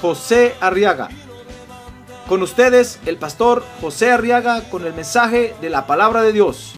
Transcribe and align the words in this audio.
José 0.00 0.54
Arriaga. 0.60 1.08
Con 2.28 2.42
ustedes, 2.42 2.98
el 3.06 3.16
pastor 3.18 3.64
José 3.80 4.10
Arriaga 4.10 4.68
con 4.68 4.84
el 4.84 4.92
mensaje 4.92 5.54
de 5.60 5.70
la 5.70 5.86
palabra 5.86 6.22
de 6.22 6.32
Dios. 6.32 6.74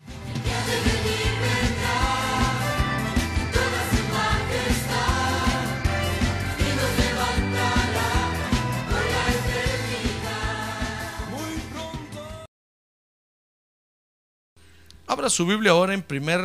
Abra 15.06 15.30
su 15.30 15.46
Biblia 15.46 15.72
ahora 15.72 15.94
en 15.94 16.02
primer 16.02 16.40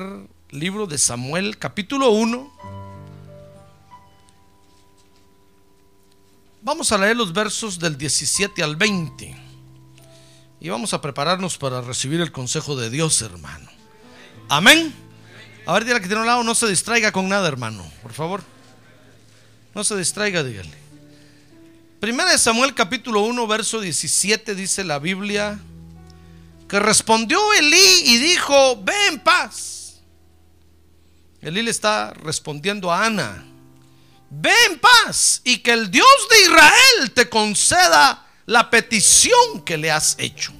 libro 0.49 0.87
de 0.87 0.97
Samuel, 0.97 1.57
capítulo 1.57 2.11
1. 2.11 2.72
Vamos 6.63 6.93
a 6.93 6.97
leer 6.97 7.17
los 7.17 7.33
versos 7.33 7.77
del 7.77 7.97
17 7.97 8.63
al 8.63 8.77
20. 8.77 9.35
Y 10.61 10.69
vamos 10.69 10.93
a 10.93 11.01
prepararnos 11.01 11.57
para 11.57 11.81
recibir 11.81 12.21
el 12.21 12.31
consejo 12.31 12.77
de 12.77 12.89
Dios, 12.89 13.21
hermano. 13.21 13.69
Amén. 14.47 14.95
A 15.65 15.73
ver, 15.73 15.83
dile 15.83 15.99
que 15.99 16.07
tiene 16.07 16.21
un 16.21 16.27
lado, 16.27 16.41
no 16.41 16.55
se 16.55 16.67
distraiga 16.67 17.11
con 17.11 17.27
nada, 17.27 17.49
hermano. 17.49 17.85
Por 18.01 18.13
favor. 18.13 18.43
No 19.75 19.83
se 19.83 19.97
distraiga, 19.97 20.41
dígale. 20.41 20.71
Primera 21.99 22.31
de 22.31 22.37
Samuel, 22.37 22.73
capítulo 22.73 23.23
1, 23.23 23.45
verso 23.45 23.81
17, 23.81 24.55
dice 24.55 24.85
la 24.85 24.99
Biblia 24.99 25.59
que 26.69 26.79
respondió 26.79 27.39
Elí 27.55 28.03
y 28.05 28.17
dijo, 28.19 28.81
ve 28.81 28.93
en 29.09 29.19
paz. 29.19 30.01
Elí 31.41 31.61
le 31.61 31.71
está 31.71 32.13
respondiendo 32.13 32.89
a 32.89 33.05
Ana, 33.05 33.45
ve 34.39 34.53
en 34.69 34.79
paz 34.79 35.41
y 35.43 35.59
que 35.59 35.71
el 35.71 35.91
Dios 35.91 36.07
de 36.29 36.41
Israel 36.41 37.11
te 37.13 37.29
conceda 37.29 38.27
la 38.45 38.69
petición 38.69 39.61
que 39.63 39.77
le 39.77 39.91
has 39.91 40.15
hecho. 40.17 40.53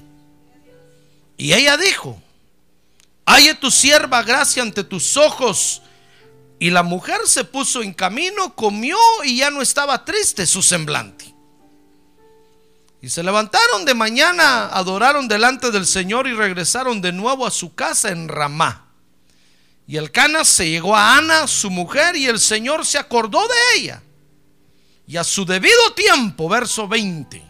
Y 1.36 1.52
ella 1.52 1.76
dijo, 1.76 2.22
halle 3.26 3.54
tu 3.54 3.70
sierva 3.70 4.22
gracia 4.22 4.62
ante 4.62 4.84
tus 4.84 5.16
ojos. 5.16 5.82
Y 6.58 6.70
la 6.70 6.82
mujer 6.82 7.20
se 7.26 7.44
puso 7.44 7.82
en 7.82 7.92
camino, 7.92 8.54
comió 8.54 8.96
y 9.24 9.38
ya 9.38 9.50
no 9.50 9.60
estaba 9.60 10.04
triste 10.04 10.46
su 10.46 10.62
semblante. 10.62 11.34
Y 13.02 13.10
se 13.10 13.22
levantaron 13.22 13.84
de 13.84 13.92
mañana, 13.92 14.68
adoraron 14.68 15.28
delante 15.28 15.70
del 15.70 15.84
Señor 15.84 16.26
y 16.26 16.32
regresaron 16.32 17.02
de 17.02 17.12
nuevo 17.12 17.46
a 17.46 17.50
su 17.50 17.74
casa 17.74 18.10
en 18.10 18.28
Ramá. 18.28 18.83
Y 19.86 19.96
el 19.96 20.10
Cana 20.10 20.44
se 20.44 20.68
llegó 20.68 20.96
a 20.96 21.18
Ana, 21.18 21.46
su 21.46 21.70
mujer, 21.70 22.16
y 22.16 22.26
el 22.26 22.40
Señor 22.40 22.86
se 22.86 22.98
acordó 22.98 23.46
de 23.46 23.78
ella. 23.78 24.02
Y 25.06 25.16
a 25.16 25.24
su 25.24 25.44
debido 25.44 25.92
tiempo, 25.94 26.48
verso 26.48 26.88
20, 26.88 27.42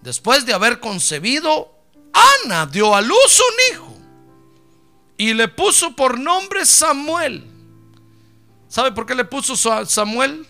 después 0.00 0.46
de 0.46 0.54
haber 0.54 0.78
concebido, 0.78 1.72
Ana 2.44 2.66
dio 2.66 2.94
a 2.94 3.00
luz 3.00 3.40
un 3.40 3.74
hijo 3.74 3.96
y 5.16 5.34
le 5.34 5.48
puso 5.48 5.96
por 5.96 6.18
nombre 6.18 6.64
Samuel. 6.64 7.44
¿Sabe 8.68 8.92
por 8.92 9.04
qué 9.04 9.14
le 9.14 9.24
puso 9.24 9.56
Samuel? 9.86 10.46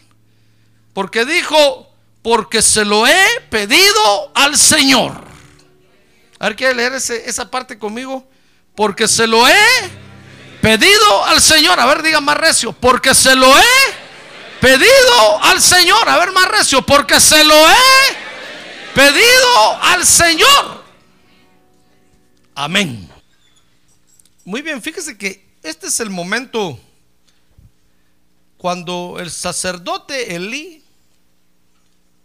Porque 0.93 1.25
dijo, 1.25 1.89
porque 2.21 2.61
se 2.61 2.85
lo 2.85 3.07
he 3.07 3.27
pedido 3.51 4.31
al 4.35 4.57
Señor. 4.57 5.25
A 6.39 6.49
ver, 6.49 6.57
¿quiere 6.57 6.75
leer 6.75 6.93
esa 6.93 7.51
parte 7.51 7.79
conmigo? 7.79 8.29
Porque 8.75 9.09
se 9.09 9.27
lo 9.27 9.49
he 9.49 10.02
pedido 10.63 11.25
al 11.27 11.43
Señor. 11.43 11.79
A 11.79 11.85
ver, 11.85 12.03
diga 12.03 12.23
más 12.23 12.39
recio. 12.39 12.73
Porque 12.73 13.15
se 13.15 13.37
lo 13.37 13.59
he 13.59 13.63
pedido 14.61 15.43
al 15.43 15.61
Señor. 15.61 16.09
A 16.09 16.19
ver, 16.19 16.33
más 16.33 16.49
recio. 16.49 16.81
Porque 16.81 17.21
se 17.21 17.45
lo 17.45 17.55
he 17.55 18.95
pedido 18.95 19.83
al 19.83 20.07
Señor. 20.07 20.85
Amén. 22.55 23.11
Muy 24.45 24.63
bien, 24.63 24.81
fíjese 24.81 25.19
que 25.19 25.47
este 25.63 25.87
es 25.87 26.01
el 26.01 26.11
momento 26.11 26.79
cuando 28.57 29.17
el 29.19 29.31
sacerdote 29.31 30.35
Elí 30.35 30.83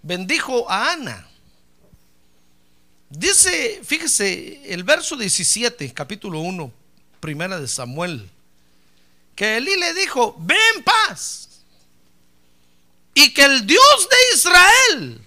bendijo 0.01 0.69
a 0.69 0.91
Ana. 0.91 1.27
Dice, 3.09 3.81
fíjese, 3.83 4.73
el 4.73 4.83
verso 4.83 5.15
17, 5.15 5.93
capítulo 5.93 6.39
1, 6.39 6.71
primera 7.19 7.59
de 7.59 7.67
Samuel, 7.67 8.29
que 9.35 9.57
Elí 9.57 9.75
le 9.75 9.93
dijo, 9.93 10.35
ven 10.39 10.57
en 10.75 10.83
paz 10.83 11.63
y 13.13 13.33
que 13.33 13.43
el 13.43 13.65
Dios 13.65 14.09
de 14.09 14.35
Israel 14.35 15.21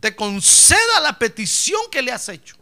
te 0.00 0.14
conceda 0.14 1.00
la 1.02 1.18
petición 1.18 1.80
que 1.90 2.02
le 2.02 2.12
has 2.12 2.28
hecho. 2.28 2.56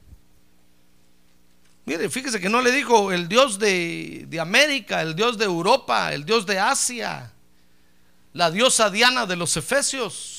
Mire, 1.86 2.08
fíjese 2.08 2.40
que 2.40 2.48
no 2.48 2.62
le 2.62 2.72
dijo 2.72 3.12
el 3.12 3.28
Dios 3.28 3.58
de, 3.58 4.24
de 4.28 4.40
América, 4.40 5.02
el 5.02 5.14
Dios 5.14 5.36
de 5.36 5.44
Europa, 5.44 6.14
el 6.14 6.24
Dios 6.24 6.46
de 6.46 6.58
Asia, 6.58 7.30
la 8.32 8.50
diosa 8.50 8.88
Diana 8.88 9.26
de 9.26 9.36
los 9.36 9.56
Efesios 9.56 10.34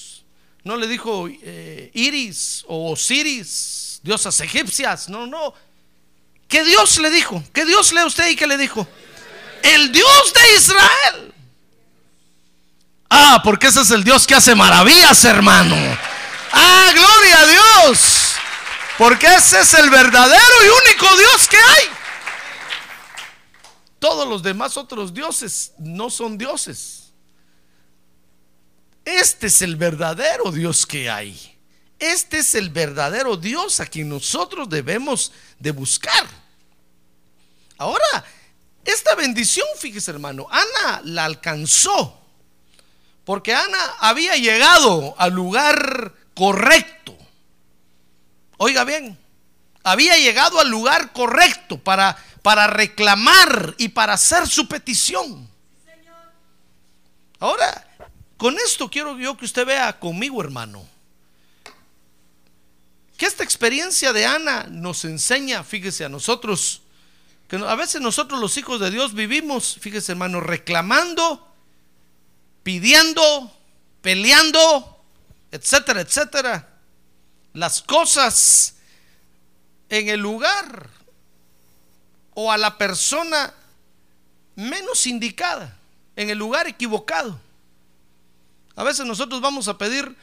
no 0.65 0.77
le 0.77 0.87
dijo 0.87 1.29
eh, 1.29 1.91
Iris 1.93 2.65
o 2.67 2.91
Osiris, 2.91 4.01
diosas 4.03 4.41
egipcias. 4.41 5.07
No, 5.09 5.27
no. 5.27 5.53
¿Qué 6.47 6.63
Dios 6.63 6.99
le 6.99 7.09
dijo? 7.09 7.43
¿Qué 7.53 7.65
Dios 7.65 7.91
lee 7.91 8.03
usted 8.03 8.29
y 8.29 8.35
qué 8.35 8.47
le 8.47 8.57
dijo? 8.57 8.87
El 9.63 9.91
Dios 9.91 10.33
de 10.33 10.55
Israel. 10.55 11.33
Ah, 13.09 13.41
porque 13.43 13.67
ese 13.67 13.81
es 13.81 13.91
el 13.91 14.03
Dios 14.03 14.27
que 14.27 14.35
hace 14.35 14.55
maravillas, 14.55 15.23
hermano. 15.25 15.75
Ah, 16.51 16.91
gloria 16.93 17.39
a 17.39 17.45
Dios. 17.47 18.35
Porque 18.97 19.27
ese 19.27 19.61
es 19.61 19.73
el 19.73 19.89
verdadero 19.89 20.65
y 20.65 20.89
único 20.89 21.17
Dios 21.17 21.47
que 21.47 21.57
hay. 21.57 21.89
Todos 23.99 24.27
los 24.27 24.43
demás 24.43 24.77
otros 24.77 25.13
dioses 25.13 25.73
no 25.79 26.09
son 26.09 26.37
dioses. 26.37 27.13
Este 29.03 29.47
es 29.47 29.61
el 29.61 29.75
verdadero 29.75 30.51
Dios 30.51 30.85
que 30.85 31.09
hay. 31.09 31.54
Este 32.11 32.37
es 32.39 32.53
el 32.53 32.69
verdadero 32.69 33.35
Dios 33.35 33.79
a 33.79 33.87
quien 33.87 34.09
nosotros 34.09 34.69
debemos 34.69 35.31
de 35.57 35.71
buscar. 35.71 36.27
Ahora, 37.79 38.23
esta 38.83 39.15
bendición, 39.15 39.65
fíjese 39.79 40.11
hermano, 40.11 40.45
Ana 40.51 41.01
la 41.03 41.25
alcanzó. 41.25 42.21
Porque 43.25 43.55
Ana 43.55 43.95
había 43.99 44.35
llegado 44.35 45.15
al 45.17 45.33
lugar 45.33 46.13
correcto. 46.35 47.17
Oiga 48.57 48.83
bien, 48.83 49.17
había 49.83 50.15
llegado 50.15 50.59
al 50.59 50.69
lugar 50.69 51.11
correcto 51.11 51.79
para, 51.79 52.15
para 52.43 52.67
reclamar 52.67 53.73
y 53.79 53.89
para 53.89 54.13
hacer 54.13 54.47
su 54.47 54.67
petición. 54.67 55.49
Ahora, 57.39 57.87
con 58.37 58.55
esto 58.59 58.91
quiero 58.91 59.17
yo 59.17 59.35
que 59.35 59.45
usted 59.45 59.65
vea 59.65 59.99
conmigo, 59.99 60.39
hermano, 60.41 60.94
que 63.17 63.25
esta 63.25 63.43
experiencia 63.43 64.11
de 64.13 64.25
Ana 64.25 64.67
nos 64.69 65.05
enseña, 65.05 65.63
fíjese 65.63 66.05
a 66.05 66.09
nosotros, 66.09 66.81
que 67.47 67.57
a 67.57 67.75
veces 67.75 68.01
nosotros 68.01 68.39
los 68.39 68.57
hijos 68.57 68.79
de 68.79 68.91
Dios 68.91 69.13
vivimos, 69.13 69.77
fíjese 69.79 70.13
hermano, 70.13 70.41
reclamando, 70.41 71.47
pidiendo, 72.63 73.55
peleando, 74.01 75.03
etcétera, 75.51 76.01
etcétera, 76.01 76.69
las 77.53 77.81
cosas 77.81 78.75
en 79.89 80.09
el 80.09 80.19
lugar 80.19 80.89
o 82.33 82.51
a 82.51 82.57
la 82.57 82.77
persona 82.77 83.53
menos 84.55 85.05
indicada, 85.07 85.77
en 86.15 86.29
el 86.29 86.37
lugar 86.37 86.67
equivocado. 86.67 87.39
A 88.75 88.83
veces 88.83 89.05
nosotros 89.05 89.39
vamos 89.39 89.67
a 89.67 89.77
pedir 89.77 90.15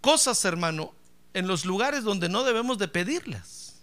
cosas, 0.00 0.42
hermano, 0.44 0.94
en 1.38 1.46
los 1.46 1.64
lugares 1.64 2.02
donde 2.02 2.28
no 2.28 2.42
debemos 2.42 2.78
de 2.78 2.88
pedirlas. 2.88 3.74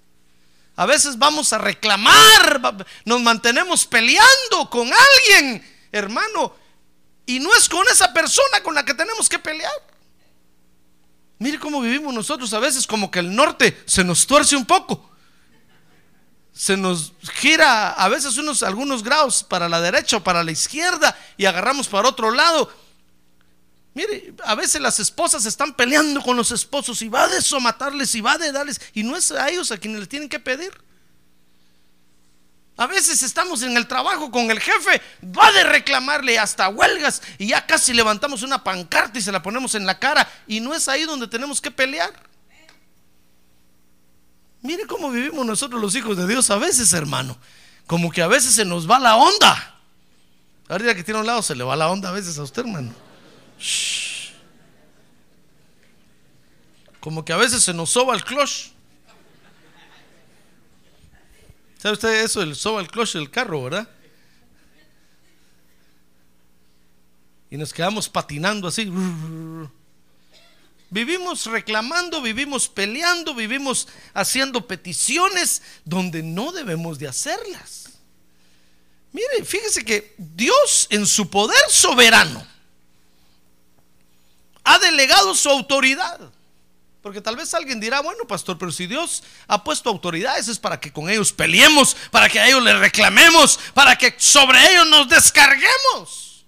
A 0.76 0.86
veces 0.86 1.18
vamos 1.18 1.54
a 1.54 1.58
reclamar, 1.58 2.86
nos 3.06 3.22
mantenemos 3.22 3.86
peleando 3.86 4.70
con 4.70 4.90
alguien, 4.92 5.66
hermano, 5.92 6.54
y 7.26 7.40
no 7.40 7.54
es 7.56 7.70
con 7.70 7.88
esa 7.88 8.12
persona 8.12 8.62
con 8.62 8.76
la 8.76 8.84
que 8.84 8.94
tenemos 8.94 9.30
que 9.30 9.40
pelear. 9.40 9.72
Mire 11.40 11.60
cómo 11.60 11.80
vivimos 11.80 12.14
nosotros 12.14 12.54
a 12.54 12.60
veces, 12.60 12.86
como 12.86 13.10
que 13.10 13.20
el 13.20 13.34
norte 13.34 13.82
se 13.86 14.04
nos 14.04 14.28
tuerce 14.28 14.58
un 14.58 14.66
poco. 14.66 15.10
Se 16.54 16.76
nos 16.76 17.14
gira 17.34 17.92
a 17.92 18.10
veces 18.10 18.38
unos 18.38 18.62
algunos 18.64 19.02
grados 19.02 19.44
para 19.44 19.70
la 19.70 19.80
derecha 19.80 20.18
o 20.18 20.24
para 20.24 20.44
la 20.44 20.52
izquierda 20.52 21.18
y 21.38 21.46
agarramos 21.46 21.88
para 21.88 22.10
otro 22.10 22.32
lado. 22.32 22.70
Mire, 23.96 24.36
a 24.44 24.56
veces 24.56 24.82
las 24.82 25.00
esposas 25.00 25.46
están 25.46 25.74
peleando 25.74 26.22
con 26.22 26.36
los 26.36 26.52
esposos 26.52 27.02
y 27.02 27.08
va 27.08 27.30
de 27.30 27.42
somatarles 27.42 28.14
y 28.14 28.20
va 28.20 28.38
de 28.38 28.52
darles 28.52 28.80
y 28.94 29.04
no 29.04 29.16
es 29.16 29.32
a 29.32 29.50
ellos 29.50 29.72
a 29.72 29.78
quienes 29.78 30.02
les 30.02 30.10
tienen 30.10 30.28
que 30.28 30.38
pedir. 30.38 30.74
A 32.76 32.88
veces 32.88 33.24
estamos 33.24 33.62
en 33.62 33.78
el 33.78 33.88
trabajo 33.88 34.30
con 34.32 34.52
el 34.52 34.60
jefe, 34.60 35.02
va 35.24 35.50
de 35.54 35.64
reclamarle 35.64 36.38
hasta 36.38 36.68
huelgas 36.68 37.22
y 37.38 37.48
ya 37.48 37.66
casi 37.66 37.94
levantamos 37.94 38.44
una 38.44 38.62
pancarta 38.62 39.18
y 39.18 39.22
se 39.22 39.32
la 39.32 39.42
ponemos 39.42 39.76
en 39.76 39.86
la 39.86 39.98
cara 39.98 40.30
y 40.46 40.60
no 40.60 40.74
es 40.74 40.90
ahí 40.90 41.06
donde 41.06 41.30
tenemos 41.30 41.62
que 41.62 41.72
pelear. 41.72 42.12
Mire 44.62 44.86
cómo 44.88 45.10
vivimos 45.10 45.46
nosotros 45.46 45.80
los 45.80 45.96
hijos 45.96 46.18
de 46.18 46.28
Dios 46.28 46.50
a 46.50 46.58
veces, 46.58 46.92
hermano. 46.92 47.38
Como 47.88 48.12
que 48.12 48.22
a 48.22 48.28
veces 48.28 48.56
se 48.56 48.66
nos 48.66 48.92
va 48.92 49.00
la 49.00 49.16
onda. 49.16 49.80
Ahorita 50.68 50.96
que 50.96 51.04
tiene 51.04 51.20
a 51.20 51.22
un 51.22 51.28
lado 51.28 51.42
se 51.42 51.56
le 51.56 51.64
va 51.64 51.78
la 51.78 51.90
onda 51.90 52.10
a 52.10 52.12
veces 52.12 52.38
a 52.38 52.44
usted, 52.44 52.64
hermano. 52.64 53.05
Como 57.00 57.24
que 57.24 57.34
a 57.34 57.38
veces 57.38 57.62
se 57.62 57.74
nos 57.74 57.92
soba 57.92 58.16
el 58.16 58.24
clutch. 58.24 58.72
¿Sabe 61.78 61.94
usted 61.94 62.24
eso? 62.24 62.42
El 62.42 62.56
soba 62.56 62.82
el 62.82 62.88
clutch 62.88 63.14
del 63.14 63.30
carro, 63.30 63.64
¿verdad? 63.64 63.88
Y 67.52 67.58
nos 67.58 67.72
quedamos 67.72 68.10
patinando 68.10 68.68
así. 68.68 68.92
Vivimos 70.90 71.46
reclamando, 71.46 72.22
vivimos 72.22 72.68
peleando, 72.68 73.36
vivimos 73.36 73.88
haciendo 74.14 74.66
peticiones 74.66 75.62
donde 75.84 76.24
no 76.24 76.52
debemos 76.52 76.98
de 76.98 77.08
hacerlas. 77.08 78.00
Mire, 79.12 79.46
fíjese 79.46 79.86
que 79.86 80.16
Dios 80.18 80.88
en 80.90 81.06
su 81.06 81.30
poder 81.30 81.70
soberano 81.70 82.55
ha 84.66 84.80
delegado 84.80 85.34
su 85.34 85.50
autoridad. 85.50 86.20
Porque 87.02 87.22
tal 87.22 87.36
vez 87.36 87.54
alguien 87.54 87.80
dirá, 87.80 88.02
bueno, 88.02 88.26
pastor, 88.26 88.58
pero 88.58 88.72
si 88.72 88.88
Dios 88.88 89.22
ha 89.48 89.64
puesto 89.64 89.92
autoridades 89.92 90.48
es 90.48 90.58
para 90.58 90.80
que 90.80 90.92
con 90.92 91.08
ellos 91.08 91.32
peleemos, 91.32 91.96
para 92.10 92.28
que 92.28 92.40
a 92.40 92.48
ellos 92.48 92.64
les 92.64 92.80
reclamemos, 92.80 93.60
para 93.76 93.96
que 93.96 94.16
sobre 94.18 94.60
ellos 94.72 94.88
nos 94.90 95.08
descarguemos. 95.08 96.46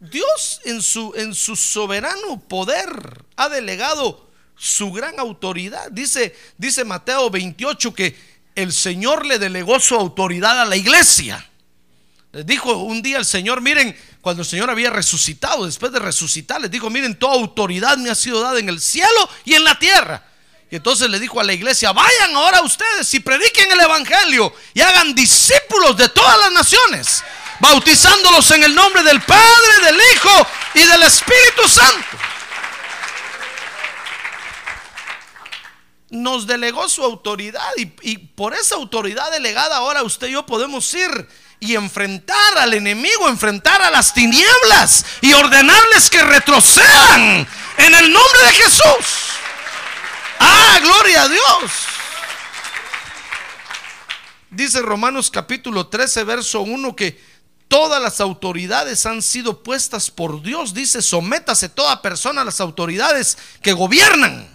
Dios 0.00 0.60
en 0.64 0.82
su, 0.82 1.12
en 1.16 1.32
su 1.32 1.54
soberano 1.54 2.40
poder 2.48 3.24
ha 3.36 3.48
delegado 3.48 4.28
su 4.56 4.90
gran 4.90 5.20
autoridad. 5.20 5.90
Dice, 5.92 6.36
dice 6.56 6.84
Mateo 6.84 7.30
28 7.30 7.94
que 7.94 8.16
el 8.56 8.72
Señor 8.72 9.24
le 9.24 9.38
delegó 9.38 9.78
su 9.78 9.94
autoridad 9.94 10.60
a 10.60 10.64
la 10.64 10.74
iglesia. 10.74 11.48
Les 12.32 12.44
dijo 12.44 12.76
un 12.78 13.00
día 13.00 13.18
el 13.18 13.24
Señor, 13.24 13.60
miren, 13.60 13.96
cuando 14.20 14.42
el 14.42 14.48
Señor 14.48 14.68
había 14.68 14.90
resucitado, 14.90 15.64
después 15.64 15.92
de 15.92 16.00
resucitar, 16.00 16.60
les 16.60 16.70
dijo, 16.70 16.90
miren, 16.90 17.18
toda 17.18 17.34
autoridad 17.34 17.96
me 17.98 18.10
ha 18.10 18.14
sido 18.14 18.40
dada 18.40 18.58
en 18.58 18.68
el 18.68 18.80
cielo 18.80 19.28
y 19.44 19.54
en 19.54 19.64
la 19.64 19.78
tierra. 19.78 20.24
Y 20.70 20.76
entonces 20.76 21.08
le 21.08 21.18
dijo 21.18 21.40
a 21.40 21.44
la 21.44 21.52
iglesia, 21.52 21.92
vayan 21.92 22.34
ahora 22.34 22.60
ustedes 22.62 23.12
y 23.14 23.20
prediquen 23.20 23.70
el 23.72 23.80
Evangelio 23.80 24.52
y 24.74 24.80
hagan 24.80 25.14
discípulos 25.14 25.96
de 25.96 26.08
todas 26.10 26.38
las 26.40 26.52
naciones, 26.52 27.24
bautizándolos 27.60 28.50
en 28.50 28.64
el 28.64 28.74
nombre 28.74 29.02
del 29.02 29.22
Padre, 29.22 29.84
del 29.84 29.96
Hijo 30.14 30.46
y 30.74 30.80
del 30.80 31.02
Espíritu 31.04 31.66
Santo. 31.68 32.18
Nos 36.10 36.46
delegó 36.46 36.88
su 36.88 37.02
autoridad 37.04 37.70
y, 37.76 37.92
y 38.02 38.18
por 38.18 38.54
esa 38.54 38.74
autoridad 38.74 39.30
delegada 39.30 39.76
ahora 39.76 40.02
usted 40.02 40.28
y 40.28 40.32
yo 40.32 40.44
podemos 40.44 40.92
ir 40.94 41.28
y 41.60 41.74
enfrentar 41.74 42.58
al 42.58 42.74
enemigo, 42.74 43.28
enfrentar 43.28 43.82
a 43.82 43.90
las 43.90 44.14
tinieblas 44.14 45.04
y 45.20 45.32
ordenarles 45.32 46.08
que 46.10 46.22
retrocedan 46.22 47.46
en 47.78 47.94
el 47.94 48.12
nombre 48.12 48.42
de 48.46 48.52
Jesús. 48.52 49.06
Ah, 50.38 50.78
gloria 50.80 51.22
a 51.22 51.28
Dios. 51.28 51.72
Dice 54.50 54.80
Romanos 54.80 55.30
capítulo 55.30 55.88
13, 55.88 56.24
verso 56.24 56.62
1 56.62 56.96
que 56.96 57.20
todas 57.68 58.00
las 58.00 58.20
autoridades 58.20 59.04
han 59.06 59.20
sido 59.20 59.62
puestas 59.62 60.10
por 60.10 60.42
Dios. 60.42 60.74
Dice, 60.74 61.02
sométase 61.02 61.68
toda 61.68 62.02
persona 62.02 62.40
a 62.40 62.44
las 62.44 62.60
autoridades 62.60 63.36
que 63.62 63.72
gobiernan. 63.72 64.48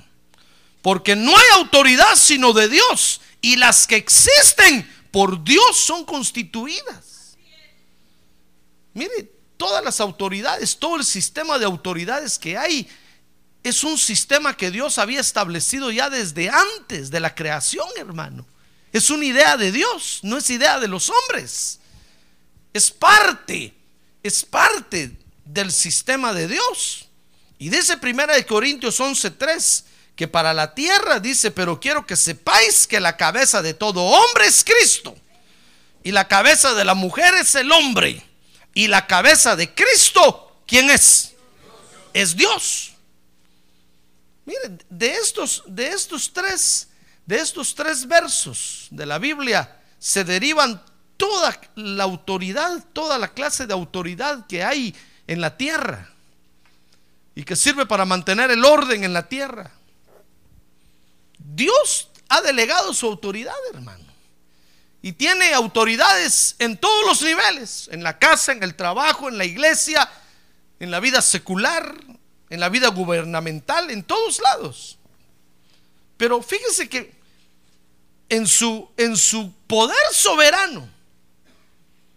Porque 0.81 1.15
no 1.15 1.31
hay 1.31 1.45
autoridad 1.53 2.15
sino 2.15 2.53
de 2.53 2.67
Dios. 2.69 3.21
Y 3.39 3.57
las 3.57 3.87
que 3.87 3.95
existen 3.95 4.89
por 5.13 5.43
Dios 5.43 5.77
son 5.77 6.05
constituidas. 6.05 7.37
Mire, 8.95 9.31
todas 9.57 9.85
las 9.85 9.99
autoridades, 9.99 10.75
todo 10.75 10.95
el 10.95 11.05
sistema 11.05 11.59
de 11.59 11.65
autoridades 11.65 12.39
que 12.39 12.57
hay, 12.57 12.89
es 13.61 13.83
un 13.83 13.99
sistema 13.99 14.57
que 14.57 14.71
Dios 14.71 14.97
había 14.97 15.21
establecido 15.21 15.91
ya 15.91 16.09
desde 16.09 16.49
antes 16.49 17.11
de 17.11 17.19
la 17.19 17.35
creación, 17.35 17.87
hermano. 17.95 18.43
Es 18.91 19.11
una 19.11 19.25
idea 19.25 19.55
de 19.55 19.71
Dios, 19.71 20.19
no 20.23 20.39
es 20.39 20.49
idea 20.49 20.79
de 20.79 20.87
los 20.87 21.11
hombres. 21.11 21.79
Es 22.73 22.89
parte, 22.89 23.71
es 24.23 24.43
parte 24.43 25.15
del 25.45 25.71
sistema 25.71 26.33
de 26.33 26.47
Dios. 26.47 27.07
Y 27.59 27.69
dice 27.69 27.97
Primera 27.97 28.33
de 28.33 28.47
Corintios 28.47 28.99
11:3 28.99 29.83
que 30.15 30.27
para 30.27 30.53
la 30.53 30.75
tierra 30.75 31.19
dice, 31.19 31.51
pero 31.51 31.79
quiero 31.79 32.05
que 32.05 32.15
sepáis 32.15 32.87
que 32.87 32.99
la 32.99 33.17
cabeza 33.17 33.61
de 33.61 33.73
todo 33.73 34.01
hombre 34.01 34.45
es 34.45 34.63
Cristo. 34.63 35.15
Y 36.03 36.11
la 36.11 36.27
cabeza 36.27 36.73
de 36.73 36.85
la 36.85 36.93
mujer 36.93 37.33
es 37.35 37.55
el 37.55 37.71
hombre. 37.71 38.23
Y 38.73 38.87
la 38.87 39.07
cabeza 39.07 39.55
de 39.55 39.73
Cristo, 39.73 40.61
¿quién 40.67 40.89
es? 40.89 41.33
Es 42.13 42.35
Dios. 42.35 42.93
Miren, 44.45 44.83
de 44.89 45.13
estos, 45.13 45.63
de 45.65 45.87
estos 45.87 46.31
tres, 46.33 46.89
de 47.25 47.37
estos 47.37 47.73
tres 47.73 48.07
versos 48.07 48.87
de 48.91 49.05
la 49.05 49.17
Biblia 49.17 49.79
se 49.97 50.23
derivan 50.25 50.83
toda 51.15 51.57
la 51.75 52.03
autoridad, 52.03 52.83
toda 52.91 53.17
la 53.17 53.29
clase 53.29 53.65
de 53.65 53.73
autoridad 53.73 54.45
que 54.47 54.63
hay 54.63 54.93
en 55.27 55.39
la 55.39 55.55
tierra 55.55 56.09
y 57.35 57.43
que 57.43 57.55
sirve 57.55 57.85
para 57.85 58.05
mantener 58.05 58.51
el 58.51 58.65
orden 58.65 59.03
en 59.05 59.13
la 59.13 59.29
tierra. 59.29 59.71
Dios 61.55 62.09
ha 62.29 62.41
delegado 62.41 62.93
su 62.93 63.05
autoridad, 63.05 63.55
hermano. 63.73 64.03
Y 65.01 65.11
tiene 65.13 65.53
autoridades 65.53 66.55
en 66.59 66.77
todos 66.77 67.05
los 67.05 67.21
niveles, 67.21 67.89
en 67.91 68.03
la 68.03 68.17
casa, 68.17 68.53
en 68.53 68.63
el 68.63 68.75
trabajo, 68.75 69.27
en 69.27 69.37
la 69.37 69.45
iglesia, 69.45 70.09
en 70.79 70.91
la 70.91 70.99
vida 70.99 71.21
secular, 71.21 71.93
en 72.49 72.59
la 72.59 72.69
vida 72.69 72.87
gubernamental, 72.87 73.91
en 73.91 74.03
todos 74.03 74.39
lados. 74.39 74.97
Pero 76.17 76.41
fíjese 76.41 76.87
que 76.87 77.13
en 78.29 78.47
su, 78.47 78.89
en 78.97 79.17
su 79.17 79.53
poder 79.67 80.13
soberano, 80.13 80.89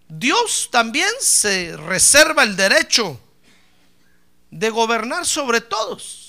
Dios 0.09 0.69
también 0.71 1.11
se 1.21 1.77
reserva 1.77 2.45
el 2.45 2.57
derecho 2.57 3.21
de 4.51 4.71
gobernar 4.71 5.27
sobre 5.27 5.61
todos. 5.61 6.26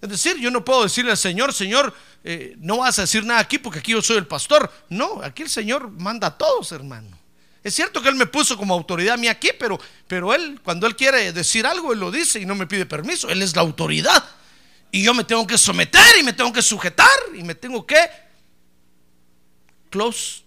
Es 0.00 0.08
decir, 0.08 0.36
yo 0.38 0.50
no 0.50 0.64
puedo 0.64 0.84
decirle 0.84 1.10
al 1.10 1.16
Señor, 1.16 1.52
Señor, 1.52 1.94
eh, 2.22 2.54
no 2.58 2.78
vas 2.78 2.98
a 2.98 3.02
decir 3.02 3.24
nada 3.24 3.40
aquí 3.40 3.58
porque 3.58 3.80
aquí 3.80 3.92
yo 3.92 4.02
soy 4.02 4.16
el 4.16 4.26
pastor. 4.26 4.72
No, 4.88 5.20
aquí 5.22 5.42
el 5.42 5.50
Señor 5.50 5.90
manda 5.90 6.28
a 6.28 6.38
todos, 6.38 6.70
hermano. 6.72 7.18
Es 7.64 7.74
cierto 7.74 8.00
que 8.00 8.08
Él 8.08 8.14
me 8.14 8.26
puso 8.26 8.56
como 8.56 8.74
autoridad 8.74 9.14
a 9.14 9.16
mí 9.16 9.26
aquí, 9.26 9.50
pero, 9.58 9.78
pero 10.06 10.32
Él, 10.32 10.60
cuando 10.62 10.86
Él 10.86 10.94
quiere 10.94 11.32
decir 11.32 11.66
algo, 11.66 11.92
Él 11.92 11.98
lo 11.98 12.10
dice 12.10 12.40
y 12.40 12.46
no 12.46 12.54
me 12.54 12.66
pide 12.66 12.86
permiso. 12.86 13.28
Él 13.28 13.42
es 13.42 13.56
la 13.56 13.62
autoridad. 13.62 14.24
Y 14.92 15.02
yo 15.02 15.12
me 15.14 15.24
tengo 15.24 15.46
que 15.46 15.58
someter 15.58 16.18
y 16.18 16.22
me 16.22 16.32
tengo 16.32 16.52
que 16.52 16.62
sujetar 16.62 17.08
y 17.34 17.42
me 17.42 17.54
tengo 17.54 17.84
que 17.84 17.98
close 19.90 20.42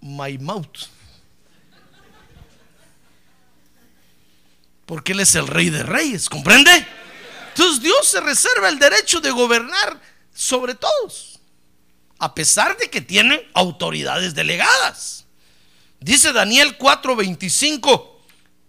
my 0.00 0.36
mouth. 0.36 0.88
Porque 4.84 5.12
Él 5.12 5.20
es 5.20 5.34
el 5.36 5.46
rey 5.46 5.70
de 5.70 5.82
reyes, 5.82 6.28
¿comprende? 6.28 6.86
Entonces 7.58 7.82
Dios 7.82 8.06
se 8.06 8.20
reserva 8.20 8.68
el 8.68 8.78
derecho 8.78 9.20
de 9.20 9.32
gobernar 9.32 10.00
sobre 10.32 10.76
todos, 10.76 11.40
a 12.20 12.32
pesar 12.32 12.76
de 12.76 12.88
que 12.88 13.00
tiene 13.00 13.48
autoridades 13.52 14.32
delegadas. 14.32 15.24
Dice 15.98 16.32
Daniel 16.32 16.78
4:25 16.78 18.20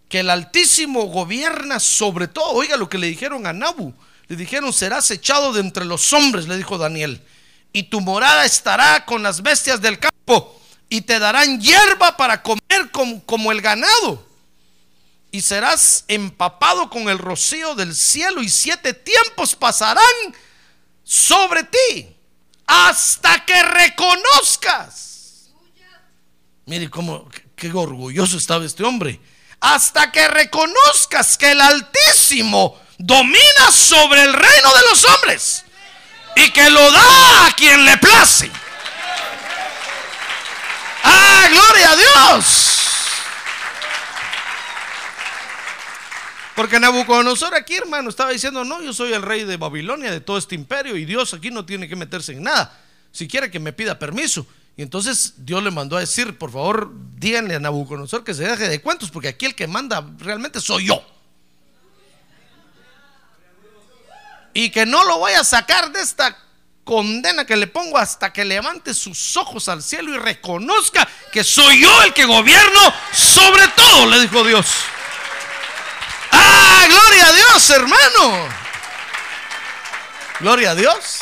que 0.10 0.22
el 0.22 0.32
Altísimo 0.32 1.04
gobierna 1.04 1.80
sobre 1.80 2.28
todo. 2.28 2.50
Oiga 2.54 2.78
lo 2.78 2.90
que 2.90 2.98
le 2.98 3.06
dijeron 3.06 3.46
a 3.46 3.54
Nabu. 3.54 3.94
Le 4.28 4.36
dijeron, 4.36 4.74
serás 4.74 5.12
echado 5.12 5.54
de 5.54 5.60
entre 5.60 5.86
los 5.86 6.12
hombres, 6.12 6.48
le 6.48 6.58
dijo 6.58 6.80
Daniel. 6.80 7.22
Y 7.72 7.84
tu 7.84 8.02
morada 8.02 8.44
estará 8.44 9.06
con 9.06 9.22
las 9.22 9.44
bestias 9.44 9.82
del 9.82 10.00
campo 10.00 10.60
y 10.90 11.02
te 11.02 11.20
darán 11.20 11.62
hierba 11.62 12.18
para 12.18 12.42
comer 12.42 12.90
como, 12.92 13.24
como 13.24 13.52
el 13.52 13.62
ganado. 13.62 14.29
Y 15.32 15.42
serás 15.42 16.06
empapado 16.08 16.90
con 16.90 17.10
el 17.10 17.18
rocío 17.20 17.76
del 17.76 17.96
cielo 17.96 18.42
y 18.42 18.50
siete 18.50 18.94
tiempos 18.94 19.56
pasarán 19.56 20.04
sobre 21.04 21.64
ti 21.64 22.16
hasta 22.66 23.46
que 23.46 23.64
reconozcas. 23.64 25.50
Mire 26.66 26.90
cómo, 26.90 27.28
qué 27.56 27.72
orgulloso 27.72 28.38
estaba 28.38 28.64
este 28.66 28.84
hombre. 28.84 29.20
Hasta 29.60 30.12
que 30.12 30.28
reconozcas 30.28 31.38
que 31.38 31.52
el 31.52 31.60
Altísimo 31.60 32.80
domina 32.98 33.72
sobre 33.72 34.22
el 34.22 34.34
reino 34.34 34.74
de 34.74 34.82
los 34.90 35.04
hombres 35.06 35.66
y 36.36 36.52
que 36.52 36.70
lo 36.70 36.92
da 36.92 37.48
a 37.48 37.52
quien 37.56 37.84
le 37.86 37.98
place. 37.98 38.52
¡Ah, 41.04 41.48
gloria 41.50 41.92
a 41.92 41.96
Dios! 41.96 42.79
Porque 46.60 46.78
Nabucodonosor 46.78 47.56
aquí, 47.56 47.76
hermano, 47.76 48.10
estaba 48.10 48.32
diciendo, 48.32 48.66
no, 48.66 48.82
yo 48.82 48.92
soy 48.92 49.14
el 49.14 49.22
rey 49.22 49.46
de 49.46 49.56
Babilonia, 49.56 50.12
de 50.12 50.20
todo 50.20 50.38
este 50.38 50.56
imperio, 50.56 50.98
y 50.98 51.06
Dios 51.06 51.34
aquí 51.34 51.52
no 51.52 51.66
tiene 51.66 51.88
que 51.88 51.96
meterse 51.96 52.34
en 52.34 52.44
nada. 52.44 52.78
Si 53.14 53.30
quiere 53.30 53.50
que 53.50 53.62
me 53.62 53.72
pida 53.72 53.98
permiso. 53.98 54.46
Y 54.76 54.82
entonces 54.82 55.36
Dios 55.38 55.64
le 55.64 55.72
mandó 55.72 55.96
a 55.96 56.02
decir, 56.02 56.38
por 56.38 56.52
favor, 56.52 56.92
díganle 57.16 57.56
a 57.56 57.62
Nabucodonosor 57.62 58.26
que 58.26 58.34
se 58.34 58.44
deje 58.44 58.68
de 58.68 58.82
cuentos, 58.82 59.10
porque 59.10 59.30
aquí 59.30 59.46
el 59.46 59.56
que 59.56 59.68
manda 59.68 60.06
realmente 60.18 60.60
soy 60.60 60.88
yo. 60.88 61.02
Y 64.54 64.70
que 64.70 64.86
no 64.86 65.06
lo 65.06 65.18
voy 65.18 65.32
a 65.32 65.46
sacar 65.46 65.94
de 65.94 66.02
esta 66.02 66.38
condena 66.84 67.46
que 67.46 67.56
le 67.56 67.68
pongo 67.68 67.98
hasta 67.98 68.34
que 68.34 68.44
levante 68.44 68.94
sus 68.94 69.38
ojos 69.38 69.70
al 69.70 69.82
cielo 69.82 70.14
y 70.14 70.18
reconozca 70.18 71.08
que 71.32 71.42
soy 71.42 71.84
yo 71.84 72.04
el 72.04 72.14
que 72.14 72.26
gobierno 72.26 72.94
sobre 73.14 73.66
todo, 73.70 74.08
le 74.08 74.20
dijo 74.20 74.44
Dios. 74.44 74.68
¡Ah, 76.90 77.02
gloria 77.02 77.28
a 77.28 77.34
Dios, 77.34 77.70
hermano! 77.70 78.50
Gloria 80.40 80.72
a 80.72 80.76
Dios. 80.76 81.20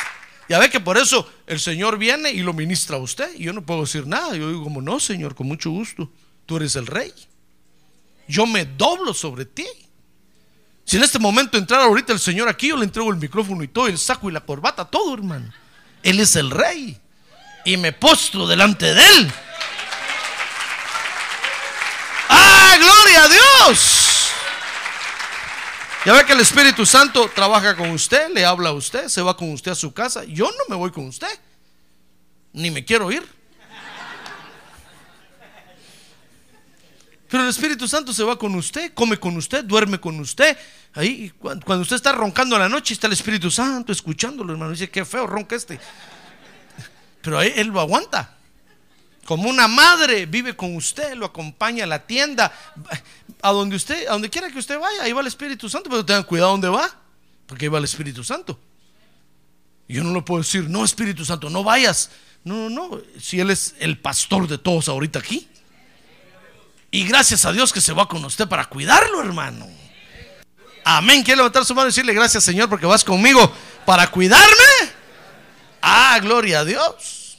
Ya 0.50 0.60
ve 0.60 0.70
que 0.70 0.80
por 0.80 0.98
eso 0.98 1.30
el 1.46 1.60
Señor 1.60 1.98
viene 1.98 2.32
y 2.32 2.40
lo 2.40 2.54
ministra 2.54 2.98
a 2.98 3.00
usted. 3.00 3.34
Y 3.36 3.44
yo 3.44 3.54
no 3.54 3.64
puedo 3.64 3.82
decir 3.82 4.08
nada. 4.08 4.36
Yo 4.36 4.48
digo 4.48 4.64
como, 4.64 4.82
no, 4.82 5.00
Señor, 5.00 5.36
con 5.36 5.48
mucho 5.48 5.72
gusto. 5.72 6.10
Tú 6.46 6.58
eres 6.58 6.76
el 6.76 6.88
rey. 6.88 7.14
Yo 8.28 8.46
me 8.46 8.66
doblo 8.66 9.14
sobre 9.14 9.46
ti. 9.46 9.68
Si 10.86 10.96
en 10.96 11.04
este 11.04 11.20
momento 11.20 11.58
entrara 11.58 11.84
ahorita 11.84 12.14
el 12.14 12.20
Señor 12.20 12.48
aquí, 12.48 12.70
yo 12.70 12.78
le 12.78 12.86
entrego 12.86 13.10
el 13.10 13.18
micrófono 13.18 13.62
y 13.62 13.68
todo, 13.68 13.88
el 13.88 13.98
saco 13.98 14.30
y 14.30 14.34
la 14.34 14.40
corbata, 14.40 14.86
todo, 14.86 15.14
hermano. 15.14 15.52
Él 16.02 16.20
es 16.20 16.36
el 16.38 16.50
rey. 16.50 16.98
Y 17.66 17.76
me 17.76 17.92
postro 17.92 18.48
delante 18.48 18.94
de 18.94 19.06
él. 19.06 19.32
¡Ah, 22.30 22.78
gloria 22.80 23.24
a 23.24 23.28
Dios! 23.28 24.17
Ya 26.08 26.14
ve 26.14 26.26
que 26.26 26.32
el 26.32 26.40
Espíritu 26.40 26.86
Santo 26.86 27.30
trabaja 27.36 27.76
con 27.76 27.90
usted, 27.90 28.30
le 28.34 28.46
habla 28.46 28.70
a 28.70 28.72
usted, 28.72 29.10
se 29.10 29.22
va 29.22 29.36
con 29.36 29.52
usted 29.52 29.72
a 29.72 29.76
su 29.76 29.94
casa. 29.94 30.24
Yo 30.24 30.46
no 30.46 30.64
me 30.70 30.76
voy 30.78 30.90
con 30.90 31.06
usted, 31.06 31.28
ni 32.54 32.72
me 32.72 32.86
quiero 32.86 33.12
ir. 33.12 33.28
Pero 37.28 37.44
el 37.44 37.50
Espíritu 37.50 37.90
Santo 37.90 38.14
se 38.14 38.24
va 38.24 38.40
con 38.40 38.56
usted, 38.56 38.94
come 38.94 39.20
con 39.20 39.36
usted, 39.36 39.66
duerme 39.66 40.00
con 40.00 40.18
usted. 40.22 40.58
Ahí, 40.94 41.30
cuando 41.42 41.82
usted 41.82 41.98
está 41.98 42.14
roncando 42.14 42.58
la 42.58 42.70
noche, 42.70 42.94
está 42.94 43.08
el 43.08 43.14
Espíritu 43.14 43.52
Santo 43.52 43.92
escuchándolo, 43.92 44.54
hermano. 44.54 44.72
Dice, 44.72 44.90
qué 44.90 45.04
feo 45.04 45.28
ronca 45.28 45.58
este. 45.58 45.78
Pero 47.22 47.38
ahí 47.38 47.52
él 47.58 47.68
lo 47.68 47.82
aguanta. 47.82 48.38
Como 49.26 49.50
una 49.50 49.68
madre 49.68 50.26
vive 50.26 50.56
con 50.56 50.74
usted, 50.74 51.16
lo 51.16 51.26
acompaña 51.26 51.84
a 51.84 51.88
la 51.88 52.08
tienda, 52.08 52.50
a 53.42 53.52
donde 53.52 53.76
usted, 53.76 54.08
a 54.08 54.14
donde 54.14 54.30
quiera 54.30 54.50
que 54.50 54.60
usted 54.60 54.80
vaya, 54.80 55.04
ahí 55.04 55.12
va 55.12 55.22
el 55.22 55.28
Espíritu 55.28 55.70
Santo, 55.70 55.90
pero 55.90 56.06
tengan 56.06 56.24
cuidado 56.24 56.52
donde 56.52 56.70
va, 56.70 57.00
porque 57.46 57.66
ahí 57.66 57.70
va 57.70 57.78
el 57.78 57.84
Espíritu 57.84 58.24
Santo. 58.24 58.60
Yo 59.88 60.04
no 60.04 60.14
le 60.14 60.22
puedo 60.22 60.42
decir, 60.42 60.70
no, 60.70 60.84
Espíritu 60.84 61.24
Santo, 61.24 61.50
no 61.50 61.64
vayas. 61.64 62.10
No, 62.44 62.70
no, 62.70 62.90
no, 62.90 63.02
si 63.20 63.40
Él 63.40 63.52
es 63.52 63.76
el 63.80 64.00
pastor 64.00 64.48
de 64.48 64.58
todos 64.58 64.88
ahorita 64.90 65.20
aquí. 65.20 65.48
Y 66.92 67.06
gracias 67.06 67.46
a 67.46 67.52
Dios 67.52 67.74
que 67.74 67.82
se 67.82 67.94
va 67.94 68.08
con 68.08 68.24
usted 68.24 68.48
para 68.48 68.66
cuidarlo, 68.66 69.22
hermano. 69.22 69.68
Amén. 70.84 71.22
Quiere 71.24 71.38
levantar 71.38 71.66
su 71.66 71.76
mano 71.76 71.88
y 71.88 71.90
decirle 71.90 72.14
gracias, 72.14 72.44
Señor, 72.44 72.70
porque 72.70 72.86
vas 72.86 73.04
conmigo 73.04 73.52
para 73.86 74.10
cuidarme. 74.10 74.48
Ah, 75.82 76.18
gloria 76.22 76.62
a 76.62 76.66
Dios. 76.66 77.38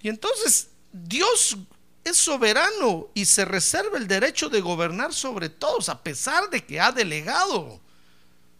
Y 0.00 0.08
entonces 0.08 0.68
Dios 0.92 1.56
es 2.04 2.16
soberano 2.16 3.08
y 3.14 3.24
se 3.24 3.44
reserva 3.44 3.98
el 3.98 4.08
derecho 4.08 4.48
de 4.48 4.60
gobernar 4.60 5.12
sobre 5.12 5.48
todos, 5.48 5.88
a 5.88 6.02
pesar 6.02 6.48
de 6.50 6.64
que 6.64 6.80
ha 6.80 6.92
delegado 6.92 7.80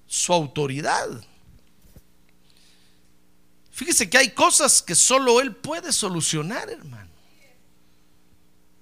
su 0.07 0.33
autoridad. 0.33 1.09
Fíjese 3.71 4.11
que 4.11 4.19
hay 4.19 4.31
cosas 4.31 4.83
que 4.83 4.95
solo 4.95 5.41
Él 5.41 5.55
puede 5.57 5.93
solucionar, 5.93 6.69
hermano. 6.69 7.11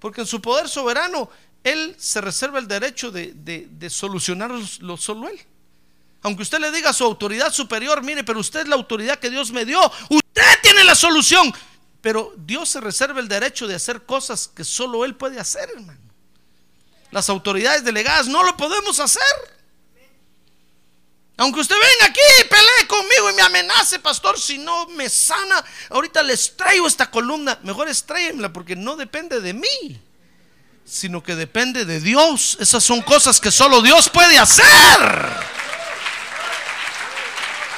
Porque 0.00 0.22
en 0.22 0.26
su 0.26 0.40
poder 0.40 0.68
soberano, 0.68 1.30
Él 1.62 1.94
se 1.98 2.20
reserva 2.20 2.58
el 2.58 2.66
derecho 2.66 3.10
de, 3.10 3.32
de, 3.34 3.90
solucionarlo 3.90 4.96
solo 4.96 5.28
Él. 5.28 5.38
Aunque 6.22 6.42
usted 6.42 6.58
le 6.58 6.72
diga 6.72 6.90
a 6.90 6.92
su 6.92 7.04
autoridad 7.04 7.52
superior, 7.52 8.02
mire, 8.02 8.24
pero 8.24 8.40
usted 8.40 8.62
es 8.62 8.68
la 8.68 8.74
autoridad 8.74 9.20
que 9.20 9.30
Dios 9.30 9.52
me 9.52 9.64
dio, 9.64 9.80
usted 10.08 10.60
tiene 10.62 10.82
la 10.82 10.96
solución. 10.96 11.52
Pero 12.00 12.32
Dios 12.36 12.68
se 12.68 12.80
reserva 12.80 13.20
el 13.20 13.28
derecho 13.28 13.66
de 13.66 13.74
hacer 13.74 14.02
cosas 14.04 14.48
que 14.48 14.64
solo 14.64 15.04
Él 15.04 15.16
puede 15.16 15.40
hacer, 15.40 15.68
hermano. 15.70 16.00
Las 17.10 17.28
autoridades 17.28 17.84
delegadas 17.84 18.28
no 18.28 18.42
lo 18.44 18.56
podemos 18.56 19.00
hacer. 19.00 19.22
Aunque 21.38 21.60
usted 21.60 21.76
venga 21.76 22.06
aquí 22.06 22.20
y 22.40 22.44
pelee 22.44 22.86
conmigo 22.88 23.30
y 23.30 23.34
me 23.34 23.42
amenace, 23.42 24.00
pastor, 24.00 24.38
si 24.40 24.58
no 24.58 24.86
me 24.88 25.08
sana, 25.08 25.64
ahorita 25.90 26.22
les 26.24 26.56
traigo 26.56 26.86
esta 26.86 27.10
columna. 27.10 27.58
Mejor 27.62 27.88
estréyenla 27.88 28.52
porque 28.52 28.74
no 28.74 28.96
depende 28.96 29.40
de 29.40 29.54
mí, 29.54 30.02
sino 30.84 31.22
que 31.22 31.36
depende 31.36 31.84
de 31.84 32.00
Dios. 32.00 32.58
Esas 32.60 32.82
son 32.82 33.02
cosas 33.02 33.40
que 33.40 33.52
solo 33.52 33.82
Dios 33.82 34.08
puede 34.10 34.36
hacer. 34.36 34.66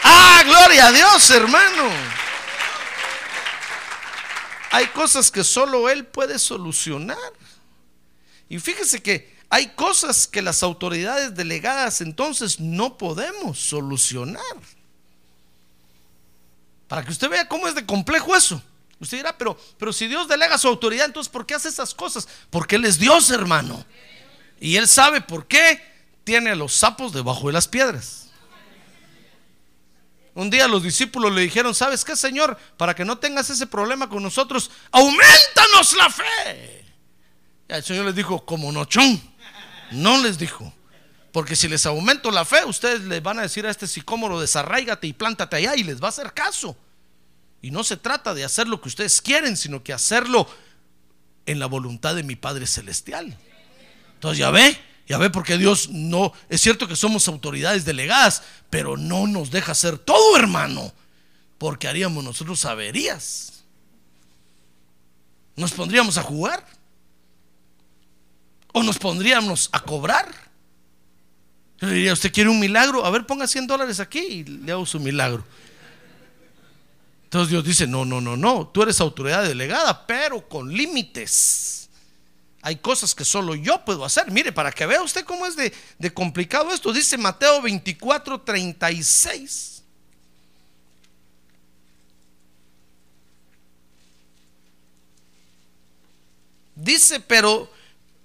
Ah, 0.04 0.42
gloria 0.46 0.86
a 0.86 0.92
Dios, 0.92 1.30
hermano. 1.30 1.90
Hay 4.70 4.86
cosas 4.88 5.30
que 5.30 5.44
solo 5.44 5.88
Él 5.88 6.06
puede 6.06 6.38
solucionar. 6.38 7.18
Y 8.48 8.58
fíjese 8.58 9.02
que 9.02 9.38
hay 9.48 9.68
cosas 9.70 10.28
que 10.28 10.42
las 10.42 10.62
autoridades 10.62 11.34
delegadas 11.34 12.00
entonces 12.00 12.60
no 12.60 12.96
podemos 12.96 13.58
solucionar. 13.58 14.42
Para 16.86 17.04
que 17.04 17.10
usted 17.10 17.28
vea 17.28 17.48
cómo 17.48 17.66
es 17.66 17.74
de 17.74 17.84
complejo 17.84 18.36
eso. 18.36 18.62
Usted 19.00 19.18
dirá, 19.18 19.36
pero, 19.36 19.58
pero 19.78 19.92
si 19.92 20.06
Dios 20.06 20.28
delega 20.28 20.58
su 20.58 20.68
autoridad, 20.68 21.06
entonces 21.06 21.30
¿por 21.30 21.46
qué 21.46 21.54
hace 21.54 21.68
esas 21.68 21.94
cosas? 21.94 22.28
Porque 22.50 22.76
Él 22.76 22.84
es 22.84 22.98
Dios, 22.98 23.30
hermano. 23.30 23.84
Y 24.60 24.76
Él 24.76 24.86
sabe 24.86 25.20
por 25.20 25.46
qué 25.46 25.82
tiene 26.22 26.50
a 26.50 26.54
los 26.54 26.74
sapos 26.74 27.12
debajo 27.12 27.46
de 27.48 27.54
las 27.54 27.66
piedras. 27.66 28.19
Un 30.40 30.48
día 30.48 30.66
los 30.66 30.82
discípulos 30.82 31.30
le 31.32 31.42
dijeron, 31.42 31.74
¿sabes 31.74 32.02
qué, 32.02 32.16
Señor? 32.16 32.56
Para 32.78 32.94
que 32.94 33.04
no 33.04 33.18
tengas 33.18 33.50
ese 33.50 33.66
problema 33.66 34.08
con 34.08 34.22
nosotros, 34.22 34.70
aumentanos 34.90 35.92
la 35.98 36.08
fe. 36.08 36.86
Y 37.68 37.72
el 37.74 37.84
Señor 37.84 38.06
les 38.06 38.14
dijo, 38.14 38.42
como 38.46 38.72
nochón. 38.72 39.20
No 39.90 40.16
les 40.16 40.38
dijo. 40.38 40.72
Porque 41.30 41.54
si 41.54 41.68
les 41.68 41.84
aumento 41.84 42.30
la 42.30 42.46
fe, 42.46 42.64
ustedes 42.64 43.02
les 43.02 43.22
van 43.22 43.38
a 43.38 43.42
decir 43.42 43.66
a 43.66 43.70
este 43.70 43.86
sicómoro, 43.86 44.40
desarraigate 44.40 45.08
y 45.08 45.12
plántate 45.12 45.56
allá 45.56 45.76
y 45.76 45.82
les 45.82 46.00
va 46.00 46.06
a 46.06 46.08
hacer 46.08 46.32
caso. 46.32 46.74
Y 47.60 47.70
no 47.70 47.84
se 47.84 47.98
trata 47.98 48.32
de 48.32 48.42
hacer 48.42 48.66
lo 48.66 48.80
que 48.80 48.88
ustedes 48.88 49.20
quieren, 49.20 49.58
sino 49.58 49.82
que 49.82 49.92
hacerlo 49.92 50.48
en 51.44 51.58
la 51.58 51.66
voluntad 51.66 52.14
de 52.14 52.22
mi 52.22 52.36
Padre 52.36 52.66
Celestial. 52.66 53.36
Entonces 54.14 54.38
ya 54.38 54.50
ve, 54.50 54.80
ya 55.10 55.18
ve 55.18 55.28
porque 55.28 55.58
Dios 55.58 55.88
no, 55.90 56.32
es 56.48 56.60
cierto 56.60 56.86
que 56.86 56.94
somos 56.94 57.26
autoridades 57.26 57.84
delegadas, 57.84 58.44
pero 58.70 58.96
no 58.96 59.26
nos 59.26 59.50
deja 59.50 59.72
hacer 59.72 59.98
todo, 59.98 60.36
hermano, 60.36 60.92
porque 61.58 61.88
haríamos 61.88 62.22
nosotros 62.22 62.64
averías. 62.64 63.64
Nos 65.56 65.72
pondríamos 65.72 66.16
a 66.16 66.22
jugar 66.22 66.64
o 68.72 68.84
nos 68.84 69.00
pondríamos 69.00 69.68
a 69.72 69.80
cobrar. 69.80 70.32
Yo 71.80 71.88
le 71.88 71.94
diría, 71.94 72.12
¿usted 72.12 72.32
quiere 72.32 72.48
un 72.48 72.60
milagro? 72.60 73.04
A 73.04 73.10
ver, 73.10 73.26
ponga 73.26 73.48
100 73.48 73.66
dólares 73.66 73.98
aquí 73.98 74.20
y 74.20 74.44
le 74.44 74.70
hago 74.70 74.86
su 74.86 75.00
milagro. 75.00 75.44
Entonces 77.24 77.50
Dios 77.50 77.64
dice, 77.64 77.88
no, 77.88 78.04
no, 78.04 78.20
no, 78.20 78.36
no, 78.36 78.68
tú 78.68 78.84
eres 78.84 79.00
autoridad 79.00 79.42
delegada, 79.42 80.06
pero 80.06 80.48
con 80.48 80.72
límites. 80.72 81.89
Hay 82.62 82.76
cosas 82.76 83.14
que 83.14 83.24
solo 83.24 83.54
yo 83.54 83.84
puedo 83.84 84.04
hacer. 84.04 84.30
Mire, 84.30 84.52
para 84.52 84.70
que 84.70 84.84
vea 84.84 85.02
usted 85.02 85.24
cómo 85.24 85.46
es 85.46 85.56
de, 85.56 85.72
complicado 86.12 86.72
esto, 86.72 86.92
dice 86.92 87.16
Mateo 87.16 87.62
24, 87.62 88.42
36. 88.42 89.82
Dice, 96.74 97.20
pero 97.20 97.70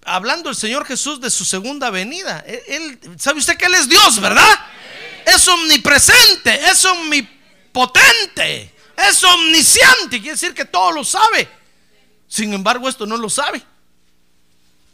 hablando 0.03 0.49
el 0.49 0.55
Señor 0.55 0.85
Jesús 0.85 1.21
de 1.21 1.29
su 1.29 1.45
segunda 1.45 1.89
venida. 1.89 2.43
Él, 2.45 2.99
¿Sabe 3.17 3.39
usted 3.39 3.57
que 3.57 3.65
Él 3.65 3.75
es 3.75 3.87
Dios, 3.87 4.19
verdad? 4.19 4.59
Es 5.25 5.47
omnipresente, 5.47 6.53
es 6.69 6.83
omnipotente, 6.83 8.73
es 8.97 9.23
omnisciente. 9.23 10.19
Quiere 10.19 10.31
decir 10.31 10.53
que 10.53 10.65
todo 10.65 10.91
lo 10.91 11.05
sabe. 11.05 11.47
Sin 12.27 12.53
embargo, 12.53 12.89
esto 12.89 13.05
no 13.05 13.15
lo 13.15 13.29
sabe. 13.29 13.63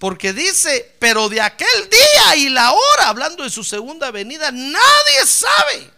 Porque 0.01 0.33
dice, 0.33 0.95
pero 0.97 1.29
de 1.29 1.39
aquel 1.39 1.87
día 1.87 2.35
y 2.35 2.49
la 2.49 2.71
hora, 2.71 3.09
hablando 3.09 3.43
de 3.43 3.51
su 3.51 3.63
segunda 3.63 4.09
venida, 4.09 4.49
nadie 4.51 5.27
sabe. 5.27 5.91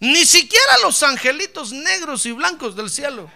Ni 0.00 0.26
siquiera 0.26 0.76
los 0.82 1.02
angelitos 1.02 1.72
negros 1.72 2.26
y 2.26 2.32
blancos 2.32 2.76
del 2.76 2.90
cielo. 2.90 3.32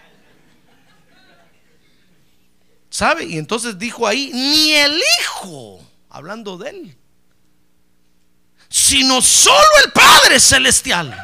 ¿Sabe? 2.91 3.25
Y 3.25 3.39
entonces 3.39 3.79
dijo 3.79 4.05
ahí, 4.05 4.29
ni 4.31 4.73
el 4.73 5.01
Hijo, 5.19 5.83
hablando 6.11 6.59
de 6.59 6.69
él, 6.69 6.97
sino 8.69 9.23
solo 9.23 9.57
el 9.85 9.91
Padre 9.91 10.39
Celestial. 10.39 11.17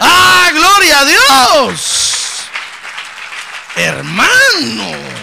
Ah, 0.00 0.50
gloria 0.52 0.98
a 0.98 1.04
Dios. 1.04 2.42
Hermano. 3.76 5.21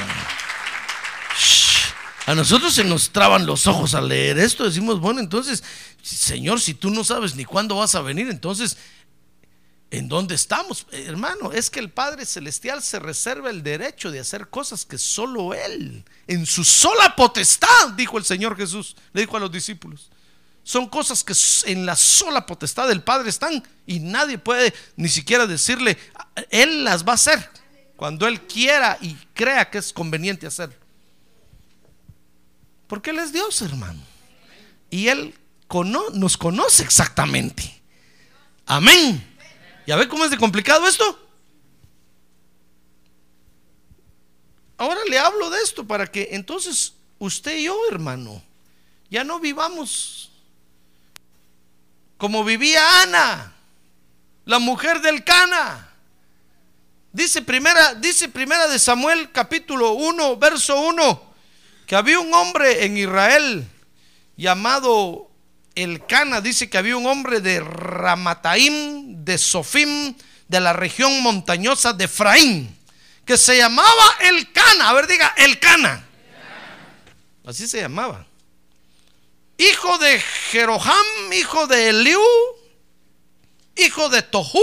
A 2.25 2.36
nosotros 2.36 2.74
se 2.74 2.84
nos 2.84 3.10
traban 3.10 3.46
los 3.46 3.65
ojos 3.65 3.96
al 3.96 4.08
leer 4.08 4.38
esto. 4.38 4.63
Decimos, 4.63 5.00
bueno, 5.00 5.19
entonces, 5.19 5.63
Señor, 6.01 6.62
si 6.62 6.74
tú 6.74 6.91
no 6.91 7.03
sabes 7.03 7.36
ni 7.36 7.43
cuándo 7.43 7.75
vas 7.75 7.96
a 7.96 8.01
venir, 8.01 8.29
entonces 8.29 8.77
¿En 9.91 10.08
dónde 10.08 10.36
estamos? 10.36 10.86
Hermano, 10.91 11.51
es 11.51 11.72
que 11.72 11.79
el 11.79 11.89
Padre 11.89 12.25
Celestial 12.25 12.84
se 12.84 13.00
reserva 13.00 13.50
el 13.50 13.63
derecho 13.63 14.12
de 14.12 14.19
hacer 14.19 14.48
cosas 14.50 14.86
que 14.86 15.00
solo 15.00 15.55
Él, 15.55 16.03
en 16.27 16.46
su 16.46 16.63
sola 16.63 17.15
potestad, 17.15 17.89
dijo 17.96 18.19
el 18.19 18.24
Señor 18.24 18.55
Jesús, 18.55 18.96
le 19.13 19.22
dijo 19.22 19.38
a 19.38 19.39
los 19.39 19.51
discípulos. 19.51 20.12
Son 20.62 20.88
cosas 20.88 21.24
que 21.24 21.34
en 21.72 21.88
la 21.88 21.96
sola 21.96 22.46
potestad 22.46 22.88
del 22.88 23.01
Padre 23.01 23.29
están 23.29 23.63
y 23.88 24.00
nadie 24.00 24.38
puede 24.38 24.75
ni 24.96 25.10
siquiera 25.10 25.48
decirle, 25.48 25.98
Él 26.51 26.84
las 26.84 27.03
va 27.03 27.13
a 27.13 27.15
hacer 27.15 27.50
cuando 27.96 28.27
Él 28.27 28.41
quiera 28.41 28.96
y 29.01 29.15
crea 29.34 29.72
que 29.72 29.79
es 29.79 29.91
conveniente 29.91 30.46
hacer. 30.46 30.77
Porque 32.89 33.12
Él 33.12 33.19
es 33.19 33.31
Dios, 33.31 33.62
hermano. 33.62 34.01
Y 34.89 35.08
Él 35.08 35.36
nos 36.13 36.38
conoce 36.38 36.81
exactamente. 36.84 37.81
Amén. 38.65 39.25
¿Ya 39.86 39.96
ve 39.96 40.10
cómo 40.10 40.25
es 40.25 40.31
de 40.31 40.38
complicado 40.38 40.88
esto? 40.88 41.27
Ahora 44.75 45.00
le 45.08 45.19
hablo 45.19 45.51
de 45.51 45.62
esto 45.62 45.86
para 45.86 46.08
que 46.08 46.29
entonces 46.31 46.93
usted 47.19 47.58
y 47.58 47.65
yo, 47.65 47.77
hermano, 47.91 48.41
ya 49.12 49.24
no 49.24 49.39
vivamos 49.39 50.31
como 52.17 52.43
vivía 52.43 53.03
Ana, 53.03 53.53
la 54.46 54.58
mujer 54.58 55.00
del 55.01 55.24
Cana. 55.24 55.89
Dice 57.13 57.43
primera, 57.43 57.93
dice 57.93 58.29
primera 58.29 58.67
de 58.67 58.79
Samuel 58.79 59.31
capítulo 59.31 59.91
1, 59.91 60.38
verso 60.38 60.79
1, 60.81 61.28
que 61.89 61.96
había 61.96 62.19
un 62.19 62.31
hombre 62.36 62.86
en 62.86 62.98
Israel 62.98 63.67
llamado 64.38 65.31
el 65.74 66.05
Cana 66.05 66.39
dice 66.39 66.69
que 66.69 66.77
había 66.77 66.96
un 66.96 67.08
hombre 67.08 67.41
de 67.41 67.62
Ramataim, 67.62 69.25
de 69.25 69.39
Sofim, 69.39 70.13
de 70.48 70.60
la 70.60 70.74
región 70.74 71.24
montañosa 71.24 71.93
de 71.93 72.05
Efraín, 72.05 72.77
que 73.25 73.38
se 73.38 73.58
llamaba 73.58 74.17
el 74.19 74.51
Cana. 74.51 74.88
A 74.88 74.93
ver, 74.93 75.08
diga, 75.08 75.34
el 75.36 75.60
Cana. 75.60 76.05
Así 77.43 77.67
se 77.67 77.81
llamaba. 77.81 78.24
Hijo 79.58 79.98
de 79.98 80.19
Jeroham, 80.19 81.34
hijo 81.34 81.65
de 81.65 81.89
Eliú, 81.89 82.22
hijo 83.77 84.10
de 84.10 84.22
Tohu, 84.22 84.62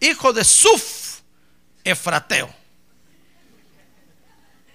hijo 0.00 0.32
de 0.32 0.42
Suf, 0.42 1.20
Efrateo. 1.84 2.52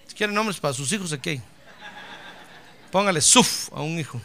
Si 0.08 0.16
quieren 0.16 0.34
nombres 0.34 0.62
para 0.62 0.74
sus 0.74 0.90
hijos 0.94 1.12
aquí, 1.12 1.42
póngale 2.94 3.20
Suf 3.22 3.74
a 3.74 3.82
un 3.82 4.00
hijo. 4.00 4.22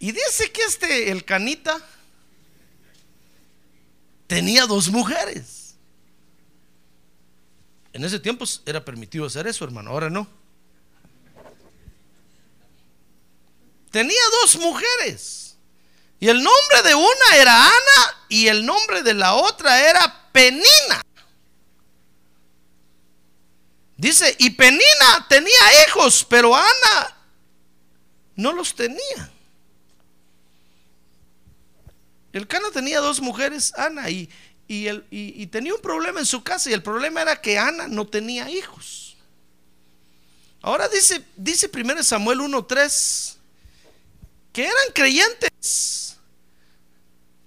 y 0.00 0.12
dice 0.12 0.50
que 0.50 0.62
este, 0.62 1.10
el 1.10 1.22
canita, 1.26 1.78
tenía 4.26 4.64
dos 4.64 4.88
mujeres. 4.88 5.74
En 7.92 8.02
ese 8.02 8.18
tiempo 8.18 8.46
era 8.64 8.82
permitido 8.82 9.26
hacer 9.26 9.46
eso, 9.46 9.66
hermano, 9.66 9.90
ahora 9.90 10.08
no. 10.08 10.26
Tenía 13.90 14.22
dos 14.42 14.56
mujeres. 14.56 15.58
Y 16.18 16.28
el 16.28 16.42
nombre 16.42 16.82
de 16.82 16.94
una 16.94 17.36
era 17.36 17.62
Ana 17.62 18.24
y 18.30 18.48
el 18.48 18.64
nombre 18.64 19.02
de 19.02 19.12
la 19.12 19.34
otra 19.34 19.86
era 19.86 20.30
Penina. 20.32 21.02
Dice, 23.96 24.34
y 24.38 24.50
Penina 24.50 25.26
tenía 25.28 25.86
hijos, 25.86 26.26
pero 26.28 26.54
Ana 26.54 27.16
no 28.34 28.52
los 28.52 28.74
tenía. 28.74 29.30
El 32.32 32.46
Cana 32.46 32.68
tenía 32.70 33.00
dos 33.00 33.20
mujeres, 33.20 33.72
Ana, 33.78 34.10
y, 34.10 34.28
y, 34.68 35.46
tenía 35.46 35.74
un 35.74 35.80
problema 35.80 36.20
en 36.20 36.26
su 36.26 36.42
casa, 36.42 36.68
y 36.68 36.74
el 36.74 36.82
problema 36.82 37.22
era 37.22 37.40
que 37.40 37.58
Ana 37.58 37.88
no 37.88 38.06
tenía 38.06 38.50
hijos. 38.50 39.16
Ahora 40.60 40.88
dice, 40.88 41.24
dice 41.36 41.70
1 41.72 42.02
Samuel 42.02 42.40
1.3 42.40 43.36
que 44.52 44.64
eran 44.64 44.92
creyentes, 44.94 46.16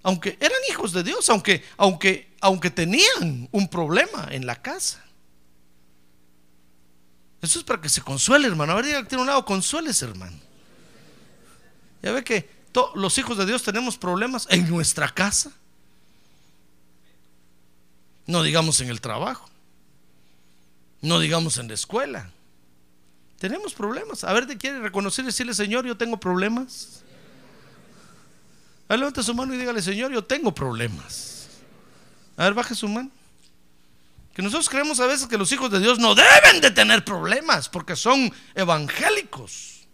aunque 0.02 0.36
eran 0.40 0.58
hijos 0.70 0.92
de 0.92 1.02
Dios, 1.04 1.28
aunque, 1.30 1.64
aunque, 1.76 2.32
aunque 2.40 2.70
tenían 2.70 3.48
un 3.52 3.68
problema 3.68 4.28
en 4.30 4.46
la 4.46 4.60
casa. 4.60 5.04
Eso 7.42 7.58
es 7.58 7.64
para 7.64 7.80
que 7.80 7.88
se 7.88 8.02
consuele, 8.02 8.46
hermano. 8.48 8.72
A 8.72 8.76
ver, 8.76 8.86
diga 8.86 9.02
que 9.02 9.08
tiene 9.08 9.22
un 9.22 9.26
lado, 9.26 9.44
consueles, 9.44 10.00
hermano. 10.02 10.36
Ya 12.02 12.12
ve 12.12 12.22
que 12.22 12.48
los 12.94 13.18
hijos 13.18 13.38
de 13.38 13.46
Dios 13.46 13.62
tenemos 13.62 13.96
problemas 13.96 14.46
en 14.50 14.68
nuestra 14.68 15.08
casa. 15.08 15.52
No 18.26 18.42
digamos 18.42 18.80
en 18.80 18.88
el 18.88 19.00
trabajo. 19.00 19.48
No 21.00 21.18
digamos 21.18 21.56
en 21.58 21.68
la 21.68 21.74
escuela. 21.74 22.30
Tenemos 23.38 23.72
problemas. 23.72 24.22
A 24.22 24.32
ver, 24.34 24.46
¿te 24.46 24.58
quiere 24.58 24.80
reconocer 24.80 25.24
y 25.24 25.26
decirle, 25.26 25.54
Señor, 25.54 25.86
yo 25.86 25.96
tengo 25.96 26.20
problemas? 26.20 27.02
A 28.86 28.92
ver, 28.92 28.98
levante 29.00 29.22
su 29.22 29.34
mano 29.34 29.54
y 29.54 29.56
dígale, 29.56 29.80
Señor, 29.80 30.12
yo 30.12 30.22
tengo 30.22 30.54
problemas. 30.54 31.48
A 32.36 32.44
ver, 32.44 32.54
baje 32.54 32.74
su 32.74 32.86
mano. 32.86 33.10
Que 34.32 34.42
nosotros 34.42 34.68
creemos 34.68 35.00
a 35.00 35.06
veces 35.06 35.26
que 35.26 35.38
los 35.38 35.50
hijos 35.52 35.70
de 35.70 35.80
Dios 35.80 35.98
no 35.98 36.14
deben 36.14 36.60
de 36.60 36.70
tener 36.70 37.04
problemas 37.04 37.68
porque 37.68 37.96
son 37.96 38.32
evangélicos. 38.54 39.88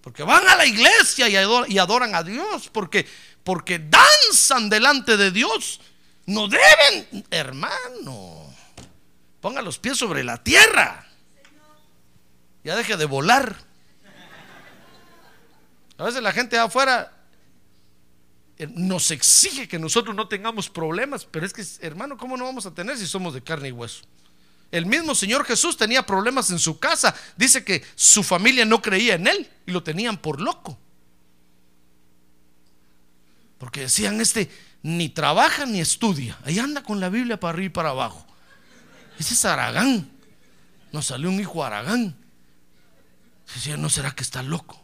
Porque 0.00 0.22
van 0.22 0.48
a 0.48 0.56
la 0.56 0.64
iglesia 0.64 1.28
y 1.28 1.78
adoran, 1.78 2.14
a 2.14 2.22
Dios. 2.22 2.70
Porque, 2.72 3.06
porque 3.44 3.78
danzan 3.78 4.70
delante 4.70 5.16
de 5.16 5.30
Dios. 5.30 5.80
No 6.26 6.48
deben, 6.48 7.26
hermano. 7.30 8.54
Ponga 9.40 9.62
los 9.62 9.78
pies 9.78 9.98
sobre 9.98 10.24
la 10.24 10.42
tierra. 10.42 11.06
Ya 12.64 12.76
deje 12.76 12.96
de 12.96 13.04
volar. 13.04 13.56
A 15.98 16.04
veces 16.04 16.22
la 16.22 16.32
gente 16.32 16.58
afuera 16.58 17.12
nos 18.68 19.10
exige 19.10 19.68
que 19.68 19.78
nosotros 19.78 20.14
no 20.14 20.28
tengamos 20.28 20.68
problemas, 20.68 21.24
pero 21.24 21.46
es 21.46 21.52
que, 21.52 21.64
hermano, 21.86 22.16
¿cómo 22.16 22.36
no 22.36 22.44
vamos 22.44 22.66
a 22.66 22.74
tener 22.74 22.98
si 22.98 23.06
somos 23.06 23.34
de 23.34 23.42
carne 23.42 23.68
y 23.68 23.72
hueso? 23.72 24.02
El 24.70 24.86
mismo 24.86 25.14
Señor 25.14 25.44
Jesús 25.44 25.76
tenía 25.76 26.06
problemas 26.06 26.50
en 26.50 26.58
su 26.58 26.78
casa. 26.78 27.14
Dice 27.36 27.64
que 27.64 27.84
su 27.96 28.22
familia 28.22 28.64
no 28.64 28.80
creía 28.80 29.14
en 29.14 29.26
Él 29.26 29.50
y 29.66 29.72
lo 29.72 29.82
tenían 29.82 30.16
por 30.18 30.40
loco. 30.40 30.78
Porque 33.58 33.80
decían, 33.80 34.20
este 34.20 34.50
ni 34.82 35.08
trabaja 35.08 35.66
ni 35.66 35.80
estudia. 35.80 36.38
Ahí 36.44 36.58
anda 36.58 36.82
con 36.82 37.00
la 37.00 37.08
Biblia 37.08 37.38
para 37.38 37.52
arriba 37.52 37.66
y 37.66 37.70
para 37.70 37.90
abajo. 37.90 38.24
Ese 39.18 39.34
es 39.34 39.44
Aragán. 39.44 40.10
Nos 40.92 41.06
salió 41.06 41.28
un 41.28 41.40
hijo 41.40 41.64
Aragán. 41.64 42.16
Decía, 43.54 43.76
¿no 43.76 43.90
será 43.90 44.12
que 44.12 44.22
está 44.22 44.42
loco? 44.42 44.79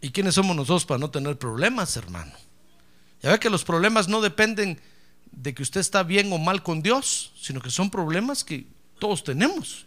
¿Y 0.00 0.10
quiénes 0.10 0.34
somos 0.34 0.54
nosotros 0.54 0.84
para 0.84 0.98
no 0.98 1.10
tener 1.10 1.38
problemas, 1.38 1.96
hermano? 1.96 2.32
Ya 3.22 3.30
ve 3.30 3.40
que 3.40 3.50
los 3.50 3.64
problemas 3.64 4.08
no 4.08 4.20
dependen 4.20 4.80
de 5.32 5.54
que 5.54 5.62
usted 5.62 5.80
está 5.80 6.02
bien 6.02 6.32
o 6.32 6.38
mal 6.38 6.62
con 6.62 6.82
Dios, 6.82 7.32
sino 7.40 7.60
que 7.60 7.70
son 7.70 7.90
problemas 7.90 8.44
que 8.44 8.66
todos 8.98 9.24
tenemos. 9.24 9.86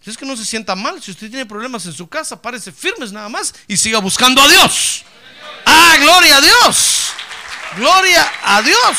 Si 0.00 0.10
es 0.10 0.16
que 0.16 0.24
no 0.24 0.36
se 0.36 0.44
sienta 0.44 0.74
mal, 0.74 1.02
si 1.02 1.10
usted 1.10 1.28
tiene 1.28 1.46
problemas 1.46 1.84
en 1.86 1.92
su 1.92 2.06
casa, 2.08 2.40
párese 2.40 2.72
firmes 2.72 3.12
nada 3.12 3.28
más 3.28 3.54
y 3.66 3.76
siga 3.76 3.98
buscando 3.98 4.40
a 4.40 4.48
Dios. 4.48 5.04
Ah, 5.66 5.96
gloria 6.00 6.36
a 6.36 6.40
Dios. 6.40 7.10
Gloria 7.76 8.32
a 8.44 8.62
Dios. 8.62 8.98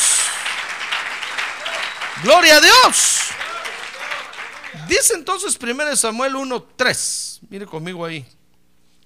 Gloria 2.22 2.56
a 2.56 2.60
Dios. 2.60 3.18
Dice 4.86 5.14
entonces 5.14 5.58
1 5.60 5.96
Samuel 5.96 6.34
1:3. 6.34 7.40
Mire 7.48 7.66
conmigo 7.66 8.04
ahí. 8.04 8.26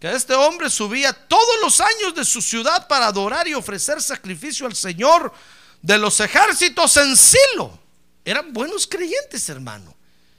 Que 0.03 0.11
este 0.11 0.35
hombre 0.35 0.69
subía 0.69 1.13
todos 1.13 1.61
los 1.63 1.81
años 1.81 2.13
de 2.17 2.25
su 2.25 2.43
ciudad 2.43 2.89
para 2.89 3.07
adorar 3.07 3.47
y 3.47 3.55
ofrecer 3.55 4.03
sacrificio 4.03 4.67
al 4.67 4.75
Señor 4.75 5.33
de 5.81 5.97
los 5.97 6.19
ejércitos 6.19 6.97
en 6.97 7.17
Silo. 7.17 7.79
Eran 8.25 8.53
buenos 8.53 8.89
creyentes, 8.89 9.49
hermano. 9.49 9.95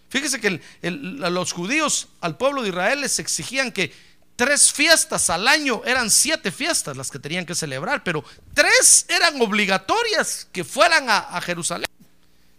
Fíjese 0.09 0.41
que 0.41 0.59
los 0.81 1.53
judíos 1.53 2.09
al 2.19 2.35
pueblo 2.35 2.61
de 2.61 2.67
Israel 2.67 2.99
les 2.99 3.19
exigían 3.19 3.71
que 3.71 3.93
tres 4.35 4.69
fiestas 4.69 5.29
al 5.29 5.47
año, 5.47 5.81
eran 5.85 6.11
siete 6.11 6.51
fiestas 6.51 6.97
las 6.97 7.09
que 7.09 7.19
tenían 7.19 7.45
que 7.45 7.55
celebrar, 7.55 8.03
pero 8.03 8.21
tres 8.53 9.05
eran 9.07 9.41
obligatorias 9.41 10.45
que 10.51 10.65
fueran 10.65 11.09
a, 11.09 11.39
Jerusalén. 11.39 11.87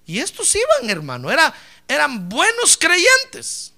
Y 0.06 0.20
estos 0.20 0.54
iban, 0.54 0.88
hermano, 0.88 1.30
era, 1.30 1.52
eran 1.86 2.30
buenos 2.30 2.78
creyentes. 2.78 3.74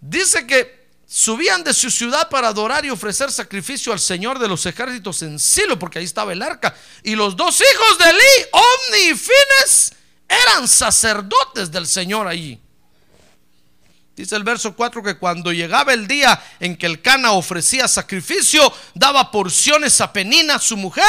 Dice 0.00 0.46
que 0.46 0.85
subían 1.06 1.62
de 1.62 1.72
su 1.72 1.90
ciudad 1.90 2.28
para 2.28 2.48
adorar 2.48 2.84
y 2.84 2.90
ofrecer 2.90 3.30
sacrificio 3.30 3.92
al 3.92 4.00
Señor 4.00 4.38
de 4.38 4.48
los 4.48 4.66
ejércitos 4.66 5.22
en 5.22 5.38
Silo, 5.38 5.78
porque 5.78 6.00
ahí 6.00 6.04
estaba 6.04 6.32
el 6.32 6.42
arca. 6.42 6.74
Y 7.02 7.14
los 7.14 7.36
dos 7.36 7.60
hijos 7.60 7.98
de 7.98 8.10
Eli, 8.10 8.46
Omni 8.52 9.10
y 9.10 9.14
Fines, 9.14 9.92
eran 10.28 10.66
sacerdotes 10.66 11.70
del 11.70 11.86
Señor 11.86 12.26
allí. 12.26 12.60
Dice 14.16 14.34
el 14.34 14.44
verso 14.44 14.74
4 14.74 15.02
que 15.02 15.18
cuando 15.18 15.52
llegaba 15.52 15.92
el 15.92 16.08
día 16.08 16.42
en 16.58 16.76
que 16.76 16.86
el 16.86 17.02
Cana 17.02 17.32
ofrecía 17.32 17.86
sacrificio, 17.86 18.72
daba 18.94 19.30
porciones 19.30 20.00
a 20.00 20.10
Penina, 20.10 20.58
su 20.58 20.76
mujer, 20.76 21.04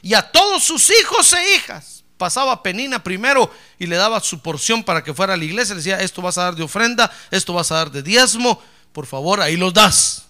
y 0.00 0.14
a 0.14 0.22
todos 0.22 0.62
sus 0.62 0.88
hijos 0.90 1.32
e 1.32 1.54
hijas. 1.56 2.04
Pasaba 2.16 2.62
Penina 2.62 3.02
primero 3.02 3.52
y 3.80 3.86
le 3.86 3.96
daba 3.96 4.20
su 4.20 4.38
porción 4.40 4.84
para 4.84 5.02
que 5.02 5.12
fuera 5.12 5.34
a 5.34 5.36
la 5.36 5.44
iglesia. 5.44 5.74
Le 5.74 5.80
decía, 5.80 6.00
esto 6.00 6.22
vas 6.22 6.38
a 6.38 6.44
dar 6.44 6.54
de 6.54 6.62
ofrenda, 6.62 7.10
esto 7.32 7.52
vas 7.52 7.72
a 7.72 7.76
dar 7.76 7.90
de 7.90 8.00
diezmo, 8.04 8.62
por 8.92 9.06
favor, 9.06 9.40
ahí 9.40 9.56
los 9.56 9.72
das. 9.72 10.26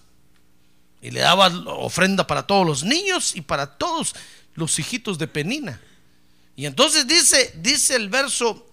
Y 1.01 1.11
le 1.11 1.19
daba 1.19 1.47
ofrenda 1.75 2.25
para 2.25 2.47
todos 2.47 2.65
los 2.65 2.83
niños 2.83 3.35
y 3.35 3.41
para 3.41 3.77
todos 3.77 4.15
los 4.55 4.79
hijitos 4.79 5.17
de 5.17 5.27
Penina. 5.27 5.81
Y 6.55 6.65
entonces 6.65 7.07
dice, 7.07 7.53
dice 7.57 7.95
el 7.95 8.09
verso, 8.09 8.65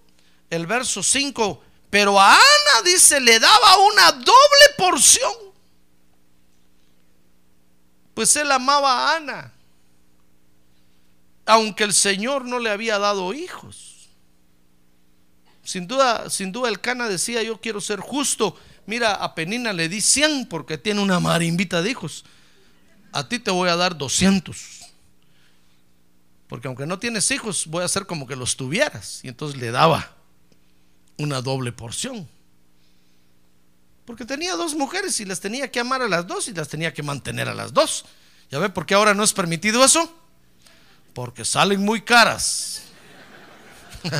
el 0.49 0.67
verso 0.67 1.03
5, 1.03 1.63
pero 1.89 2.21
a 2.21 2.35
Ana, 2.35 2.83
dice, 2.85 3.21
le 3.21 3.41
daba 3.41 3.79
una 3.79 4.13
doble 4.13 4.67
porción. 4.79 5.33
Pues 8.15 8.37
él 8.37 8.53
amaba 8.53 8.93
a 9.13 9.17
Ana, 9.17 9.53
aunque 11.47 11.85
el 11.85 11.95
Señor 11.95 12.45
no 12.45 12.59
le 12.59 12.71
había 12.71 12.99
dado 12.99 13.33
hijos. 13.33 14.09
Sin 15.65 15.87
duda, 15.87 16.29
sin 16.31 16.53
duda 16.53 16.69
el 16.69 16.81
Cana 16.81 17.09
decía, 17.09 17.43
yo 17.43 17.61
quiero 17.61 17.81
ser 17.81 18.01
justo. 18.01 18.57
Mira, 18.87 19.15
a 19.15 19.35
Penina 19.35 19.73
le 19.73 19.89
di 19.89 20.01
100 20.01 20.47
porque 20.47 20.79
tiene 20.79 21.01
una 21.01 21.21
marimbita 21.21 21.83
de 21.83 21.91
hijos. 21.91 22.25
A 23.13 23.29
ti 23.29 23.39
te 23.39 23.51
voy 23.51 23.69
a 23.69 23.77
dar 23.77 23.97
200. 23.97 24.81
Porque 26.49 26.67
aunque 26.67 26.87
no 26.87 26.99
tienes 26.99 27.31
hijos, 27.31 27.67
voy 27.67 27.83
a 27.83 27.87
hacer 27.87 28.07
como 28.07 28.27
que 28.27 28.35
los 28.35 28.57
tuvieras. 28.57 29.21
Y 29.23 29.29
entonces 29.29 29.61
le 29.61 29.71
daba 29.71 30.17
una 31.17 31.41
doble 31.41 31.71
porción. 31.71 32.29
Porque 34.05 34.25
tenía 34.25 34.57
dos 34.57 34.75
mujeres 34.75 35.21
y 35.21 35.25
las 35.25 35.39
tenía 35.39 35.71
que 35.71 35.79
amar 35.79 36.03
a 36.03 36.09
las 36.09 36.27
dos 36.27 36.49
y 36.49 36.53
las 36.53 36.69
tenía 36.69 36.93
que 36.93 37.05
mantener 37.05 37.49
a 37.49 37.55
las 37.55 37.73
dos. 37.73 38.05
¿Ya 38.51 38.59
ve 38.59 38.69
por 38.69 38.85
qué 38.85 38.95
ahora 38.95 39.15
no 39.15 39.23
es 39.23 39.33
permitido 39.33 39.85
eso? 39.85 40.13
Porque 41.15 41.45
salen 41.45 41.85
muy 41.85 42.01
caras. 42.03 42.83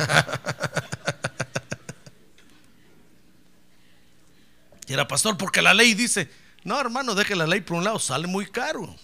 y 4.80 4.80
era 4.91 5.07
pastor, 5.07 5.37
porque 5.37 5.61
la 5.61 5.73
ley 5.73 5.93
dice, 5.93 6.29
no 6.63 6.79
hermano, 6.79 7.15
deje 7.15 7.35
la 7.35 7.47
ley 7.47 7.61
por 7.61 7.77
un 7.77 7.83
lado, 7.83 7.99
sale 7.99 8.27
muy 8.27 8.45
caro. 8.45 8.95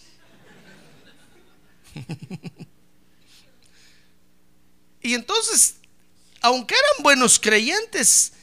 y 5.01 5.13
entonces 5.13 5.77
aunque 6.41 6.75
eran 6.75 7.03
buenos 7.03 7.39
creyentes, 7.39 8.33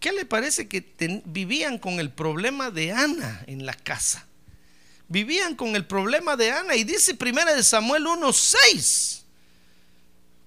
¿qué 0.00 0.12
le 0.12 0.24
parece 0.24 0.68
que 0.68 0.84
vivían 1.24 1.78
con 1.78 2.00
el 2.00 2.10
problema 2.10 2.70
de 2.70 2.92
Ana 2.92 3.44
en 3.46 3.66
la 3.66 3.74
casa? 3.74 4.26
Vivían 5.08 5.54
con 5.54 5.76
el 5.76 5.86
problema 5.86 6.36
de 6.36 6.50
Ana 6.50 6.74
y 6.74 6.84
dice 6.84 7.14
primera 7.14 7.54
de 7.54 7.62
Samuel 7.62 8.04
1:6 8.06 9.22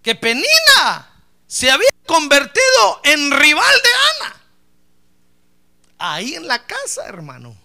que 0.01 0.15
Penina 0.15 1.23
se 1.47 1.71
había 1.71 1.89
convertido 2.05 3.01
en 3.03 3.31
rival 3.31 3.75
de 3.83 4.25
Ana. 4.25 4.38
Ahí 5.99 6.33
en 6.33 6.47
la 6.47 6.65
casa, 6.65 7.05
hermano. 7.05 7.55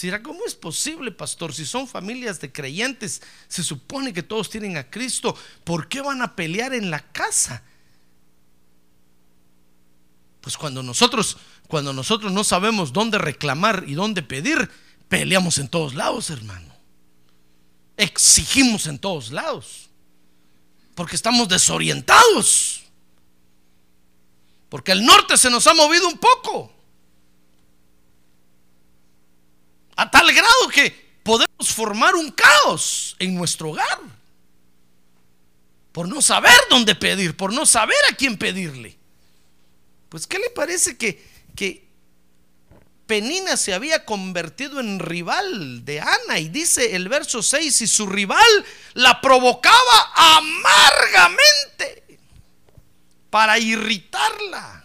Dirá, 0.00 0.22
¿cómo 0.22 0.40
es 0.46 0.54
posible, 0.54 1.10
pastor? 1.10 1.54
Si 1.54 1.64
son 1.64 1.88
familias 1.88 2.38
de 2.38 2.52
creyentes, 2.52 3.22
se 3.48 3.62
supone 3.62 4.12
que 4.12 4.22
todos 4.22 4.50
tienen 4.50 4.76
a 4.76 4.88
Cristo, 4.88 5.36
¿por 5.64 5.88
qué 5.88 6.02
van 6.02 6.20
a 6.20 6.36
pelear 6.36 6.74
en 6.74 6.90
la 6.90 7.00
casa? 7.00 7.62
Pues 10.42 10.56
cuando 10.56 10.82
nosotros, 10.82 11.38
cuando 11.66 11.92
nosotros 11.94 12.30
no 12.30 12.44
sabemos 12.44 12.92
dónde 12.92 13.18
reclamar 13.18 13.84
y 13.86 13.94
dónde 13.94 14.22
pedir, 14.22 14.70
peleamos 15.08 15.58
en 15.58 15.68
todos 15.68 15.94
lados, 15.94 16.28
hermano. 16.30 16.72
Exigimos 17.96 18.86
en 18.86 18.98
todos 18.98 19.30
lados. 19.30 19.88
Porque 20.94 21.16
estamos 21.16 21.48
desorientados. 21.48 22.82
Porque 24.68 24.92
el 24.92 25.04
norte 25.04 25.36
se 25.38 25.50
nos 25.50 25.66
ha 25.66 25.74
movido 25.74 26.06
un 26.06 26.18
poco. 26.18 26.75
A 29.96 30.10
tal 30.10 30.32
grado 30.32 30.68
que 30.72 31.18
podemos 31.22 31.74
formar 31.74 32.14
un 32.14 32.30
caos 32.30 33.16
en 33.18 33.34
nuestro 33.34 33.70
hogar. 33.70 34.00
Por 35.92 36.08
no 36.08 36.20
saber 36.20 36.56
dónde 36.70 36.94
pedir, 36.94 37.36
por 37.36 37.52
no 37.52 37.64
saber 37.64 37.96
a 38.10 38.14
quién 38.14 38.36
pedirle. 38.36 38.98
Pues 40.08 40.26
¿qué 40.26 40.38
le 40.38 40.50
parece 40.50 40.96
que, 40.96 41.24
que 41.56 41.86
Penina 43.06 43.56
se 43.56 43.72
había 43.72 44.04
convertido 44.04 44.80
en 44.80 44.98
rival 44.98 45.84
de 45.84 46.00
Ana? 46.00 46.38
Y 46.38 46.48
dice 46.48 46.94
el 46.94 47.08
verso 47.08 47.42
6, 47.42 47.80
y 47.80 47.86
su 47.86 48.06
rival 48.06 48.46
la 48.94 49.20
provocaba 49.20 50.12
amargamente 50.14 52.18
para 53.30 53.58
irritarla. 53.58 54.84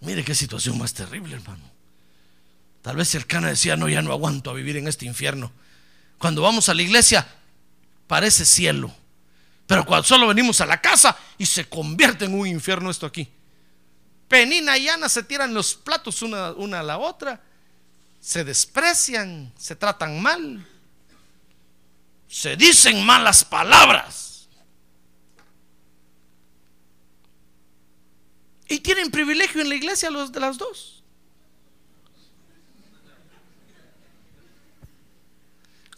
Mire 0.00 0.24
qué 0.24 0.34
situación 0.34 0.78
más 0.78 0.94
terrible, 0.94 1.36
hermano. 1.36 1.67
Tal 2.82 2.96
vez 2.96 3.14
el 3.14 3.26
cana 3.26 3.48
decía, 3.48 3.76
no, 3.76 3.88
ya 3.88 4.02
no 4.02 4.12
aguanto 4.12 4.50
a 4.50 4.54
vivir 4.54 4.76
en 4.76 4.88
este 4.88 5.04
infierno. 5.04 5.52
Cuando 6.18 6.42
vamos 6.42 6.68
a 6.68 6.74
la 6.74 6.82
iglesia, 6.82 7.26
parece 8.06 8.44
cielo. 8.44 8.94
Pero 9.66 9.84
cuando 9.84 10.06
solo 10.06 10.26
venimos 10.26 10.60
a 10.60 10.66
la 10.66 10.80
casa 10.80 11.16
y 11.36 11.46
se 11.46 11.68
convierte 11.68 12.24
en 12.24 12.34
un 12.34 12.46
infierno 12.46 12.90
esto 12.90 13.06
aquí. 13.06 13.28
Penina 14.26 14.76
y 14.76 14.88
Ana 14.88 15.08
se 15.08 15.22
tiran 15.22 15.54
los 15.54 15.74
platos 15.74 16.22
una, 16.22 16.52
una 16.52 16.80
a 16.80 16.82
la 16.82 16.98
otra, 16.98 17.40
se 18.20 18.44
desprecian, 18.44 19.52
se 19.58 19.76
tratan 19.76 20.20
mal, 20.20 20.66
se 22.28 22.56
dicen 22.56 23.04
malas 23.04 23.44
palabras. 23.44 24.48
Y 28.68 28.80
tienen 28.80 29.10
privilegio 29.10 29.62
en 29.62 29.70
la 29.70 29.74
iglesia 29.74 30.10
los 30.10 30.30
de 30.30 30.40
las 30.40 30.58
dos. 30.58 30.97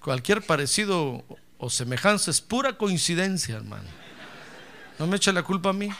Cualquier 0.00 0.42
parecido 0.42 1.24
o 1.58 1.70
semejanza 1.70 2.30
es 2.30 2.40
pura 2.40 2.76
coincidencia, 2.78 3.56
hermano. 3.56 3.88
No 4.98 5.06
me 5.06 5.16
eche 5.16 5.32
la 5.32 5.42
culpa 5.42 5.70
a 5.70 5.74
mí. 5.74 5.90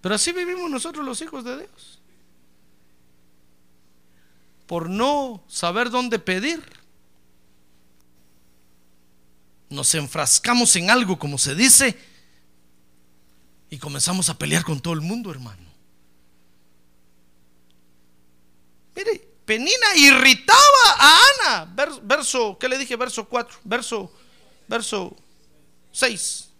Pero 0.00 0.14
así 0.14 0.32
vivimos 0.32 0.70
nosotros 0.70 1.04
los 1.04 1.20
hijos 1.22 1.44
de 1.44 1.58
Dios. 1.58 2.00
Por 4.66 4.88
no 4.88 5.42
saber 5.48 5.90
dónde 5.90 6.18
pedir. 6.18 6.62
Nos 9.70 9.94
enfrascamos 9.94 10.74
en 10.76 10.90
algo, 10.90 11.18
como 11.18 11.36
se 11.36 11.54
dice, 11.54 11.98
y 13.70 13.78
comenzamos 13.78 14.30
a 14.30 14.38
pelear 14.38 14.64
con 14.64 14.80
todo 14.80 14.94
el 14.94 15.02
mundo, 15.02 15.30
hermano. 15.30 15.62
Mire, 18.96 19.27
Penina 19.48 19.96
irritaba 19.96 20.58
a 20.98 21.20
Ana. 21.30 21.74
Verso, 22.02 22.58
¿qué 22.60 22.68
le 22.68 22.76
dije? 22.76 22.96
Verso 22.96 23.24
4, 23.24 23.60
verso, 23.64 24.12
verso 24.66 25.16
6. 25.90 26.50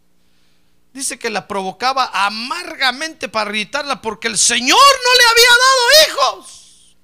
Dice 0.95 1.19
que 1.19 1.29
la 1.29 1.47
provocaba 1.47 2.11
amargamente 2.15 3.29
para 3.29 3.51
irritarla 3.51 4.01
porque 4.01 4.29
el 4.29 4.39
Señor 4.39 4.79
no 4.79 5.19
le 5.19 5.27
había 5.31 5.51
dado 5.51 6.33
hijos. 6.41 6.97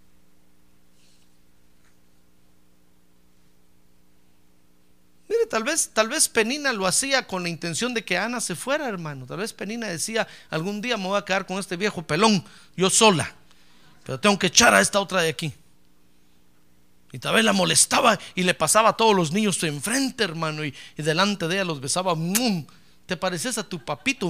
Mire, 5.28 5.40
Mire, 5.40 5.46
tal 5.50 5.64
vez, 5.64 5.90
tal 5.92 6.08
vez 6.08 6.30
Penina 6.30 6.72
lo 6.72 6.86
hacía 6.86 7.26
con 7.26 7.42
la 7.42 7.50
intención 7.50 7.92
de 7.92 8.06
que 8.06 8.16
Ana 8.16 8.40
se 8.40 8.54
fuera, 8.54 8.88
hermano. 8.88 9.26
Tal 9.26 9.36
vez 9.36 9.52
Penina 9.52 9.88
decía, 9.88 10.26
algún 10.48 10.80
día 10.80 10.96
me 10.96 11.08
voy 11.08 11.18
a 11.18 11.26
quedar 11.26 11.44
con 11.44 11.58
este 11.58 11.76
viejo 11.76 12.00
pelón, 12.00 12.42
yo 12.74 12.88
sola. 12.88 13.34
Pero 14.02 14.18
tengo 14.18 14.38
que 14.38 14.46
echar 14.46 14.72
a 14.72 14.80
esta 14.80 14.98
otra 14.98 15.20
de 15.20 15.28
aquí. 15.28 15.52
Y 17.14 17.20
tal 17.20 17.36
vez 17.36 17.44
la 17.44 17.52
molestaba 17.52 18.18
y 18.34 18.42
le 18.42 18.54
pasaba 18.54 18.88
a 18.88 18.96
todos 18.96 19.14
los 19.14 19.30
niños 19.30 19.62
enfrente, 19.62 20.24
hermano, 20.24 20.64
y, 20.64 20.74
delante 20.96 21.46
de 21.46 21.54
ella 21.54 21.64
los 21.64 21.80
besaba. 21.80 22.12
¿Te 23.06 23.16
pareces 23.16 23.56
a 23.56 23.62
tu 23.62 23.84
papito? 23.84 24.28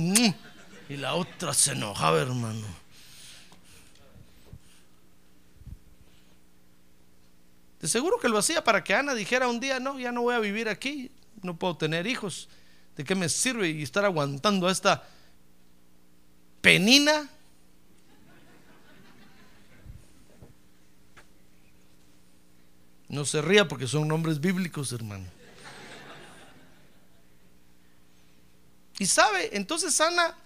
Y 0.90 0.98
la 0.98 1.14
otra 1.14 1.54
se 1.54 1.72
enojaba, 1.72 2.20
hermano. 2.20 2.66
De 7.80 7.88
seguro 7.88 8.18
que 8.20 8.28
lo 8.28 8.36
hacía 8.36 8.62
para 8.62 8.84
que 8.84 8.92
Ana 8.92 9.14
dijera 9.14 9.48
un 9.48 9.60
día, 9.60 9.80
no, 9.80 9.98
ya 9.98 10.12
no 10.12 10.20
voy 10.20 10.34
a 10.34 10.40
vivir 10.40 10.68
aquí, 10.68 11.10
no 11.40 11.56
puedo 11.56 11.78
tener 11.78 12.06
hijos. 12.06 12.50
¿De 12.98 13.04
qué 13.04 13.14
me 13.14 13.30
sirve 13.30 13.70
y 13.70 13.82
estar 13.82 14.04
aguantando 14.04 14.68
a 14.68 14.72
esta 14.72 15.08
penina 16.60 17.30
No 23.08 23.24
se 23.24 23.42
ría 23.42 23.68
porque 23.68 23.86
son 23.86 24.08
nombres 24.08 24.40
bíblicos, 24.40 24.92
hermano. 24.92 25.26
Y 28.98 29.06
sabe, 29.06 29.56
entonces 29.56 30.00
Ana, 30.00 30.36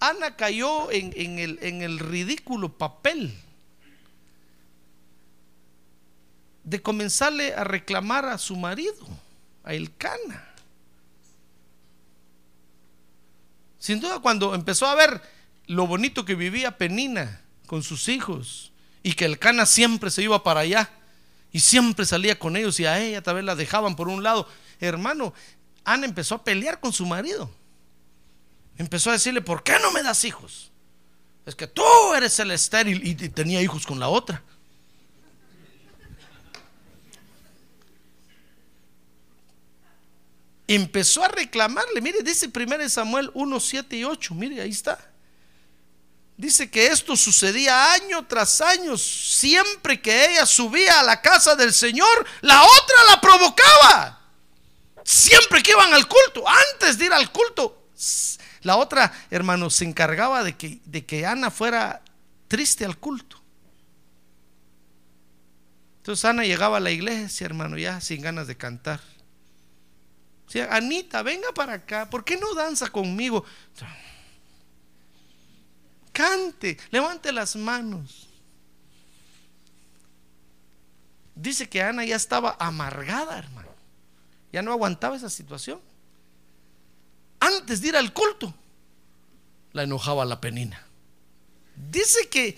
Ana 0.00 0.36
cayó 0.36 0.90
en, 0.90 1.38
el, 1.38 1.58
en 1.62 1.82
el 1.82 1.98
ridículo 1.98 2.76
papel 2.76 3.34
de 6.64 6.80
comenzarle 6.80 7.54
a 7.54 7.62
reclamar 7.62 8.24
a 8.24 8.38
su 8.38 8.56
marido, 8.56 9.06
a 9.62 9.74
Elcana. 9.74 10.48
Sin 13.78 14.00
duda, 14.00 14.20
cuando 14.20 14.54
empezó 14.54 14.86
a 14.86 14.94
ver 14.94 15.20
lo 15.66 15.86
bonito 15.86 16.24
que 16.24 16.34
vivía 16.34 16.78
Penina 16.78 17.42
con 17.66 17.82
sus 17.82 18.08
hijos 18.08 18.72
y 19.02 19.12
que 19.12 19.26
Elcana 19.26 19.66
siempre 19.66 20.10
se 20.10 20.22
iba 20.22 20.42
para 20.42 20.60
allá, 20.60 20.90
y 21.54 21.60
siempre 21.60 22.04
salía 22.04 22.36
con 22.36 22.56
ellos 22.56 22.80
y 22.80 22.84
a 22.84 23.00
ella 23.00 23.22
tal 23.22 23.36
vez 23.36 23.44
la 23.44 23.54
dejaban 23.54 23.94
por 23.94 24.08
un 24.08 24.24
lado. 24.24 24.48
Hermano, 24.80 25.32
Ana 25.84 26.04
empezó 26.04 26.34
a 26.34 26.42
pelear 26.42 26.80
con 26.80 26.92
su 26.92 27.06
marido. 27.06 27.48
Empezó 28.76 29.10
a 29.10 29.12
decirle, 29.12 29.40
¿por 29.40 29.62
qué 29.62 29.78
no 29.80 29.92
me 29.92 30.02
das 30.02 30.24
hijos? 30.24 30.72
Es 31.46 31.54
que 31.54 31.68
tú 31.68 31.84
eres 32.16 32.40
el 32.40 32.50
estéril 32.50 33.06
y 33.06 33.14
tenía 33.28 33.62
hijos 33.62 33.86
con 33.86 34.00
la 34.00 34.08
otra. 34.08 34.42
Empezó 40.66 41.22
a 41.22 41.28
reclamarle, 41.28 42.00
mire, 42.00 42.24
dice 42.24 42.50
1 42.52 42.88
Samuel 42.88 43.30
1, 43.32 43.60
7 43.60 43.96
y 43.96 44.02
8, 44.02 44.34
mire, 44.34 44.60
ahí 44.60 44.70
está. 44.70 44.98
Dice 46.36 46.68
que 46.68 46.88
esto 46.88 47.16
sucedía 47.16 47.92
año 47.92 48.26
tras 48.26 48.60
año. 48.60 48.96
Siempre 48.96 50.00
que 50.00 50.32
ella 50.32 50.46
subía 50.46 51.00
a 51.00 51.04
la 51.04 51.20
casa 51.20 51.54
del 51.54 51.72
Señor, 51.72 52.26
la 52.40 52.62
otra 52.62 53.04
la 53.08 53.20
provocaba. 53.20 54.20
Siempre 55.04 55.62
que 55.62 55.72
iban 55.72 55.92
al 55.92 56.08
culto, 56.08 56.44
antes 56.48 56.98
de 56.98 57.06
ir 57.06 57.12
al 57.12 57.30
culto, 57.30 57.88
la 58.62 58.76
otra, 58.76 59.12
hermano, 59.30 59.68
se 59.68 59.84
encargaba 59.84 60.42
de 60.42 60.56
que, 60.56 60.80
de 60.86 61.04
que 61.04 61.26
Ana 61.26 61.50
fuera 61.50 62.02
triste 62.48 62.84
al 62.84 62.98
culto. 62.98 63.40
Entonces 65.98 66.24
Ana 66.24 66.44
llegaba 66.44 66.78
a 66.78 66.80
la 66.80 66.90
iglesia, 66.90 67.44
hermano, 67.44 67.78
ya 67.78 68.00
sin 68.00 68.22
ganas 68.22 68.46
de 68.46 68.56
cantar. 68.56 69.00
Anita, 70.70 71.22
venga 71.22 71.52
para 71.52 71.74
acá, 71.74 72.08
¿por 72.08 72.24
qué 72.24 72.36
no 72.36 72.54
danza 72.54 72.88
conmigo? 72.90 73.44
Cante, 76.14 76.78
levante 76.90 77.32
las 77.32 77.56
manos. 77.56 78.28
Dice 81.34 81.68
que 81.68 81.82
Ana 81.82 82.04
ya 82.04 82.14
estaba 82.14 82.56
amargada, 82.60 83.36
hermano. 83.36 83.68
Ya 84.52 84.62
no 84.62 84.70
aguantaba 84.70 85.16
esa 85.16 85.28
situación. 85.28 85.80
Antes 87.40 87.80
de 87.80 87.88
ir 87.88 87.96
al 87.96 88.12
culto, 88.12 88.54
la 89.72 89.82
enojaba 89.82 90.24
la 90.24 90.40
penina. 90.40 90.86
Dice 91.74 92.28
que 92.28 92.56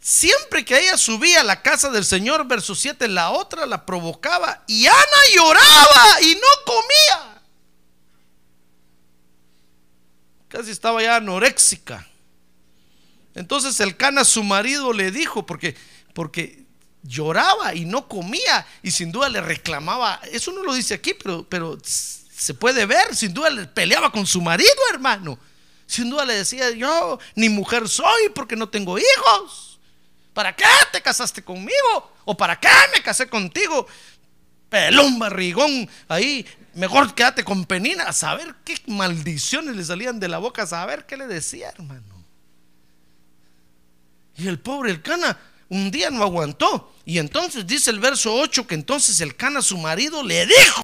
siempre 0.00 0.64
que 0.64 0.76
ella 0.80 0.96
subía 0.96 1.42
a 1.42 1.44
la 1.44 1.62
casa 1.62 1.88
del 1.90 2.04
Señor, 2.04 2.48
verso 2.48 2.74
7, 2.74 3.06
la 3.06 3.30
otra 3.30 3.64
la 3.64 3.86
provocaba 3.86 4.64
y 4.66 4.88
Ana 4.88 5.20
lloraba 5.36 6.20
y 6.22 6.34
no 6.34 6.64
comía. 6.66 7.42
Casi 10.48 10.72
estaba 10.72 11.00
ya 11.00 11.14
anoréxica. 11.14 12.09
Entonces 13.40 13.80
el 13.80 13.96
Cana, 13.96 14.24
su 14.24 14.44
marido, 14.44 14.92
le 14.92 15.10
dijo, 15.10 15.46
porque, 15.46 15.74
porque 16.14 16.64
lloraba 17.02 17.74
y 17.74 17.86
no 17.86 18.06
comía, 18.06 18.66
y 18.82 18.90
sin 18.90 19.10
duda 19.10 19.28
le 19.28 19.40
reclamaba, 19.40 20.20
eso 20.30 20.52
no 20.52 20.62
lo 20.62 20.74
dice 20.74 20.94
aquí, 20.94 21.14
pero, 21.14 21.48
pero 21.48 21.78
se 21.82 22.54
puede 22.54 22.86
ver, 22.86 23.16
sin 23.16 23.32
duda 23.32 23.50
le 23.50 23.66
peleaba 23.66 24.12
con 24.12 24.26
su 24.26 24.40
marido, 24.40 24.70
hermano. 24.92 25.38
Sin 25.86 26.08
duda 26.08 26.24
le 26.24 26.34
decía, 26.34 26.70
yo 26.70 27.18
ni 27.34 27.48
mujer 27.48 27.88
soy 27.88 28.28
porque 28.34 28.54
no 28.54 28.68
tengo 28.68 28.96
hijos. 28.98 29.80
¿Para 30.32 30.54
qué 30.54 30.64
te 30.92 31.00
casaste 31.00 31.42
conmigo? 31.42 32.14
¿O 32.24 32.36
para 32.36 32.60
qué 32.60 32.68
me 32.94 33.02
casé 33.02 33.28
contigo? 33.28 33.86
Pelón 34.68 35.18
barrigón 35.18 35.88
ahí, 36.06 36.46
mejor 36.74 37.12
quédate 37.14 37.42
con 37.42 37.64
Penina. 37.64 38.04
A 38.04 38.12
saber 38.12 38.54
qué 38.64 38.76
maldiciones 38.86 39.74
le 39.74 39.84
salían 39.84 40.20
de 40.20 40.28
la 40.28 40.38
boca, 40.38 40.62
a 40.62 40.66
saber 40.66 41.06
qué 41.06 41.16
le 41.16 41.26
decía, 41.26 41.70
hermano. 41.70 42.09
Y 44.40 44.48
el 44.48 44.58
pobre 44.58 44.90
el 44.90 45.02
Cana 45.02 45.38
un 45.68 45.90
día 45.90 46.10
no 46.10 46.22
aguantó. 46.22 46.92
Y 47.04 47.18
entonces 47.18 47.66
dice 47.66 47.90
el 47.90 48.00
verso 48.00 48.34
8 48.34 48.66
que 48.66 48.74
entonces 48.74 49.20
el 49.20 49.36
Cana, 49.36 49.62
su 49.62 49.76
marido, 49.76 50.22
le 50.22 50.46
dijo, 50.46 50.82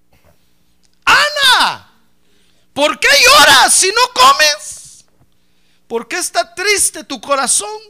Ana, 1.04 1.90
¿por 2.72 2.98
qué 2.98 3.08
lloras 3.24 3.72
si 3.72 3.88
no 3.88 4.12
comes? 4.14 5.04
¿Por 5.88 6.06
qué 6.08 6.18
está 6.18 6.54
triste 6.54 7.04
tu 7.04 7.20
corazón? 7.20 7.80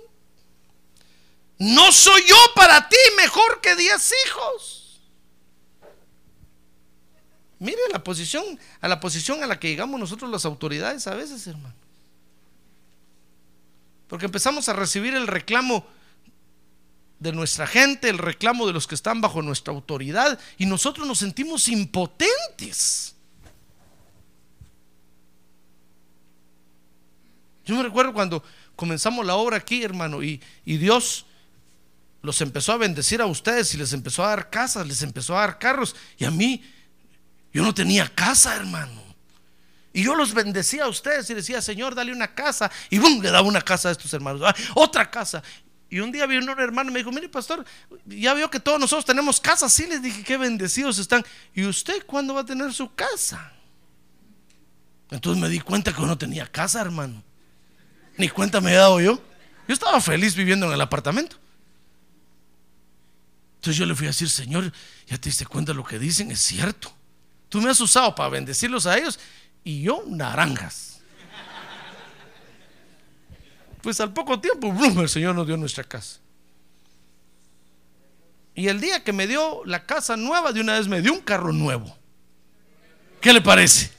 No 1.58 1.90
soy 1.92 2.22
yo 2.26 2.36
para 2.54 2.88
ti 2.88 2.96
mejor 3.16 3.60
que 3.60 3.74
diez 3.74 4.12
hijos. 4.26 5.00
Mire 7.58 7.80
la 7.90 8.04
posición, 8.04 8.58
a 8.80 8.88
la 8.88 9.00
posición 9.00 9.42
a 9.42 9.46
la 9.46 9.58
que 9.58 9.68
llegamos 9.68 9.98
nosotros 9.98 10.30
las 10.30 10.44
autoridades 10.44 11.06
a 11.06 11.14
veces, 11.14 11.46
hermano. 11.46 11.74
Porque 14.08 14.26
empezamos 14.26 14.68
a 14.68 14.72
recibir 14.72 15.14
el 15.14 15.26
reclamo 15.26 15.86
de 17.18 17.32
nuestra 17.32 17.66
gente, 17.66 18.08
el 18.08 18.18
reclamo 18.18 18.66
de 18.66 18.72
los 18.72 18.86
que 18.86 18.94
están 18.94 19.20
bajo 19.20 19.42
nuestra 19.42 19.72
autoridad 19.72 20.38
y 20.58 20.66
nosotros 20.66 21.06
nos 21.06 21.18
sentimos 21.18 21.68
impotentes. 21.68 23.14
Yo 27.64 27.74
me 27.74 27.82
recuerdo 27.82 28.12
cuando 28.12 28.44
comenzamos 28.76 29.26
la 29.26 29.34
obra 29.34 29.56
aquí, 29.56 29.82
hermano, 29.82 30.22
y, 30.22 30.40
Dios 30.64 31.26
los 32.22 32.40
empezó 32.40 32.72
a 32.72 32.76
bendecir 32.76 33.20
a 33.20 33.26
ustedes 33.26 33.74
y 33.74 33.78
les 33.78 33.92
empezó 33.92 34.24
a 34.24 34.28
dar 34.28 34.50
casas, 34.50 34.86
les 34.86 35.02
empezó 35.02 35.36
a 35.36 35.40
dar 35.40 35.58
carros. 35.58 35.96
Y 36.16 36.24
a 36.24 36.30
mí, 36.30 36.62
yo 37.52 37.62
no 37.62 37.74
tenía 37.74 38.08
casa, 38.08 38.54
hermano. 38.54 39.05
Y 39.96 40.02
yo 40.02 40.14
los 40.14 40.34
bendecía 40.34 40.84
a 40.84 40.88
ustedes 40.88 41.30
y 41.30 41.32
decía, 41.32 41.62
Señor, 41.62 41.94
dale 41.94 42.12
una 42.12 42.34
casa. 42.34 42.70
Y 42.90 42.98
boom, 42.98 43.22
le 43.22 43.30
daba 43.30 43.48
una 43.48 43.62
casa 43.62 43.88
a 43.88 43.92
estos 43.92 44.12
hermanos. 44.12 44.42
Ah, 44.44 44.54
otra 44.74 45.10
casa. 45.10 45.42
Y 45.88 46.00
un 46.00 46.12
día 46.12 46.26
vino 46.26 46.52
un 46.52 46.60
hermano 46.60 46.90
y 46.90 46.92
me 46.92 46.98
dijo, 46.98 47.10
mire 47.10 47.30
pastor, 47.30 47.64
ya 48.04 48.34
veo 48.34 48.50
que 48.50 48.60
todos 48.60 48.78
nosotros 48.78 49.06
tenemos 49.06 49.40
casa. 49.40 49.70
Sí, 49.70 49.86
les 49.86 50.02
dije, 50.02 50.22
qué 50.22 50.36
bendecidos 50.36 50.98
están. 50.98 51.24
¿Y 51.54 51.64
usted 51.64 52.04
cuándo 52.04 52.34
va 52.34 52.42
a 52.42 52.44
tener 52.44 52.74
su 52.74 52.94
casa? 52.94 53.54
Entonces 55.10 55.42
me 55.42 55.48
di 55.48 55.60
cuenta 55.60 55.94
que 55.94 56.02
no 56.02 56.18
tenía 56.18 56.46
casa, 56.46 56.82
hermano. 56.82 57.22
Ni 58.18 58.28
cuenta 58.28 58.60
me 58.60 58.72
he 58.72 58.76
dado 58.76 59.00
yo. 59.00 59.18
Yo 59.66 59.72
estaba 59.72 59.98
feliz 60.02 60.34
viviendo 60.34 60.66
en 60.66 60.72
el 60.72 60.80
apartamento. 60.82 61.38
Entonces 63.54 63.78
yo 63.78 63.86
le 63.86 63.94
fui 63.94 64.08
a 64.08 64.10
decir, 64.10 64.28
Señor, 64.28 64.70
ya 65.06 65.16
te 65.16 65.30
diste 65.30 65.46
cuenta 65.46 65.72
de 65.72 65.76
lo 65.76 65.84
que 65.84 65.98
dicen, 65.98 66.30
es 66.30 66.40
cierto. 66.40 66.92
Tú 67.48 67.62
me 67.62 67.70
has 67.70 67.80
usado 67.80 68.14
para 68.14 68.28
bendecirlos 68.28 68.84
a 68.84 68.98
ellos 68.98 69.18
y 69.66 69.82
yo 69.82 70.02
naranjas. 70.06 71.00
Pues 73.82 74.00
al 74.00 74.12
poco 74.12 74.38
tiempo, 74.38 74.72
el 75.00 75.08
Señor 75.08 75.34
nos 75.34 75.44
dio 75.44 75.56
nuestra 75.56 75.82
casa. 75.82 76.20
Y 78.54 78.68
el 78.68 78.80
día 78.80 79.02
que 79.02 79.12
me 79.12 79.26
dio 79.26 79.62
la 79.64 79.84
casa 79.84 80.16
nueva, 80.16 80.52
de 80.52 80.60
una 80.60 80.74
vez 80.74 80.86
me 80.86 81.02
dio 81.02 81.12
un 81.12 81.20
carro 81.20 81.52
nuevo. 81.52 81.98
¿Qué 83.20 83.32
le 83.32 83.40
parece? 83.40 83.90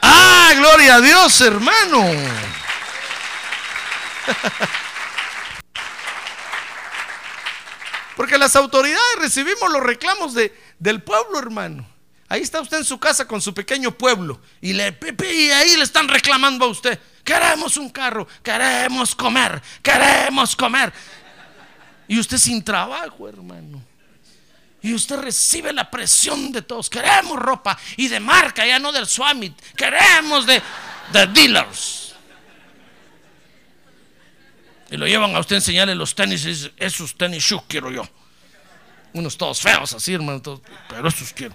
Ah, 0.00 0.52
gloria 0.56 0.94
a 0.94 1.02
Dios, 1.02 1.38
hermano. 1.42 2.02
Porque 8.16 8.38
las 8.38 8.56
autoridades 8.56 9.18
recibimos 9.18 9.70
los 9.70 9.82
reclamos 9.82 10.32
de, 10.32 10.58
del 10.78 11.02
pueblo, 11.02 11.38
hermano. 11.38 11.91
Ahí 12.32 12.40
está 12.40 12.62
usted 12.62 12.78
en 12.78 12.84
su 12.86 12.98
casa 12.98 13.28
con 13.28 13.42
su 13.42 13.52
pequeño 13.52 13.90
pueblo 13.90 14.40
y, 14.62 14.72
le, 14.72 14.96
y 15.30 15.50
ahí 15.50 15.76
le 15.76 15.82
están 15.82 16.08
reclamando 16.08 16.64
a 16.64 16.68
usted. 16.68 16.98
Queremos 17.22 17.76
un 17.76 17.90
carro, 17.90 18.26
queremos 18.42 19.14
comer, 19.14 19.60
queremos 19.82 20.56
comer. 20.56 20.90
Y 22.08 22.18
usted 22.18 22.38
sin 22.38 22.64
trabajo, 22.64 23.28
hermano. 23.28 23.84
Y 24.80 24.94
usted 24.94 25.16
recibe 25.16 25.74
la 25.74 25.90
presión 25.90 26.50
de 26.52 26.62
todos. 26.62 26.88
Queremos 26.88 27.38
ropa 27.38 27.78
y 27.98 28.08
de 28.08 28.18
marca, 28.18 28.66
ya 28.66 28.78
no 28.78 28.92
del 28.92 29.06
Swamit. 29.06 29.60
Queremos 29.76 30.46
de, 30.46 30.62
de 31.12 31.26
dealers. 31.26 32.14
Y 34.90 34.96
lo 34.96 35.06
llevan 35.06 35.36
a 35.36 35.40
usted 35.40 35.56
a 35.56 35.58
enseñarle 35.58 35.94
los 35.94 36.14
tenis. 36.14 36.46
Y 36.46 36.48
dice, 36.48 36.72
esos 36.78 37.14
tenis 37.14 37.44
shoes 37.44 37.64
quiero 37.68 37.90
yo. 37.90 38.08
Unos 39.12 39.36
todos 39.36 39.60
feos 39.60 39.92
así, 39.92 40.14
hermano. 40.14 40.62
pero 40.88 41.08
esos 41.08 41.30
quiero. 41.34 41.54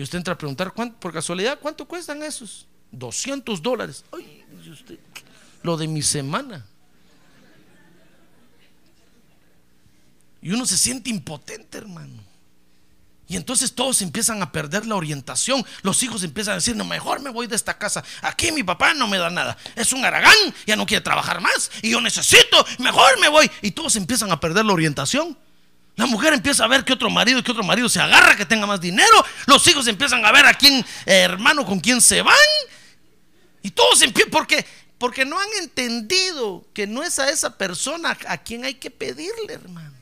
Y 0.00 0.02
usted 0.02 0.16
entra 0.16 0.32
a 0.32 0.38
preguntar, 0.38 0.72
por 0.98 1.12
casualidad, 1.12 1.58
¿cuánto 1.60 1.84
cuestan 1.84 2.22
esos? 2.22 2.66
200 2.90 3.60
dólares. 3.60 4.02
Ay, 4.10 4.46
usted, 4.72 4.98
lo 5.62 5.76
de 5.76 5.86
mi 5.88 6.00
semana. 6.00 6.64
Y 10.40 10.52
uno 10.52 10.64
se 10.64 10.78
siente 10.78 11.10
impotente, 11.10 11.76
hermano. 11.76 12.22
Y 13.28 13.36
entonces 13.36 13.74
todos 13.74 14.00
empiezan 14.00 14.40
a 14.40 14.50
perder 14.52 14.86
la 14.86 14.96
orientación. 14.96 15.66
Los 15.82 16.02
hijos 16.02 16.22
empiezan 16.22 16.52
a 16.52 16.54
decir, 16.54 16.74
no, 16.76 16.86
mejor 16.86 17.20
me 17.20 17.28
voy 17.28 17.46
de 17.46 17.56
esta 17.56 17.76
casa. 17.76 18.02
Aquí 18.22 18.52
mi 18.52 18.62
papá 18.62 18.94
no 18.94 19.06
me 19.06 19.18
da 19.18 19.28
nada. 19.28 19.58
Es 19.76 19.92
un 19.92 20.02
aragán, 20.02 20.32
ya 20.66 20.76
no 20.76 20.86
quiere 20.86 21.04
trabajar 21.04 21.42
más. 21.42 21.70
Y 21.82 21.90
yo 21.90 22.00
necesito, 22.00 22.64
mejor 22.78 23.20
me 23.20 23.28
voy. 23.28 23.50
Y 23.60 23.72
todos 23.72 23.96
empiezan 23.96 24.32
a 24.32 24.40
perder 24.40 24.64
la 24.64 24.72
orientación. 24.72 25.36
La 26.00 26.06
mujer 26.06 26.32
empieza 26.32 26.64
a 26.64 26.66
ver 26.66 26.82
que 26.82 26.94
otro 26.94 27.10
marido, 27.10 27.42
que 27.42 27.50
otro 27.50 27.62
marido 27.62 27.86
se 27.86 28.00
agarra, 28.00 28.34
que 28.34 28.46
tenga 28.46 28.66
más 28.66 28.80
dinero. 28.80 29.22
Los 29.44 29.66
hijos 29.66 29.86
empiezan 29.86 30.24
a 30.24 30.32
ver 30.32 30.46
a 30.46 30.54
quién, 30.54 30.78
eh, 31.04 31.18
hermano, 31.18 31.66
con 31.66 31.78
quién 31.78 32.00
se 32.00 32.22
van. 32.22 32.34
Y 33.60 33.70
todos 33.70 34.00
empiezan, 34.00 34.30
porque, 34.30 34.64
porque 34.96 35.26
no 35.26 35.38
han 35.38 35.48
entendido 35.60 36.64
que 36.72 36.86
no 36.86 37.02
es 37.02 37.18
a 37.18 37.28
esa 37.28 37.58
persona 37.58 38.16
a 38.28 38.38
quien 38.38 38.64
hay 38.64 38.76
que 38.76 38.90
pedirle, 38.90 39.52
hermano. 39.52 39.92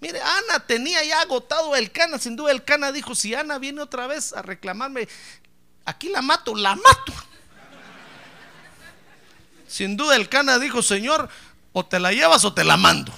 Mire, 0.00 0.20
Ana 0.20 0.64
tenía 0.68 1.02
ya 1.02 1.20
agotado 1.22 1.74
el 1.74 1.90
cana. 1.90 2.16
Sin 2.20 2.36
duda 2.36 2.52
el 2.52 2.62
cana 2.62 2.92
dijo, 2.92 3.16
si 3.16 3.34
Ana 3.34 3.58
viene 3.58 3.80
otra 3.82 4.06
vez 4.06 4.32
a 4.34 4.42
reclamarme, 4.42 5.08
aquí 5.84 6.10
la 6.10 6.22
mato, 6.22 6.54
la 6.54 6.76
mato. 6.76 7.12
Sin 9.66 9.96
duda 9.96 10.14
el 10.14 10.28
cana 10.28 10.60
dijo, 10.60 10.80
Señor, 10.80 11.28
o 11.72 11.84
te 11.84 11.98
la 11.98 12.12
llevas 12.12 12.44
o 12.44 12.54
te 12.54 12.62
la 12.62 12.76
mando. 12.76 13.12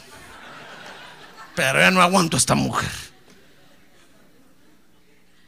Pero 1.55 1.81
ya 1.81 1.90
no 1.90 2.03
aguanto 2.03 2.37
a 2.37 2.38
esta 2.38 2.55
mujer. 2.55 2.90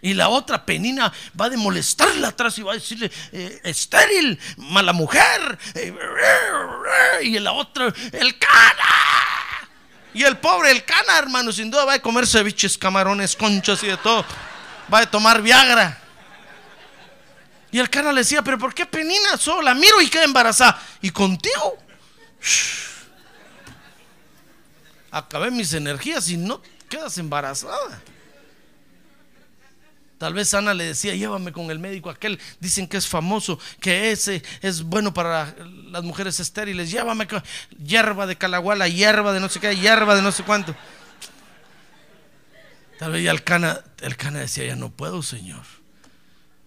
Y 0.02 0.14
la 0.14 0.28
otra 0.28 0.64
penina 0.64 1.12
va 1.38 1.48
de 1.48 1.56
molestarla 1.56 2.28
atrás 2.28 2.56
y 2.58 2.62
va 2.62 2.72
a 2.72 2.74
decirle, 2.76 3.10
eh, 3.32 3.60
estéril, 3.64 4.38
mala 4.56 4.92
mujer. 4.92 5.58
Eh, 5.74 5.92
y 7.22 7.38
la 7.40 7.52
otra, 7.52 7.92
el 8.12 8.38
cana. 8.38 9.68
Y 10.14 10.22
el 10.22 10.38
pobre, 10.38 10.70
el 10.70 10.84
cana, 10.84 11.18
hermano, 11.18 11.50
sin 11.50 11.70
duda 11.70 11.84
va 11.84 11.94
a 11.94 11.98
comer 11.98 12.26
ceviches, 12.26 12.78
camarones, 12.78 13.34
conchas 13.34 13.82
y 13.82 13.88
de 13.88 13.96
todo. 13.96 14.24
Va 14.92 15.00
a 15.00 15.10
tomar 15.10 15.42
Viagra. 15.42 16.00
Y 17.72 17.78
el 17.78 17.90
cana 17.90 18.12
le 18.12 18.20
decía, 18.20 18.42
pero 18.42 18.58
¿por 18.58 18.72
qué 18.72 18.86
penina? 18.86 19.36
Solo 19.36 19.62
la 19.62 19.74
miro 19.74 20.00
y 20.00 20.08
queda 20.08 20.24
embarazada. 20.24 20.80
¿Y 21.02 21.10
contigo? 21.10 21.78
Acabé 25.16 25.50
mis 25.50 25.72
energías 25.72 26.28
y 26.28 26.36
no 26.36 26.60
quedas 26.90 27.16
embarazada. 27.16 28.02
Tal 30.18 30.34
vez 30.34 30.52
Ana 30.52 30.74
le 30.74 30.84
decía, 30.84 31.14
llévame 31.14 31.52
con 31.52 31.70
el 31.70 31.78
médico 31.78 32.10
aquel, 32.10 32.38
dicen 32.60 32.86
que 32.86 32.98
es 32.98 33.08
famoso, 33.08 33.58
que 33.80 34.12
ese 34.12 34.42
es 34.60 34.82
bueno 34.82 35.14
para 35.14 35.54
las 35.90 36.02
mujeres 36.04 36.38
estériles, 36.38 36.90
llévame 36.90 37.26
con 37.26 37.42
hierba 37.82 38.26
de 38.26 38.36
calaguala, 38.36 38.88
hierba 38.88 39.32
de 39.32 39.40
no 39.40 39.48
sé 39.48 39.58
qué, 39.58 39.74
hierba 39.74 40.16
de 40.16 40.20
no 40.20 40.32
sé 40.32 40.42
cuánto. 40.42 40.76
Tal 42.98 43.12
vez 43.12 43.24
ya 43.24 43.30
el 43.30 43.42
cana, 43.42 43.82
el 44.02 44.18
cana 44.18 44.40
decía, 44.40 44.66
ya 44.66 44.76
no 44.76 44.90
puedo, 44.90 45.22
Señor. 45.22 45.64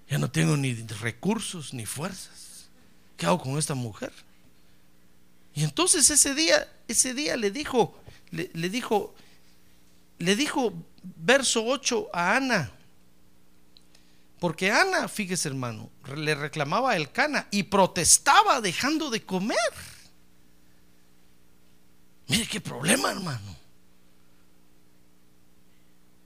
Ya 0.09 0.17
no 0.17 0.31
tengo 0.31 0.57
ni 0.57 0.73
recursos 0.73 1.71
ni 1.75 1.85
fuerzas. 1.85 2.67
¿Qué 3.15 3.27
hago 3.27 3.39
con 3.39 3.59
esta 3.59 3.75
mujer? 3.75 4.11
Y 5.53 5.63
entonces 5.63 6.09
ese 6.09 6.33
día, 6.33 6.67
ese 6.87 7.13
día 7.13 7.35
le 7.35 7.51
dijo, 7.51 7.98
le, 8.31 8.69
dijo, 8.69 9.15
le 10.17 10.35
dijo 10.35 10.73
verso 11.03 11.65
8 11.65 12.09
a 12.13 12.35
Ana. 12.35 12.71
Porque 14.39 14.71
Ana, 14.71 15.07
fíjese 15.07 15.49
hermano, 15.49 15.89
le 16.15 16.33
reclamaba 16.33 16.95
el 16.95 17.11
cana 17.11 17.47
y 17.51 17.63
protestaba 17.63 18.61
dejando 18.61 19.09
de 19.09 19.23
comer. 19.23 19.57
Mire 22.27 22.47
qué 22.47 22.61
problema, 22.61 23.11
hermano. 23.11 23.57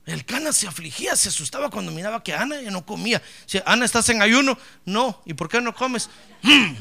El 0.06 0.24
cana 0.24 0.52
se 0.52 0.68
afligía, 0.68 1.16
se 1.16 1.30
asustaba 1.30 1.70
cuando 1.70 1.90
miraba 1.90 2.22
que 2.22 2.34
Ana 2.34 2.60
ya 2.60 2.70
no 2.70 2.84
comía. 2.84 3.22
Si 3.46 3.60
Ana, 3.64 3.86
¿estás 3.86 4.08
en 4.10 4.20
ayuno? 4.20 4.56
No. 4.84 5.22
¿Y 5.24 5.34
por 5.34 5.48
qué 5.48 5.60
no 5.60 5.74
comes? 5.74 6.10
Mm. 6.42 6.76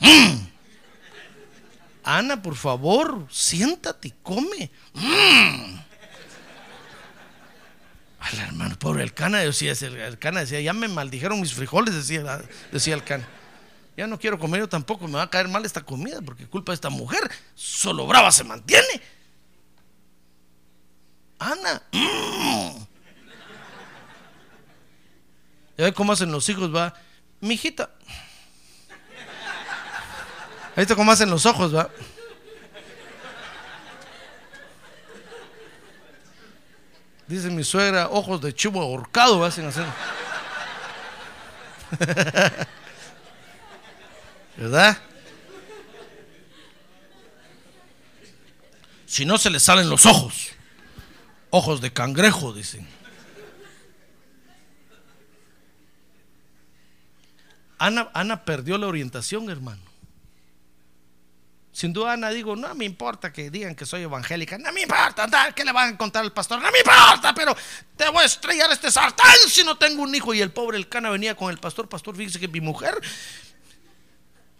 Mm. 0.00 0.51
Ana, 2.04 2.42
por 2.42 2.56
favor, 2.56 3.26
siéntate 3.30 4.08
y 4.08 4.14
come. 4.22 4.70
Mm 4.94 5.82
hermano, 8.40 8.78
pobre 8.78 9.02
el 9.02 9.12
cana, 9.12 9.38
decía, 9.38 9.72
el 9.72 10.18
cana 10.18 10.40
decía, 10.40 10.60
ya 10.60 10.72
me 10.72 10.88
maldijeron 10.88 11.40
mis 11.40 11.54
frijoles, 11.54 11.94
decía, 11.94 12.42
decía 12.70 12.94
el 12.94 13.04
cana. 13.04 13.26
Ya 13.96 14.06
no 14.06 14.18
quiero 14.18 14.38
comer 14.38 14.60
yo 14.60 14.68
tampoco, 14.68 15.06
me 15.06 15.14
va 15.14 15.22
a 15.22 15.30
caer 15.30 15.48
mal 15.48 15.64
esta 15.64 15.82
comida, 15.82 16.20
porque 16.22 16.46
culpa 16.46 16.72
de 16.72 16.74
esta 16.74 16.90
mujer, 16.90 17.30
solo 17.54 18.06
brava 18.06 18.32
se 18.32 18.44
mantiene. 18.44 19.02
Ana, 21.38 21.82
mmm. 21.92 22.84
Ya 25.76 25.84
ve 25.84 25.92
cómo 25.92 26.12
hacen 26.12 26.30
los 26.30 26.48
hijos, 26.48 26.74
va, 26.74 26.94
mi 27.40 27.56
está 30.76 30.94
cómo 30.96 31.12
hacen 31.12 31.30
los 31.30 31.44
ojos, 31.46 31.74
va. 31.74 31.90
Dice 37.26 37.50
mi 37.50 37.64
suegra, 37.64 38.08
ojos 38.10 38.40
de 38.40 38.54
chivo 38.54 38.80
ahorcado 38.80 39.44
hacen 39.44 39.66
hacer. 39.66 39.86
¿Verdad? 44.56 44.98
Si 49.06 49.24
no 49.26 49.38
se 49.38 49.50
le 49.50 49.60
salen 49.60 49.90
los 49.90 50.06
ojos. 50.06 50.52
Ojos 51.50 51.82
de 51.82 51.92
cangrejo, 51.92 52.54
dicen. 52.54 52.88
Ana, 57.78 58.10
Ana 58.14 58.44
perdió 58.44 58.78
la 58.78 58.86
orientación, 58.86 59.50
hermano. 59.50 59.91
Sin 61.82 61.92
duda 61.92 62.12
Ana 62.12 62.30
digo, 62.30 62.54
no 62.54 62.72
me 62.76 62.84
importa 62.84 63.32
que 63.32 63.50
digan 63.50 63.74
que 63.74 63.84
soy 63.84 64.02
evangélica, 64.02 64.56
no 64.56 64.70
me 64.70 64.82
importa, 64.82 65.26
¿qué 65.52 65.64
le 65.64 65.72
van 65.72 65.94
a 65.94 65.98
contar 65.98 66.22
al 66.22 66.32
pastor? 66.32 66.62
No 66.62 66.70
me 66.70 66.78
importa, 66.78 67.34
pero 67.34 67.56
te 67.96 68.08
voy 68.08 68.22
a 68.22 68.26
estrellar 68.26 68.70
este 68.70 68.88
sartén 68.88 69.26
si 69.48 69.64
no 69.64 69.76
tengo 69.76 70.04
un 70.04 70.14
hijo. 70.14 70.32
Y 70.32 70.40
el 70.40 70.52
pobre 70.52 70.78
el 70.78 70.88
cana 70.88 71.10
venía 71.10 71.34
con 71.34 71.50
el 71.50 71.58
pastor, 71.58 71.88
pastor, 71.88 72.14
fíjese 72.14 72.38
que 72.38 72.46
mi 72.46 72.60
mujer 72.60 72.94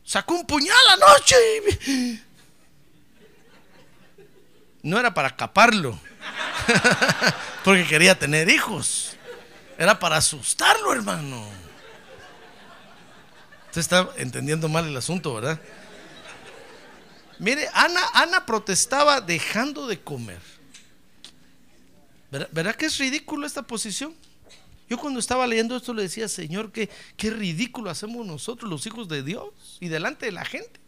sacó 0.04 0.34
un 0.34 0.44
puñal 0.44 0.76
anoche. 0.94 1.36
No 4.82 4.98
era 4.98 5.14
para 5.14 5.36
caparlo, 5.36 5.96
porque 7.64 7.86
quería 7.86 8.18
tener 8.18 8.48
hijos. 8.48 9.16
Era 9.78 9.96
para 9.96 10.16
asustarlo, 10.16 10.92
hermano. 10.92 11.46
Usted 13.66 13.80
está 13.80 14.08
entendiendo 14.16 14.68
mal 14.68 14.88
el 14.88 14.96
asunto, 14.96 15.32
¿verdad? 15.36 15.60
Mire, 17.42 17.68
Ana, 17.74 18.00
Ana 18.14 18.46
protestaba 18.46 19.20
dejando 19.20 19.88
de 19.88 20.00
comer. 20.00 20.40
¿Verdad, 22.30 22.76
que 22.76 22.86
es 22.86 22.96
ridículo 22.98 23.44
esta 23.48 23.62
posición? 23.62 24.14
Yo 24.88 24.96
cuando 24.96 25.18
estaba 25.18 25.44
leyendo 25.44 25.76
esto 25.76 25.92
le 25.92 26.02
decía, 26.02 26.28
Señor, 26.28 26.70
que 26.70 26.88
qué 27.16 27.30
ridículo 27.30 27.90
hacemos 27.90 28.24
nosotros 28.24 28.70
los 28.70 28.86
hijos 28.86 29.08
de 29.08 29.24
Dios 29.24 29.78
y 29.80 29.88
delante 29.88 30.26
de 30.26 30.32
la 30.32 30.44
gente. 30.44 30.78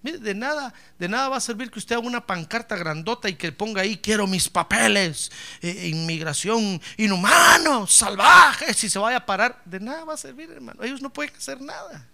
Mire, 0.00 0.18
de 0.18 0.34
nada, 0.34 0.72
de 0.98 1.08
nada 1.08 1.28
va 1.28 1.38
a 1.38 1.40
servir 1.40 1.70
que 1.70 1.78
usted 1.80 1.96
haga 1.96 2.06
una 2.06 2.24
pancarta 2.24 2.76
grandota 2.76 3.28
y 3.28 3.34
que 3.34 3.50
ponga 3.50 3.82
ahí 3.82 3.96
quiero 3.96 4.28
mis 4.28 4.48
papeles, 4.48 5.32
eh, 5.60 5.88
inmigración, 5.88 6.80
inhumanos, 6.96 7.92
salvajes, 7.94 8.84
y 8.84 8.88
se 8.88 8.98
vaya 8.98 9.16
a 9.16 9.26
parar. 9.26 9.60
De 9.64 9.80
nada 9.80 10.04
va 10.04 10.14
a 10.14 10.16
servir, 10.16 10.50
hermano. 10.50 10.82
Ellos 10.84 11.02
no 11.02 11.10
pueden 11.10 11.34
hacer 11.34 11.60
nada. 11.60 12.06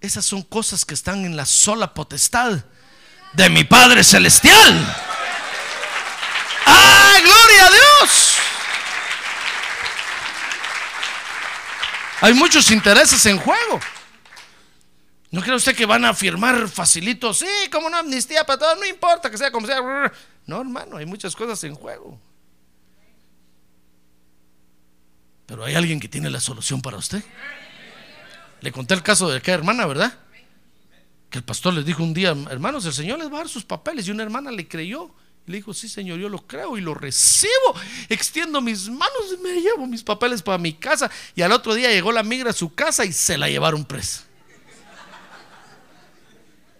Esas 0.00 0.24
son 0.24 0.42
cosas 0.42 0.84
que 0.84 0.94
están 0.94 1.24
en 1.24 1.36
la 1.36 1.46
sola 1.46 1.92
potestad 1.92 2.64
de 3.32 3.50
mi 3.50 3.64
Padre 3.64 4.04
Celestial. 4.04 4.96
¡Ah, 6.66 7.18
gloria 7.22 7.66
a 7.66 7.70
Dios! 7.70 8.36
Hay 12.20 12.34
muchos 12.34 12.70
intereses 12.70 13.26
en 13.26 13.38
juego. 13.38 13.80
¿No 15.34 15.42
cree 15.42 15.56
usted 15.56 15.74
que 15.74 15.84
van 15.84 16.04
a 16.04 16.14
firmar 16.14 16.68
facilito? 16.68 17.34
Sí, 17.34 17.48
como 17.72 17.88
una 17.88 17.98
amnistía 17.98 18.46
para 18.46 18.56
todos, 18.56 18.78
no 18.78 18.86
importa 18.86 19.28
que 19.28 19.36
sea 19.36 19.50
como 19.50 19.66
sea. 19.66 19.80
No, 20.46 20.60
hermano, 20.60 20.96
hay 20.96 21.06
muchas 21.06 21.34
cosas 21.34 21.64
en 21.64 21.74
juego. 21.74 22.20
Pero 25.46 25.64
hay 25.64 25.74
alguien 25.74 25.98
que 25.98 26.08
tiene 26.08 26.30
la 26.30 26.38
solución 26.38 26.80
para 26.80 26.98
usted. 26.98 27.20
Le 28.60 28.70
conté 28.70 28.94
el 28.94 29.02
caso 29.02 29.28
de 29.28 29.38
aquella 29.38 29.56
hermana, 29.56 29.86
¿verdad? 29.86 30.16
Que 31.30 31.38
el 31.38 31.44
pastor 31.44 31.74
les 31.74 31.84
dijo 31.84 32.04
un 32.04 32.14
día, 32.14 32.32
hermanos, 32.48 32.86
el 32.86 32.92
Señor 32.92 33.18
les 33.18 33.26
va 33.26 33.34
a 33.34 33.38
dar 33.38 33.48
sus 33.48 33.64
papeles. 33.64 34.06
Y 34.06 34.12
una 34.12 34.22
hermana 34.22 34.52
le 34.52 34.68
creyó. 34.68 35.10
Y 35.48 35.50
le 35.50 35.56
dijo, 35.56 35.74
sí, 35.74 35.88
Señor, 35.88 36.20
yo 36.20 36.28
lo 36.28 36.46
creo 36.46 36.78
y 36.78 36.80
lo 36.80 36.94
recibo. 36.94 37.74
Extiendo 38.08 38.60
mis 38.60 38.88
manos 38.88 39.34
y 39.36 39.42
me 39.42 39.60
llevo 39.60 39.84
mis 39.88 40.04
papeles 40.04 40.42
para 40.42 40.58
mi 40.58 40.74
casa. 40.74 41.10
Y 41.34 41.42
al 41.42 41.50
otro 41.50 41.74
día 41.74 41.90
llegó 41.90 42.12
la 42.12 42.22
migra 42.22 42.50
a 42.50 42.52
su 42.52 42.72
casa 42.72 43.04
y 43.04 43.12
se 43.12 43.36
la 43.36 43.48
llevaron 43.48 43.84
presa. 43.84 44.26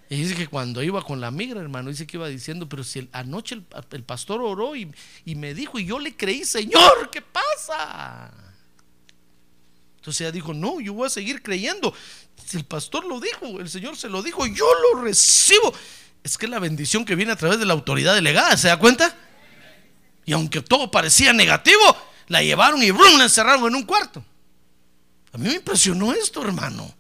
Y 0.09 0.17
dice 0.17 0.35
que 0.35 0.47
cuando 0.47 0.83
iba 0.83 1.03
con 1.03 1.21
la 1.21 1.31
migra, 1.31 1.61
hermano, 1.61 1.91
dice 1.91 2.07
que 2.07 2.17
iba 2.17 2.29
diciendo, 2.29 2.69
pero 2.69 2.85
si 2.85 3.09
anoche 3.13 3.63
el, 3.91 4.05
pastor 4.05 4.43
oró 4.43 4.77
y, 4.77 4.93
y 5.25 5.35
me 5.35 5.55
dijo, 5.55 5.79
y 5.79 5.87
yo 5.87 5.99
le 5.99 6.15
creí, 6.15 6.45
Señor, 6.45 7.11
¿qué 7.11 7.23
pasa? 7.23 8.33
Entonces 9.97 10.21
ella 10.21 10.33
dijo, 10.33 10.53
no, 10.53 10.81
yo 10.81 10.93
voy 10.93 11.07
a 11.07 11.11
seguir 11.11 11.43
creyendo. 11.43 11.95
Si 12.45 12.59
el 12.59 12.65
pastor 12.65 13.07
lo 13.07 13.21
dijo, 13.21 13.59
el 13.59 13.71
Señor 13.71 13.97
se 13.97 14.11
lo 14.11 14.23
dijo, 14.23 14.45
yo 14.47 14.67
lo 14.93 15.01
recibo. 15.01 15.73
Es 16.23 16.37
que 16.37 16.47
la 16.47 16.59
bendición 16.59 17.07
que 17.07 17.15
viene 17.15 17.33
a 17.33 17.37
través 17.37 17.59
de 17.59 17.65
la 17.65 17.73
autoridad 17.73 18.15
delegada, 18.15 18.55
¿se 18.59 18.69
da 18.69 18.79
cuenta? 18.79 19.17
Y 20.27 20.33
aunque 20.33 20.61
todo 20.61 20.91
parecía 20.91 21.33
negativo, 21.33 21.81
la 22.29 22.43
llevaron 22.43 22.83
y 22.83 22.91
brum, 22.91 23.17
la 23.17 23.25
encerraron 23.25 23.67
en 23.69 23.77
un 23.77 23.85
cuarto. 23.85 24.23
A 25.33 25.39
mí 25.39 25.49
me 25.49 25.55
impresionó 25.55 26.13
esto, 26.13 26.43
hermano. 26.43 26.95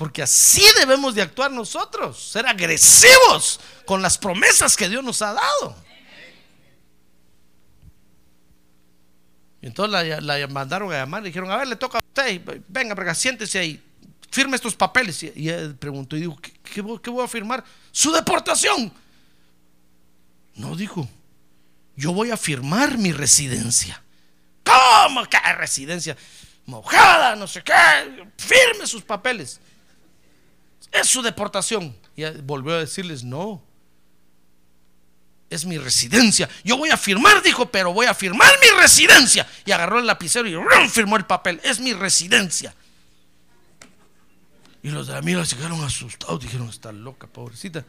Porque 0.00 0.22
así 0.22 0.64
debemos 0.78 1.14
de 1.14 1.20
actuar 1.20 1.50
nosotros, 1.50 2.30
ser 2.32 2.46
agresivos 2.46 3.60
con 3.84 4.00
las 4.00 4.16
promesas 4.16 4.74
que 4.74 4.88
Dios 4.88 5.04
nos 5.04 5.20
ha 5.20 5.34
dado. 5.34 5.76
Y 9.60 9.66
entonces 9.66 10.22
la, 10.22 10.48
mandaron 10.48 10.90
a 10.90 11.00
llamar, 11.00 11.22
le 11.22 11.28
dijeron, 11.28 11.50
a 11.50 11.58
ver, 11.58 11.68
le 11.68 11.76
toca 11.76 11.98
a 11.98 12.00
usted, 12.00 12.40
venga, 12.66 12.94
para 12.94 13.14
siéntese 13.14 13.58
ahí, 13.58 13.82
firme 14.30 14.56
estos 14.56 14.74
papeles. 14.74 15.22
Y, 15.22 15.50
él 15.50 15.76
preguntó 15.76 16.16
y 16.16 16.20
dijo, 16.20 16.38
¿qué, 16.40 16.80
voy 16.80 17.22
a 17.22 17.28
firmar? 17.28 17.62
Su 17.92 18.10
deportación. 18.10 18.90
No, 20.54 20.76
dijo, 20.76 21.06
yo 21.94 22.14
voy 22.14 22.30
a 22.30 22.38
firmar 22.38 22.96
mi 22.96 23.12
residencia. 23.12 24.02
¿Cómo 24.64 25.26
que 25.26 25.36
residencia? 25.58 26.16
Mojada, 26.64 27.36
no 27.36 27.46
sé 27.46 27.62
qué, 27.62 27.74
firme 28.38 28.86
sus 28.86 29.02
papeles. 29.02 29.60
Es 30.90 31.08
su 31.08 31.22
deportación. 31.22 31.96
Y 32.16 32.24
volvió 32.42 32.74
a 32.74 32.78
decirles, 32.80 33.24
no, 33.24 33.62
es 35.50 35.64
mi 35.64 35.78
residencia. 35.78 36.48
Yo 36.62 36.76
voy 36.76 36.90
a 36.90 36.96
firmar, 36.96 37.42
dijo, 37.42 37.70
pero 37.70 37.92
voy 37.92 38.06
a 38.06 38.14
firmar 38.14 38.50
mi 38.62 38.80
residencia. 38.80 39.46
Y 39.64 39.72
agarró 39.72 39.98
el 39.98 40.06
lapicero 40.06 40.48
y 40.48 40.88
firmó 40.88 41.16
el 41.16 41.26
papel. 41.26 41.60
Es 41.64 41.80
mi 41.80 41.92
residencia. 41.92 42.74
Y 44.82 44.90
los 44.90 45.08
de 45.08 45.12
la 45.12 45.22
mira 45.22 45.44
se 45.44 45.56
quedaron 45.56 45.82
asustados. 45.82 46.40
Dijeron, 46.40 46.68
está 46.68 46.92
loca, 46.92 47.26
pobrecita. 47.26 47.84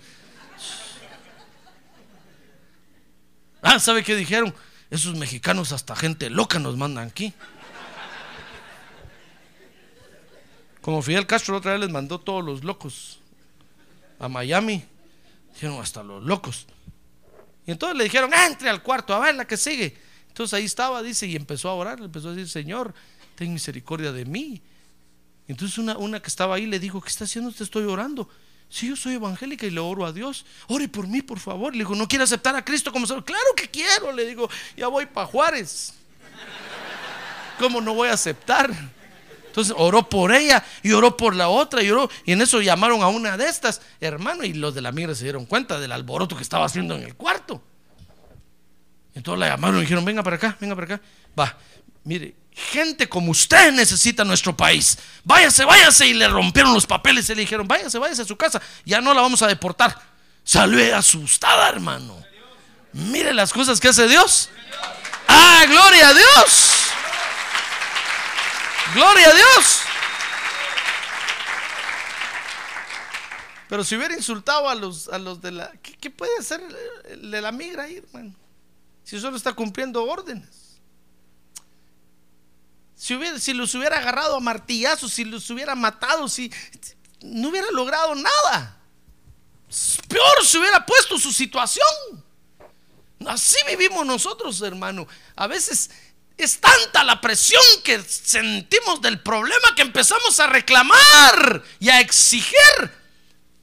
Ah, 3.61 3.79
¿sabe 3.79 4.03
qué 4.03 4.15
dijeron? 4.15 4.53
Esos 4.89 5.15
mexicanos 5.15 5.71
hasta 5.71 5.95
gente 5.95 6.29
loca 6.29 6.59
nos 6.59 6.75
mandan 6.75 7.07
aquí. 7.07 7.33
Como 10.81 11.01
Fidel 11.01 11.27
Castro 11.27 11.57
otra 11.57 11.73
vez 11.73 11.81
les 11.81 11.89
mandó 11.89 12.19
todos 12.19 12.43
los 12.43 12.63
locos 12.63 13.19
a 14.19 14.27
Miami. 14.27 14.83
Dijeron, 15.53 15.79
hasta 15.79 16.03
los 16.03 16.23
locos. 16.23 16.65
Y 17.65 17.71
entonces 17.71 17.97
le 17.97 18.05
dijeron, 18.05 18.31
entre 18.33 18.69
al 18.69 18.81
cuarto, 18.81 19.13
a 19.13 19.19
ver 19.19 19.35
la 19.35 19.45
que 19.45 19.57
sigue. 19.57 19.95
Entonces 20.27 20.53
ahí 20.53 20.65
estaba, 20.65 21.03
dice, 21.03 21.27
y 21.27 21.35
empezó 21.35 21.69
a 21.69 21.73
orar, 21.73 21.99
le 21.99 22.05
empezó 22.05 22.29
a 22.29 22.31
decir, 22.31 22.49
Señor, 22.49 22.93
ten 23.35 23.53
misericordia 23.53 24.11
de 24.11 24.25
mí. 24.25 24.61
Entonces 25.47 25.77
una, 25.77 25.97
una 25.97 26.19
que 26.21 26.29
estaba 26.29 26.55
ahí 26.55 26.65
le 26.65 26.79
dijo, 26.79 27.01
¿qué 27.01 27.09
está 27.09 27.25
haciendo? 27.25 27.51
Te 27.51 27.63
estoy 27.63 27.83
orando. 27.83 28.27
Si 28.69 28.87
yo 28.87 28.95
soy 28.95 29.15
evangélica 29.15 29.67
y 29.67 29.69
le 29.69 29.81
oro 29.81 30.05
a 30.05 30.13
Dios, 30.13 30.45
ore 30.67 30.87
por 30.87 31.05
mí, 31.05 31.21
por 31.21 31.39
favor. 31.39 31.73
Le 31.73 31.79
dijo, 31.79 31.93
¿no 31.93 32.07
quiere 32.07 32.23
aceptar 32.23 32.55
a 32.55 32.63
Cristo 32.63 32.91
como 32.91 33.05
Señor? 33.05 33.25
Claro 33.25 33.53
que 33.55 33.69
quiero, 33.69 34.13
le 34.13 34.25
digo, 34.25 34.49
ya 34.77 34.87
voy 34.87 35.05
para 35.05 35.27
Juárez. 35.27 35.93
¿Cómo 37.59 37.81
no 37.81 37.93
voy 37.93 38.07
a 38.07 38.13
aceptar? 38.13 38.73
Entonces 39.51 39.75
oró 39.77 40.07
por 40.07 40.31
ella 40.31 40.63
y 40.81 40.93
oró 40.93 41.17
por 41.17 41.35
la 41.35 41.49
otra 41.49 41.83
y 41.83 41.91
oró. 41.91 42.09
Y 42.25 42.31
en 42.31 42.41
eso 42.41 42.61
llamaron 42.61 43.01
a 43.01 43.09
una 43.09 43.35
de 43.35 43.47
estas, 43.47 43.81
hermano, 43.99 44.45
y 44.45 44.53
los 44.53 44.73
de 44.73 44.81
la 44.81 44.93
migra 44.93 45.13
se 45.13 45.25
dieron 45.25 45.45
cuenta 45.45 45.77
del 45.77 45.91
alboroto 45.91 46.37
que 46.37 46.43
estaba 46.43 46.65
haciendo 46.65 46.95
en 46.95 47.03
el 47.03 47.15
cuarto. 47.15 47.61
Entonces 49.13 49.39
la 49.41 49.49
llamaron 49.49 49.79
y 49.79 49.81
dijeron, 49.81 50.05
venga 50.05 50.23
para 50.23 50.37
acá, 50.37 50.55
venga 50.61 50.73
para 50.73 50.95
acá. 50.95 51.03
Va, 51.37 51.57
mire, 52.05 52.33
gente 52.53 53.09
como 53.09 53.31
usted 53.31 53.73
necesita 53.73 54.23
nuestro 54.23 54.55
país. 54.55 54.97
Váyase, 55.25 55.65
váyase. 55.65 56.07
Y 56.07 56.13
le 56.13 56.29
rompieron 56.29 56.73
los 56.73 56.85
papeles 56.85 57.29
y 57.29 57.35
le 57.35 57.41
dijeron, 57.41 57.67
váyase, 57.67 57.99
váyase 57.99 58.21
a 58.21 58.25
su 58.25 58.37
casa. 58.37 58.61
Ya 58.85 59.01
no 59.01 59.13
la 59.13 59.21
vamos 59.21 59.41
a 59.41 59.47
deportar. 59.47 59.99
Salió 60.45 60.95
asustada, 60.95 61.67
hermano. 61.67 62.23
Mire 62.93 63.33
las 63.33 63.51
cosas 63.51 63.81
que 63.81 63.89
hace 63.89 64.07
Dios. 64.07 64.49
Ah, 65.27 65.65
gloria 65.67 66.07
a 66.07 66.13
Dios. 66.13 66.70
Gloria 68.93 69.29
a 69.29 69.33
Dios. 69.33 69.81
Pero 73.69 73.85
si 73.85 73.95
hubiera 73.95 74.13
insultado 74.13 74.67
a 74.67 74.75
los, 74.75 75.07
a 75.07 75.17
los 75.17 75.41
de 75.41 75.51
la... 75.51 75.71
¿qué, 75.81 76.09
puede 76.09 76.37
hacer 76.37 76.61
de 76.61 77.41
la 77.41 77.53
migra 77.53 77.83
ahí, 77.83 77.97
hermano? 77.97 78.35
Si 79.05 79.17
solo 79.19 79.37
está 79.37 79.53
cumpliendo 79.53 80.03
órdenes. 80.03 80.81
Si, 82.95 83.15
hubiera, 83.15 83.39
si 83.39 83.53
los 83.53 83.73
hubiera 83.73 83.97
agarrado 83.97 84.35
a 84.35 84.39
martillazos, 84.41 85.13
si 85.13 85.23
los 85.23 85.49
hubiera 85.49 85.73
matado, 85.73 86.27
si 86.27 86.51
no 87.21 87.47
hubiera 87.47 87.71
logrado 87.71 88.13
nada. 88.13 88.77
Peor 90.09 90.45
se 90.45 90.57
hubiera 90.57 90.85
puesto 90.85 91.17
su 91.17 91.31
situación. 91.31 91.85
Así 93.25 93.55
vivimos 93.69 94.05
nosotros, 94.05 94.61
hermano. 94.61 95.07
A 95.35 95.47
veces 95.47 95.91
es 96.43 96.59
tanta 96.59 97.03
la 97.03 97.21
presión 97.21 97.61
que 97.83 98.01
sentimos 98.01 99.01
del 99.01 99.19
problema 99.19 99.75
que 99.75 99.81
empezamos 99.81 100.39
a 100.39 100.47
reclamar 100.47 101.63
y 101.79 101.89
a 101.89 101.99
exigir 101.99 102.91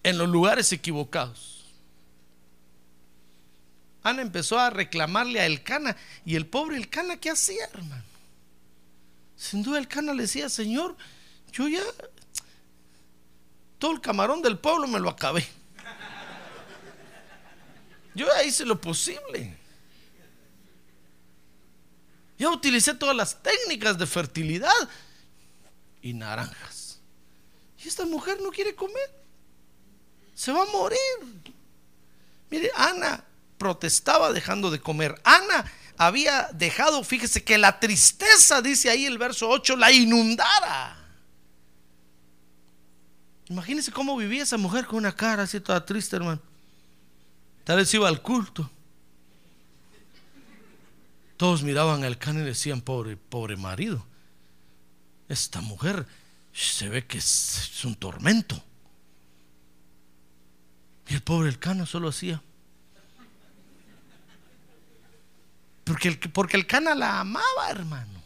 en 0.03 0.19
los 0.19 0.29
lugares 0.29 0.73
equivocados. 0.73 1.65
Ana 4.03 4.23
empezó 4.23 4.59
a 4.59 4.71
reclamarle 4.71 5.41
a 5.41 5.47
Elcana 5.47 5.97
y 6.25 6.37
el 6.37 6.47
pobre 6.47 6.77
Elcana, 6.77 7.19
¿qué 7.19 7.31
hacía, 7.31 7.65
hermano? 7.75 8.05
Sin 9.37 9.63
duda 9.63 9.79
Elcana 9.79 10.15
le 10.15 10.23
decía, 10.23 10.49
Señor, 10.49 10.97
yo 11.53 11.69
ya 11.69 11.83
todo 13.79 13.93
el 13.93 14.01
camarón 14.01 14.41
del 14.41 14.59
pueblo 14.59 14.87
me 14.87 14.99
lo 14.99 15.11
acabé. 15.11 15.47
Yo 18.15 18.27
ya 18.27 18.43
hice 18.45 18.65
lo 18.65 18.81
posible. 18.81 19.58
Ya 22.39 22.51
utilicé 22.51 22.95
todas 22.95 23.17
las 23.17 23.43
técnicas 23.43 23.99
de 23.99 24.07
fertilidad 24.07 24.89
y 26.01 26.15
naranjas. 26.15 27.01
Y 27.83 27.89
esta 27.89 28.07
mujer 28.07 28.41
no 28.41 28.51
quiere 28.51 28.75
comer. 28.75 29.11
Se 30.35 30.53
va 30.53 30.63
a 30.63 30.67
morir. 30.67 30.99
Mire, 32.49 32.71
Ana 32.77 33.25
protestaba 33.59 34.33
dejando 34.33 34.71
de 34.71 34.81
comer. 34.81 35.21
Ana 35.25 35.65
había 35.97 36.49
dejado, 36.55 37.03
fíjese 37.03 37.43
que 37.43 37.59
la 37.59 37.81
tristeza, 37.81 38.63
dice 38.63 38.89
ahí 38.89 39.05
el 39.05 39.19
verso 39.19 39.49
8, 39.49 39.77
la 39.77 39.91
inundara. 39.91 40.97
Imagínese 43.49 43.91
cómo 43.91 44.17
vivía 44.17 44.45
esa 44.45 44.59
mujer 44.59 44.87
con 44.87 44.99
una 44.99 45.15
cara 45.15 45.43
así 45.43 45.59
toda 45.59 45.85
triste, 45.85 46.15
hermano. 46.15 46.41
Tal 47.65 47.79
vez 47.79 47.93
iba 47.95 48.07
al 48.07 48.23
culto 48.23 48.71
todos 51.39 51.63
miraban 51.63 52.03
al 52.03 52.19
can 52.19 52.41
y 52.41 52.45
decían, 52.45 52.81
pobre, 52.81 53.17
pobre 53.17 53.57
marido. 53.57 54.05
Esta 55.29 55.61
mujer 55.61 56.05
se 56.53 56.89
ve 56.89 57.07
que 57.07 57.19
es, 57.19 57.85
un 57.85 57.95
tormento. 57.95 58.61
Y 61.07 61.15
el 61.15 61.23
pobre 61.23 61.49
Elcano 61.49 61.87
solo 61.87 62.09
hacía. 62.09 62.43
Porque 65.85 66.09
el, 66.09 66.19
porque 66.19 66.57
el 66.57 66.67
cana 66.67 66.97
la 66.97 67.21
amaba, 67.21 67.71
hermano. 67.71 68.21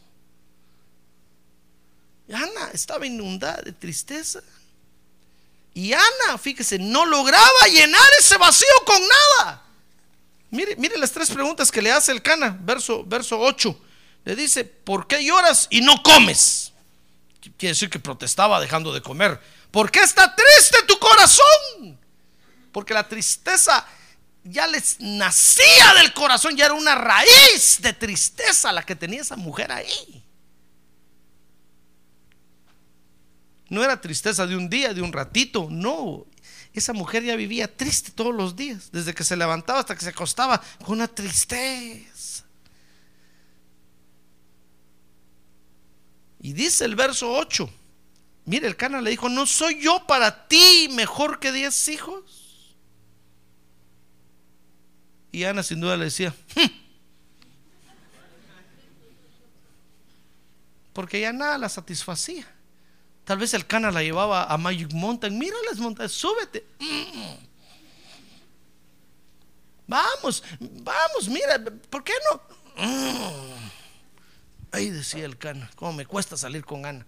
Ana 2.33 2.71
estaba 2.73 3.07
inundada 3.07 3.61
de 3.61 3.73
tristeza. 3.73 4.43
Y 5.75 5.93
Ana, 5.93 6.39
fíjese, 6.39 6.79
no 6.79 7.05
lograba 7.05 7.67
llenar 7.71 8.09
ese 8.19 8.39
vacío 8.39 8.75
con 8.87 9.01
nada. 9.03 9.63
Mire, 10.53 10.77
mire 10.77 10.99
las 10.99 11.11
tres 11.11 11.31
preguntas 11.31 11.73
que 11.73 11.81
le 11.81 11.91
hace 11.91 12.13
el 12.13 12.21
Cana, 12.21 12.57
verso, 12.61 13.03
verso 13.05 13.41
8. 13.41 13.75
Le 14.25 14.37
dice, 14.37 14.65
¿por 14.65 15.07
qué 15.07 15.25
lloras 15.25 15.67
y 15.71 15.81
no 15.81 16.03
comes? 16.03 16.75
Quiere 17.57 17.73
decir 17.73 17.89
que 17.89 17.99
protestaba 17.99 18.61
dejando 18.61 18.93
de 18.93 19.01
comer. 19.01 19.41
¿Por 19.71 19.91
qué 19.91 20.01
está 20.01 20.37
triste 20.37 20.77
tu 20.87 20.99
corazón? 20.99 21.99
Porque 22.71 22.93
la 22.93 23.09
tristeza 23.09 23.87
ya 24.45 24.67
les 24.67 25.01
nacía 25.01 25.95
del 25.95 26.13
corazón, 26.13 26.55
ya 26.55 26.67
era 26.67 26.75
una 26.75 26.97
raíz 26.97 27.81
de 27.81 27.95
tristeza 27.95 28.73
la 28.73 28.83
que 28.83 28.95
tenía 28.95 29.23
esa 29.23 29.37
mujer 29.37 29.73
ahí. 29.73 30.23
No 33.71 33.83
era 33.83 33.99
tristeza 33.99 34.47
de 34.47 34.55
un 34.55 34.69
día, 34.69 34.93
de 34.93 35.01
un 35.01 35.15
ratito, 35.15 35.69
no. 35.71 36.27
Esa 36.75 36.93
mujer 36.93 37.23
ya 37.23 37.37
vivía 37.37 37.75
triste 37.77 38.13
todos 38.13 38.35
los 38.35 38.57
días, 38.57 38.91
desde 38.93 39.15
que 39.15 39.25
se 39.25 39.37
levantaba 39.37 39.81
hasta 39.81 39.95
que 39.95 40.03
se 40.05 40.11
acostaba, 40.11 40.61
con 40.85 40.95
una 40.95 41.09
tristeza. 41.09 42.45
Y 46.41 46.55
dice 46.55 46.85
el 46.87 46.97
verso 46.97 47.31
8, 47.33 47.71
mire, 48.47 48.67
el 48.67 48.77
cana 48.77 49.01
le 49.01 49.11
dijo, 49.11 49.29
¿no 49.29 49.47
soy 49.47 49.81
yo 49.81 50.07
para 50.07 50.49
ti 50.49 50.89
mejor 50.93 51.39
que 51.39 51.53
diez 51.53 51.89
hijos? 51.89 52.75
Y 55.31 55.45
Ana 55.45 55.63
sin 55.63 55.81
duda 55.81 55.97
le 55.97 56.05
decía, 56.07 56.35
"Hmm". 56.55 56.67
porque 60.93 61.21
ya 61.21 61.33
nada 61.33 61.57
la 61.59 61.69
satisfacía. 61.69 62.47
Tal 63.25 63.39
vez 63.39 63.55
el 63.55 63.67
cana 63.67 63.91
la 63.91 64.03
llevaba 64.03 64.45
a 64.45 64.57
Magic 64.59 64.93
Mountain. 64.93 65.39
Mira 65.39 65.57
las 65.69 65.79
montañas, 65.79 66.13
súbete. 66.13 66.67
Mm. 66.81 67.35
Vamos, 69.87 70.43
vamos, 70.61 71.29
mira, 71.29 71.63
¿por 71.91 72.03
qué 72.03 72.15
no? 72.31 72.85
Mm. 72.85 73.53
Ahí 74.73 74.91
decía 74.91 75.25
el 75.25 75.37
cana, 75.37 75.71
cómo 75.77 75.93
me 75.93 76.07
cuesta 76.07 76.37
salir 76.37 76.65
con 76.65 76.87
Ana. 76.87 77.07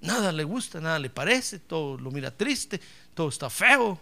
Nada 0.00 0.30
le 0.30 0.44
gusta, 0.44 0.80
nada 0.80 0.98
le 0.98 1.10
parece, 1.10 1.58
todo 1.58 1.98
lo 1.98 2.12
mira 2.12 2.30
triste, 2.30 2.80
todo 3.14 3.28
está 3.28 3.50
feo. 3.50 3.98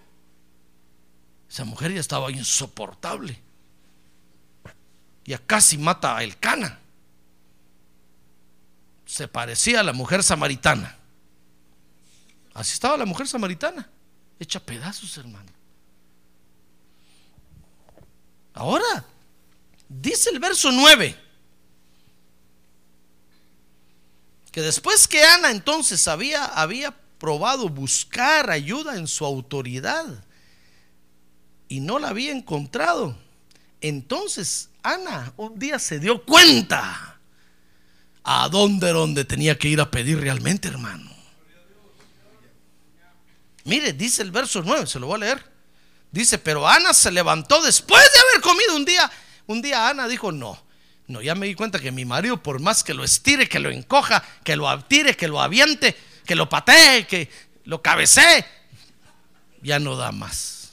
Esa 1.49 1.65
mujer 1.65 1.93
ya 1.93 2.01
estaba 2.01 2.31
insoportable. 2.31 3.41
Ya 5.25 5.39
casi 5.39 5.79
mata 5.79 6.17
a 6.17 6.23
el 6.23 6.39
cana. 6.39 6.79
Se 9.07 9.27
parecía 9.27 9.81
a 9.81 9.83
la 9.83 9.93
mujer 9.93 10.23
samaritana. 10.23 10.96
Así 12.57 12.73
estaba 12.73 12.97
la 12.97 13.05
mujer 13.05 13.29
samaritana, 13.29 13.87
hecha 14.41 14.59
pedazos, 14.59 15.19
hermano. 15.19 15.53
Ahora, 18.55 19.05
dice 19.87 20.31
el 20.31 20.39
verso 20.39 20.73
9, 20.73 21.15
que 24.51 24.63
después 24.63 25.07
que 25.07 25.23
Ana 25.23 25.51
entonces 25.51 26.09
había, 26.09 26.47
había 26.47 26.97
probado 27.19 27.69
buscar 27.69 28.49
ayuda 28.49 28.97
en 28.97 29.07
su 29.07 29.27
autoridad 29.27 30.25
y 31.69 31.81
no 31.81 31.99
la 31.99 32.09
había 32.09 32.33
encontrado, 32.33 33.19
entonces 33.83 34.71
Ana 34.83 35.35
un 35.37 35.59
día 35.59 35.79
se 35.79 36.01
dio 36.01 36.25
cuenta 36.25 37.19
a 38.25 38.49
dónde, 38.49 38.93
dónde 38.93 39.27
tenía 39.27 39.59
que 39.59 39.69
ir 39.69 39.83
a 39.83 39.91
pedir 39.91 40.21
realmente, 40.21 40.69
hermano. 40.69 41.16
Mire, 43.67 43.93
dice 43.93 44.23
el 44.23 44.31
verso 44.31 44.63
9, 44.65 44.87
se 44.87 45.01
lo 45.01 45.09
voy 45.09 45.17
a 45.17 45.19
leer. 45.19 45.45
Dice, 46.13 46.39
pero 46.39 46.67
Ana 46.67 46.95
se 46.95 47.11
levantó 47.11 47.61
después 47.63 48.03
de 48.15 48.21
haber 48.21 48.41
comido 48.41 48.77
un 48.77 48.85
día. 48.85 49.11
Un 49.47 49.61
día 49.61 49.89
Ana 49.89 50.09
dijo, 50.09 50.33
no, 50.33 50.59
no, 51.09 51.21
ya 51.21 51.35
me 51.35 51.47
di 51.47 51.55
cuenta 51.55 51.81
que 51.81 51.91
mi 51.91 52.05
marido, 52.05 52.43
por 52.43 52.61
más 52.61 52.85
que 52.85 52.95
lo 52.95 53.05
estire, 53.05 53.49
que 53.49 53.59
lo 53.59 53.71
encoja, 53.71 54.23
que 54.45 54.57
lo 54.57 54.69
atire, 54.69 55.17
que 55.17 55.29
lo 55.29 55.41
aviente, 55.41 55.97
que 56.25 56.37
lo 56.37 56.49
patee, 56.49 57.07
que 57.07 57.29
lo 57.65 57.83
cabecee, 57.83 58.45
ya 59.63 59.81
no 59.81 59.97
da 59.97 60.13
más. 60.13 60.73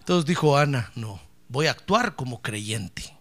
Entonces 0.00 0.26
dijo 0.26 0.58
Ana, 0.58 0.92
no, 0.94 1.20
voy 1.48 1.66
a 1.66 1.70
actuar 1.70 2.14
como 2.14 2.42
creyente. 2.42 3.16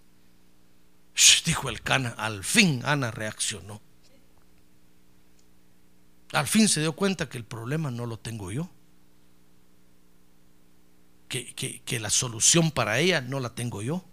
Dijo 1.45 1.69
el 1.69 1.81
cana, 1.81 2.13
al 2.17 2.43
fin 2.43 2.81
Ana 2.85 3.09
reaccionó. 3.09 3.81
Al 6.33 6.47
fin 6.47 6.69
se 6.69 6.79
dio 6.79 6.93
cuenta 6.93 7.27
que 7.27 7.37
el 7.37 7.43
problema 7.43 7.91
no 7.91 8.05
lo 8.05 8.17
tengo 8.17 8.51
yo. 8.51 8.69
Que, 11.27 11.81
que, 11.85 11.99
la 11.99 12.09
solución 12.09 12.71
para 12.71 12.99
ella 12.99 13.21
no 13.21 13.39
la 13.39 13.55
tengo 13.55 13.81
yo. 13.81 14.03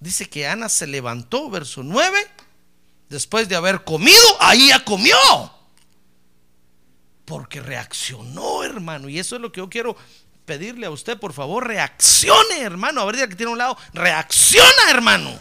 Dice 0.00 0.28
que 0.28 0.48
Ana 0.48 0.68
se 0.68 0.86
levantó, 0.88 1.48
verso 1.48 1.84
9, 1.84 2.18
después 3.08 3.48
de 3.48 3.54
haber 3.54 3.84
comido, 3.84 4.18
ahí 4.40 4.68
ya 4.68 4.84
comió. 4.84 5.16
Porque 7.24 7.60
reaccionó, 7.60 8.64
hermano. 8.64 9.08
Y 9.08 9.20
eso 9.20 9.36
es 9.36 9.42
lo 9.42 9.52
que 9.52 9.60
yo 9.60 9.70
quiero 9.70 9.96
pedirle 10.44 10.86
a 10.86 10.90
usted, 10.90 11.18
por 11.18 11.32
favor, 11.32 11.66
reaccione, 11.66 12.60
hermano. 12.60 13.02
A 13.02 13.04
ver, 13.04 13.28
que 13.28 13.36
tiene 13.36 13.52
un 13.52 13.58
lado, 13.58 13.76
reacciona, 13.92 14.90
hermano. 14.90 15.38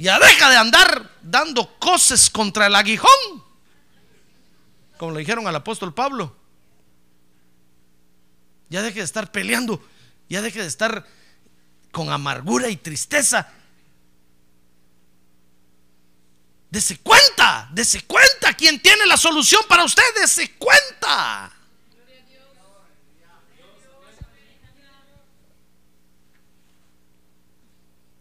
Ya 0.00 0.18
deja 0.18 0.48
de 0.48 0.56
andar 0.56 1.10
dando 1.20 1.78
cosas 1.78 2.30
contra 2.30 2.68
el 2.68 2.74
aguijón. 2.74 3.44
Como 4.96 5.12
le 5.12 5.18
dijeron 5.20 5.46
al 5.46 5.54
apóstol 5.54 5.92
Pablo. 5.92 6.34
Ya 8.70 8.80
deje 8.80 9.00
de 9.00 9.04
estar 9.04 9.30
peleando. 9.30 9.86
Ya 10.26 10.40
deje 10.40 10.62
de 10.62 10.68
estar 10.68 11.06
con 11.92 12.10
amargura 12.10 12.70
y 12.70 12.78
tristeza. 12.78 13.52
Dese 16.70 16.96
cuenta, 17.00 17.68
dese 17.70 18.00
cuenta 18.06 18.54
quién 18.54 18.80
tiene 18.80 19.04
la 19.04 19.18
solución 19.18 19.60
para 19.68 19.84
usted, 19.84 20.02
dese 20.18 20.56
cuenta. 20.56 21.52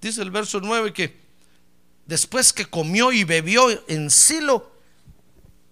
Dice 0.02 0.22
el 0.22 0.32
verso 0.32 0.60
9 0.60 0.92
que 0.92 1.19
después 2.10 2.52
que 2.52 2.66
comió 2.66 3.12
y 3.12 3.24
bebió 3.24 3.70
en 3.88 4.10
Silo, 4.10 4.72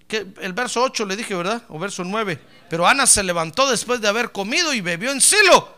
el 0.07 0.53
verso 0.53 0.83
8 0.83 1.05
le 1.05 1.15
dije, 1.15 1.33
¿verdad? 1.33 1.63
O 1.67 1.79
verso 1.79 2.03
9. 2.03 2.39
Pero 2.69 2.87
Ana 2.87 3.07
se 3.07 3.23
levantó 3.23 3.69
después 3.69 3.99
de 3.99 4.07
haber 4.07 4.31
comido 4.31 4.71
y 4.71 4.79
bebió 4.79 5.11
en 5.11 5.19
Silo. 5.19 5.75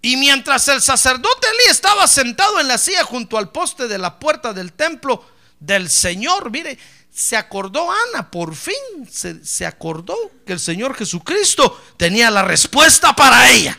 Y 0.00 0.16
mientras 0.16 0.66
el 0.68 0.80
sacerdote 0.80 1.46
Elí 1.46 1.70
estaba 1.70 2.08
sentado 2.08 2.58
en 2.58 2.68
la 2.68 2.78
silla 2.78 3.04
junto 3.04 3.36
al 3.36 3.50
poste 3.50 3.86
de 3.86 3.98
la 3.98 4.18
puerta 4.18 4.54
del 4.54 4.72
templo 4.72 5.22
del 5.60 5.90
Señor, 5.90 6.50
mire, 6.50 6.78
se 7.12 7.36
acordó 7.36 7.86
Ana, 7.90 8.30
por 8.30 8.54
fin 8.54 8.74
se, 9.10 9.44
se 9.44 9.66
acordó 9.66 10.16
que 10.46 10.54
el 10.54 10.60
Señor 10.60 10.94
Jesucristo 10.94 11.78
tenía 11.98 12.30
la 12.30 12.42
respuesta 12.42 13.14
para 13.14 13.50
ella. 13.50 13.78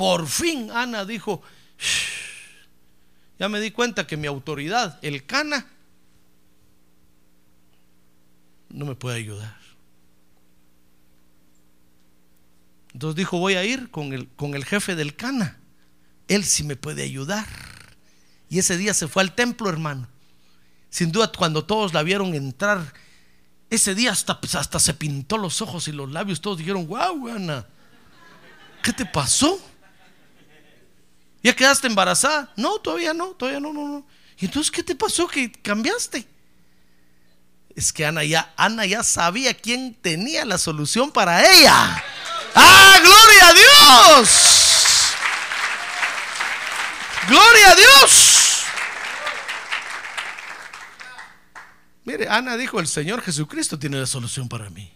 Por 0.00 0.26
fin 0.26 0.70
Ana 0.70 1.04
dijo, 1.04 1.42
ya 3.38 3.50
me 3.50 3.60
di 3.60 3.70
cuenta 3.70 4.06
que 4.06 4.16
mi 4.16 4.26
autoridad, 4.26 4.98
el 5.02 5.26
Cana, 5.26 5.66
no 8.70 8.86
me 8.86 8.94
puede 8.94 9.18
ayudar. 9.18 9.58
Entonces 12.94 13.14
dijo, 13.14 13.38
voy 13.38 13.56
a 13.56 13.64
ir 13.66 13.90
con 13.90 14.14
el, 14.14 14.26
con 14.28 14.54
el 14.54 14.64
jefe 14.64 14.96
del 14.96 15.16
Cana. 15.16 15.58
Él 16.28 16.44
sí 16.44 16.64
me 16.64 16.76
puede 16.76 17.02
ayudar. 17.02 17.46
Y 18.48 18.58
ese 18.58 18.78
día 18.78 18.94
se 18.94 19.06
fue 19.06 19.22
al 19.22 19.34
templo, 19.34 19.68
hermano. 19.68 20.08
Sin 20.88 21.12
duda, 21.12 21.30
cuando 21.30 21.66
todos 21.66 21.92
la 21.92 22.02
vieron 22.02 22.34
entrar, 22.34 22.94
ese 23.68 23.94
día 23.94 24.12
hasta, 24.12 24.40
pues, 24.40 24.54
hasta 24.54 24.78
se 24.78 24.94
pintó 24.94 25.36
los 25.36 25.60
ojos 25.60 25.88
y 25.88 25.92
los 25.92 26.10
labios. 26.10 26.40
Todos 26.40 26.56
dijeron, 26.56 26.86
wow, 26.86 27.28
Ana, 27.28 27.66
¿qué 28.82 28.94
te 28.94 29.04
pasó? 29.04 29.60
¿Ya 31.42 31.54
quedaste 31.54 31.86
embarazada? 31.86 32.52
No, 32.56 32.78
todavía 32.78 33.14
no, 33.14 33.28
todavía 33.28 33.60
no, 33.60 33.72
no, 33.72 33.88
no. 33.88 34.06
¿Y 34.38 34.46
entonces 34.46 34.70
qué 34.70 34.82
te 34.82 34.94
pasó 34.94 35.26
que 35.26 35.50
cambiaste? 35.50 36.26
Es 37.74 37.92
que 37.92 38.04
Ana 38.04 38.24
ya, 38.24 38.52
Ana 38.56 38.84
ya 38.84 39.02
sabía 39.02 39.54
quién 39.54 39.94
tenía 39.94 40.44
la 40.44 40.58
solución 40.58 41.10
para 41.10 41.40
ella. 41.50 42.04
¡Ah, 42.54 42.98
gloria 43.02 43.48
a 43.48 43.54
Dios! 43.54 45.14
¡Gloria 47.28 47.70
a 47.70 47.74
Dios! 47.76 48.64
Mire, 52.04 52.28
Ana 52.28 52.56
dijo, 52.56 52.80
el 52.80 52.88
Señor 52.88 53.22
Jesucristo 53.22 53.78
tiene 53.78 53.98
la 53.98 54.06
solución 54.06 54.48
para 54.48 54.68
mí. 54.68 54.92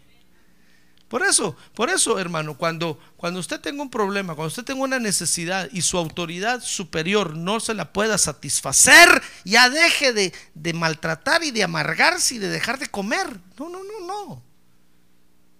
Por 1.14 1.22
eso, 1.24 1.56
por 1.74 1.90
eso, 1.90 2.18
hermano, 2.18 2.58
cuando, 2.58 2.98
cuando 3.16 3.38
usted 3.38 3.60
tenga 3.60 3.80
un 3.80 3.88
problema, 3.88 4.34
cuando 4.34 4.48
usted 4.48 4.64
tenga 4.64 4.82
una 4.82 4.98
necesidad 4.98 5.68
y 5.70 5.82
su 5.82 5.96
autoridad 5.96 6.60
superior 6.60 7.36
no 7.36 7.60
se 7.60 7.72
la 7.72 7.92
pueda 7.92 8.18
satisfacer, 8.18 9.22
ya 9.44 9.70
deje 9.70 10.12
de, 10.12 10.34
de 10.54 10.72
maltratar 10.72 11.44
y 11.44 11.52
de 11.52 11.62
amargarse 11.62 12.34
y 12.34 12.38
de 12.38 12.48
dejar 12.48 12.80
de 12.80 12.88
comer. 12.88 13.28
No, 13.56 13.68
no, 13.68 13.78
no, 13.84 14.04
no. 14.04 14.42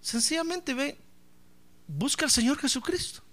Sencillamente 0.01 0.73
ve, 0.73 0.97
busca 1.87 2.25
al 2.25 2.31
Señor 2.31 2.57
Jesucristo. 2.57 3.23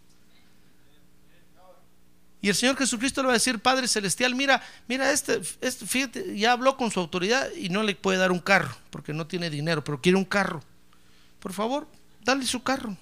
Y 2.41 2.51
el 2.51 2.55
Señor 2.55 2.77
Jesucristo 2.77 3.23
le 3.23 3.27
va 3.27 3.33
a 3.33 3.35
decir, 3.35 3.59
Padre 3.59 3.89
Celestial, 3.89 4.37
mira, 4.37 4.63
mira, 4.87 5.11
este, 5.11 5.43
este, 5.61 5.87
fíjate, 5.87 6.39
ya 6.39 6.53
habló 6.53 6.77
con 6.77 6.93
su 6.93 7.01
autoridad 7.01 7.51
y 7.57 7.69
no 7.69 7.83
le 7.83 7.97
puede 7.97 8.19
dar 8.19 8.31
un 8.31 8.39
carro, 8.39 8.77
porque 8.91 9.13
no 9.13 9.27
tiene 9.27 9.51
dinero, 9.51 9.83
pero 9.83 10.01
quiere 10.01 10.17
un 10.17 10.25
carro. 10.25 10.63
Por 11.41 11.53
favor, 11.53 11.89
dale 12.23 12.47
su 12.47 12.63
carro. 12.63 12.97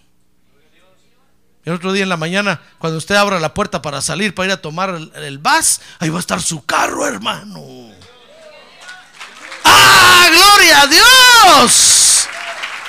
El 1.64 1.74
otro 1.74 1.92
día 1.92 2.02
en 2.02 2.08
la 2.08 2.16
mañana, 2.16 2.60
cuando 2.78 2.98
usted 2.98 3.14
abra 3.14 3.38
la 3.38 3.52
puerta 3.52 3.82
para 3.82 4.00
salir, 4.00 4.34
para 4.34 4.46
ir 4.46 4.52
a 4.52 4.62
tomar 4.62 4.98
el, 5.14 5.38
bus, 5.38 5.80
ahí 5.98 6.08
va 6.08 6.16
a 6.16 6.20
estar 6.20 6.40
su 6.40 6.64
carro, 6.64 7.06
hermano. 7.06 7.92
¡Ah, 9.64 10.28
gloria 10.30 10.82
a 10.82 10.86
Dios! 10.86 12.28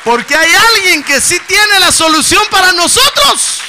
Porque 0.05 0.33
hay 0.33 0.51
alguien 0.75 1.03
que 1.03 1.19
sí 1.19 1.37
tiene 1.47 1.79
la 1.81 1.91
solución 1.91 2.41
para 2.49 2.71
nosotros. 2.71 3.59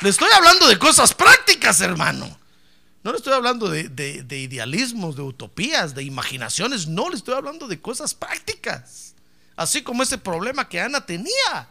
Le 0.00 0.08
estoy 0.08 0.30
hablando 0.32 0.66
de 0.68 0.78
cosas 0.78 1.12
prácticas, 1.12 1.80
hermano. 1.80 2.38
No 3.02 3.10
le 3.10 3.18
estoy 3.18 3.32
hablando 3.32 3.68
de, 3.68 3.88
de, 3.88 4.22
de, 4.22 4.38
idealismos, 4.38 5.16
de 5.16 5.22
utopías, 5.22 5.94
de 5.94 6.04
imaginaciones. 6.04 6.86
No, 6.86 7.10
le 7.10 7.16
estoy 7.16 7.34
hablando 7.34 7.66
de 7.66 7.80
cosas 7.80 8.14
prácticas. 8.14 9.14
Así 9.60 9.82
como 9.82 10.02
ese 10.02 10.16
problema 10.16 10.66
que 10.66 10.80
Ana 10.80 11.04
tenía. 11.04 11.68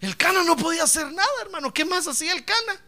El 0.00 0.16
Cana 0.16 0.42
no 0.42 0.56
podía 0.56 0.82
hacer 0.82 1.06
nada, 1.12 1.28
hermano. 1.42 1.72
¿Qué 1.72 1.84
más 1.84 2.08
hacía 2.08 2.32
el 2.32 2.44
Cana? 2.44 2.80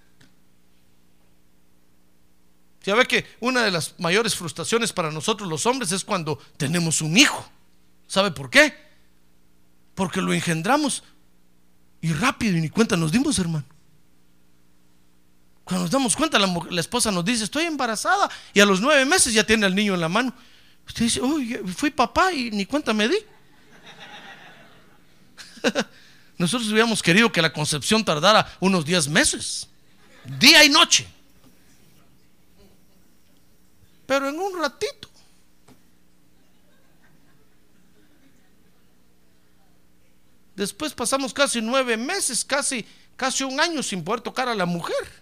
Ya 2.82 2.96
ve 2.96 3.06
que 3.06 3.24
una 3.38 3.62
de 3.62 3.70
las 3.70 3.94
mayores 4.00 4.34
frustraciones 4.34 4.92
para 4.92 5.12
nosotros 5.12 5.48
los 5.48 5.64
hombres 5.64 5.92
es 5.92 6.04
cuando 6.04 6.40
tenemos 6.56 7.02
un 7.02 7.16
hijo. 7.16 7.48
¿Sabe 8.08 8.32
por 8.32 8.50
qué? 8.50 8.74
Porque 9.94 10.20
lo 10.20 10.32
engendramos 10.32 11.04
y 12.00 12.12
rápido 12.12 12.56
y 12.56 12.62
ni 12.62 12.68
cuenta 12.68 12.96
nos 12.96 13.12
dimos, 13.12 13.38
hermano. 13.38 13.64
Cuando 15.62 15.84
nos 15.84 15.90
damos 15.92 16.16
cuenta, 16.16 16.36
la, 16.36 16.80
esposa 16.80 17.12
nos 17.12 17.24
dice, 17.24 17.44
estoy 17.44 17.66
embarazada. 17.66 18.28
Y 18.54 18.58
a 18.58 18.66
los 18.66 18.80
nueve 18.80 19.04
meses 19.04 19.32
ya 19.32 19.44
tiene 19.44 19.66
al 19.66 19.74
niño 19.76 19.94
en 19.94 20.00
la 20.00 20.08
mano. 20.08 20.34
Usted 20.84 21.04
dice, 21.04 21.20
uy, 21.20 21.54
fui 21.76 21.90
papá 21.92 22.32
y 22.32 22.50
ni 22.50 22.66
cuenta 22.66 22.92
me 22.92 23.06
di. 23.06 23.16
Nosotros 26.38 26.70
hubiéramos 26.70 27.02
querido 27.02 27.30
que 27.30 27.42
la 27.42 27.52
concepción 27.52 28.04
tardara 28.04 28.50
unos 28.60 28.84
diez 28.84 29.08
meses, 29.08 29.68
día 30.38 30.64
y 30.64 30.68
noche. 30.68 31.06
Pero 34.06 34.28
en 34.28 34.38
un 34.38 34.58
ratito. 34.58 35.08
Después 40.56 40.92
pasamos 40.92 41.32
casi 41.32 41.62
nueve 41.62 41.96
meses, 41.96 42.44
casi, 42.44 42.84
casi 43.16 43.44
un 43.44 43.58
año 43.60 43.82
sin 43.82 44.04
poder 44.04 44.20
tocar 44.20 44.48
a 44.48 44.54
la 44.54 44.66
mujer. 44.66 45.20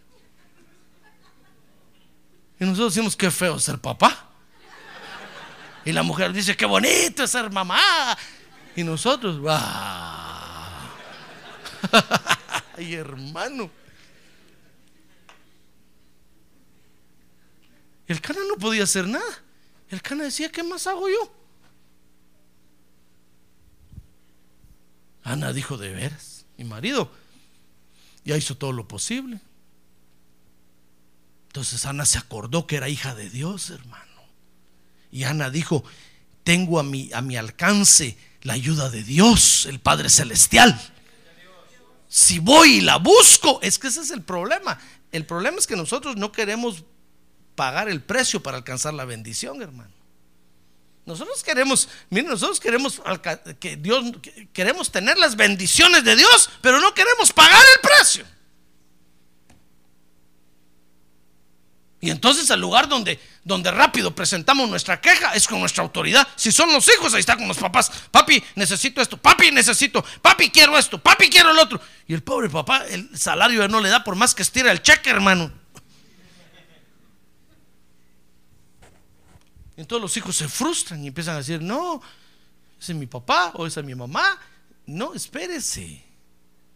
Y 2.59 2.65
nosotros 2.65 2.95
decimos, 2.95 3.15
qué 3.15 3.31
feo 3.31 3.59
ser 3.59 3.79
papá. 3.79 4.27
Y 5.85 5.93
la 5.93 6.03
mujer 6.03 6.33
dice, 6.33 6.57
qué 6.57 6.67
bonito 6.67 7.23
es 7.23 7.31
ser 7.31 7.51
mamá. 7.51 8.17
Y 8.77 8.85
nosotros, 8.85 9.41
¡ah! 9.49 10.91
Ay, 12.77 12.95
hermano. 12.95 13.71
El 18.07 18.21
cana 18.21 18.41
no 18.49 18.57
podía 18.57 18.85
hacer 18.85 19.07
nada. 19.07 19.43
El 19.91 20.01
cana 20.03 20.25
decía, 20.25 20.51
¿qué 20.51 20.63
más 20.63 20.87
hago 20.87 21.09
yo? 21.09 21.35
Ana 25.23 25.53
dijo, 25.53 25.77
de 25.77 25.93
veras, 25.93 26.47
mi 26.57 26.65
marido 26.65 27.11
ya 28.25 28.37
hizo 28.37 28.57
todo 28.57 28.73
lo 28.73 28.89
posible. 28.89 29.41
Entonces 31.49 31.85
Ana 31.87 32.07
se 32.07 32.19
acordó 32.19 32.67
que 32.67 32.77
era 32.77 32.89
hija 32.89 33.15
de 33.15 33.29
Dios, 33.29 33.71
hermano. 33.71 34.05
Y 35.11 35.25
Ana 35.25 35.51
dijo, 35.51 35.85
tengo 36.45 36.79
a 36.79 36.83
mi, 36.83 37.11
a 37.13 37.21
mi 37.21 37.37
alcance 37.37 38.17
la 38.43 38.55
ayuda 38.55 38.91
de 38.91 39.03
Dios, 39.03 39.67
el 39.67 39.81
Padre 39.81 40.09
Celestial. 40.09 40.81
Si 42.09 42.39
voy 42.39 42.77
y 42.77 42.81
la 42.81 42.97
busco, 42.97 43.61
es 43.63 43.79
que 43.79 43.89
ese 43.89 44.01
es 44.01 44.11
el 44.11 44.23
problema. 44.23 44.79
El 45.13 45.27
problema 45.27 45.59
es 45.59 45.67
que 45.67 45.77
nosotros 45.77 46.17
no 46.17 46.33
queremos 46.33 46.85
pagar 47.55 47.89
el 47.89 48.03
precio 48.03 48.43
para 48.43 48.57
alcanzar 48.57 48.95
la 48.95 49.05
bendición, 49.05 49.61
hermano. 49.63 49.93
Nosotros 51.05 51.43
queremos, 51.43 51.89
miren, 52.11 52.31
nosotros 52.31 52.61
queremos 52.61 53.01
que 53.59 53.77
Dios, 53.77 54.05
queremos 54.53 54.93
tener 54.93 55.17
las 55.17 55.37
bendiciones 55.37 56.05
de 56.05 56.17
Dios, 56.17 56.51
pero 56.61 56.81
no 56.81 56.93
queremos 56.95 57.33
pagar 57.33 57.65
el 57.75 57.81
precio. 57.81 58.27
Y 62.01 62.11
entonces 62.11 62.49
el 62.51 62.61
lugar 62.61 62.89
donde, 62.89 63.19
donde 63.43 63.73
rápido 63.73 64.15
presentamos 64.15 64.69
nuestra 64.69 65.01
queja 65.01 65.35
es 65.35 65.49
con 65.49 65.59
nuestra 65.59 65.83
autoridad. 65.83 66.29
Si 66.37 66.53
son 66.53 66.73
los 66.73 66.89
hijos, 66.89 67.13
ahí 67.13 67.21
está 67.21 67.37
con 67.37 67.49
los 67.49 67.59
papás. 67.59 67.91
Papi, 68.13 68.43
necesito 68.55 69.03
esto. 69.03 69.17
Papi, 69.17 69.51
necesito. 69.51 70.05
Papi, 70.23 70.51
quiero 70.51 70.79
esto. 70.79 71.03
Papi, 71.03 71.29
quiero 71.29 71.51
el 71.51 71.59
otro. 71.59 71.81
Y 72.07 72.15
el 72.15 72.23
pobre 72.23 72.49
papá, 72.49 72.87
el 72.87 73.19
salario 73.19 73.67
no 73.67 73.81
le 73.81 73.89
da 73.89 74.05
por 74.05 74.15
más 74.15 74.33
que 74.33 74.43
estira 74.43 74.71
el 74.71 74.81
cheque, 74.81 75.11
hermano. 75.11 75.51
Entonces 79.77 80.03
los 80.03 80.17
hijos 80.17 80.37
se 80.37 80.49
frustran 80.49 81.03
y 81.03 81.09
empiezan 81.09 81.35
a 81.35 81.39
decir, 81.39 81.61
no, 81.61 82.01
ese 82.81 82.93
es 82.93 82.99
mi 82.99 83.07
papá 83.07 83.53
o 83.55 83.67
esa 83.67 83.81
es 83.81 83.87
mi 83.87 83.97
mamá. 83.97 84.39
No, 84.87 85.15
espérese. 85.15 86.05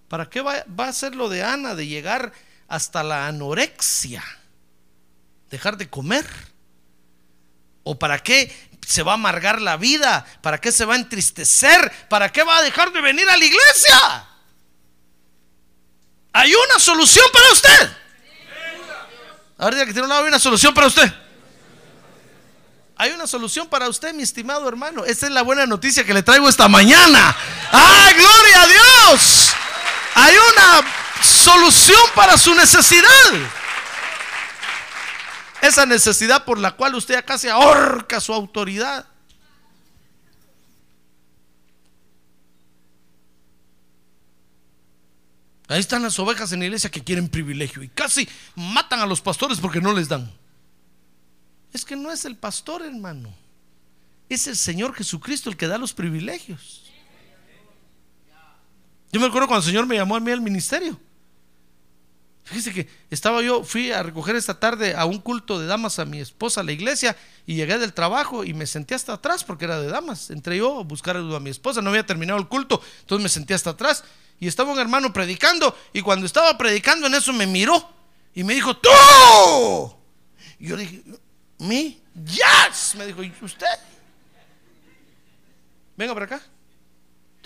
¿Para 0.08 0.28
qué 0.28 0.40
va, 0.40 0.64
va 0.78 0.88
a 0.88 0.92
ser 0.92 1.14
lo 1.14 1.28
de 1.28 1.44
Ana 1.44 1.76
de 1.76 1.86
llegar 1.86 2.32
hasta 2.66 3.04
la 3.04 3.28
anorexia? 3.28 4.22
Dejar 5.52 5.76
de 5.76 5.88
comer? 5.88 6.26
¿O 7.84 7.98
para 7.98 8.18
qué 8.18 8.70
se 8.86 9.02
va 9.02 9.12
a 9.12 9.14
amargar 9.14 9.60
la 9.60 9.76
vida? 9.76 10.24
¿Para 10.40 10.58
qué 10.58 10.72
se 10.72 10.86
va 10.86 10.94
a 10.94 10.96
entristecer? 10.96 11.92
¿Para 12.08 12.32
qué 12.32 12.42
va 12.42 12.56
a 12.56 12.62
dejar 12.62 12.90
de 12.90 13.00
venir 13.00 13.28
a 13.28 13.36
la 13.36 13.44
iglesia? 13.44 14.26
Hay 16.32 16.54
una 16.54 16.78
solución 16.80 17.26
para 17.32 17.52
usted. 17.52 17.96
A 19.58 19.70
ver, 19.70 19.86
que 19.86 19.92
tiene 19.92 20.02
un 20.02 20.08
lado, 20.08 20.22
hay 20.22 20.28
una 20.28 20.38
solución 20.38 20.72
para 20.72 20.86
usted. 20.86 21.12
Hay 22.96 23.10
una 23.10 23.26
solución 23.26 23.68
para 23.68 23.88
usted, 23.88 24.14
mi 24.14 24.22
estimado 24.22 24.66
hermano. 24.66 25.04
Esa 25.04 25.26
es 25.26 25.32
la 25.32 25.42
buena 25.42 25.66
noticia 25.66 26.02
que 26.04 26.14
le 26.14 26.22
traigo 26.22 26.48
esta 26.48 26.66
mañana. 26.66 27.36
¡Ay, 27.70 28.14
gloria 28.14 28.62
a 28.62 28.66
Dios! 28.66 29.52
Hay 30.14 30.34
una 30.34 31.22
solución 31.22 32.00
para 32.14 32.38
su 32.38 32.54
necesidad. 32.54 33.61
Esa 35.62 35.86
necesidad 35.86 36.44
por 36.44 36.58
la 36.58 36.72
cual 36.72 36.96
usted 36.96 37.14
acá 37.14 37.38
se 37.38 37.48
ahorca 37.48 38.20
su 38.20 38.34
autoridad. 38.34 39.06
Ahí 45.68 45.78
están 45.78 46.02
las 46.02 46.18
ovejas 46.18 46.52
en 46.52 46.58
la 46.58 46.64
iglesia 46.66 46.90
que 46.90 47.04
quieren 47.04 47.28
privilegio 47.28 47.80
y 47.80 47.88
casi 47.88 48.28
matan 48.56 48.98
a 48.98 49.06
los 49.06 49.20
pastores 49.20 49.60
porque 49.60 49.80
no 49.80 49.92
les 49.92 50.08
dan. 50.08 50.30
Es 51.72 51.84
que 51.84 51.94
no 51.94 52.10
es 52.10 52.24
el 52.24 52.36
pastor, 52.36 52.82
hermano. 52.82 53.32
Es 54.28 54.48
el 54.48 54.56
Señor 54.56 54.92
Jesucristo 54.94 55.48
el 55.48 55.56
que 55.56 55.68
da 55.68 55.78
los 55.78 55.94
privilegios. 55.94 56.90
Yo 59.12 59.20
me 59.20 59.26
acuerdo 59.26 59.46
cuando 59.46 59.64
el 59.64 59.70
Señor 59.70 59.86
me 59.86 59.94
llamó 59.94 60.16
a 60.16 60.20
mí 60.20 60.32
al 60.32 60.40
ministerio. 60.40 60.98
Fíjese 62.44 62.72
que 62.72 62.88
estaba 63.08 63.40
yo, 63.40 63.62
fui 63.62 63.92
a 63.92 64.02
recoger 64.02 64.34
esta 64.34 64.58
tarde 64.58 64.94
a 64.96 65.04
un 65.04 65.20
culto 65.20 65.60
de 65.60 65.66
damas 65.66 65.98
a 66.00 66.04
mi 66.04 66.18
esposa 66.18 66.60
a 66.60 66.64
la 66.64 66.72
iglesia 66.72 67.16
y 67.46 67.54
llegué 67.54 67.78
del 67.78 67.92
trabajo 67.92 68.42
y 68.42 68.52
me 68.52 68.66
senté 68.66 68.94
hasta 68.94 69.12
atrás 69.12 69.44
porque 69.44 69.64
era 69.64 69.80
de 69.80 69.86
damas. 69.86 70.30
Entré 70.30 70.56
yo 70.56 70.80
a 70.80 70.82
buscar 70.82 71.16
a 71.16 71.40
mi 71.40 71.50
esposa, 71.50 71.80
no 71.80 71.90
había 71.90 72.04
terminado 72.04 72.40
el 72.40 72.48
culto, 72.48 72.82
entonces 73.00 73.22
me 73.22 73.28
senté 73.28 73.54
hasta 73.54 73.70
atrás 73.70 74.02
y 74.40 74.48
estaba 74.48 74.72
un 74.72 74.78
hermano 74.80 75.12
predicando 75.12 75.76
y 75.92 76.02
cuando 76.02 76.26
estaba 76.26 76.58
predicando 76.58 77.06
en 77.06 77.14
eso 77.14 77.32
me 77.32 77.46
miró 77.46 77.88
y 78.34 78.42
me 78.42 78.54
dijo, 78.54 78.76
¡tú! 78.76 78.88
Y 80.58 80.68
yo 80.68 80.76
dije, 80.76 81.04
¿me? 81.58 82.00
¡Yes! 82.24 82.96
Me 82.96 83.06
dijo, 83.06 83.22
¿y 83.22 83.32
usted? 83.40 83.66
Venga 85.96 86.12
para 86.12 86.26
acá. 86.26 86.42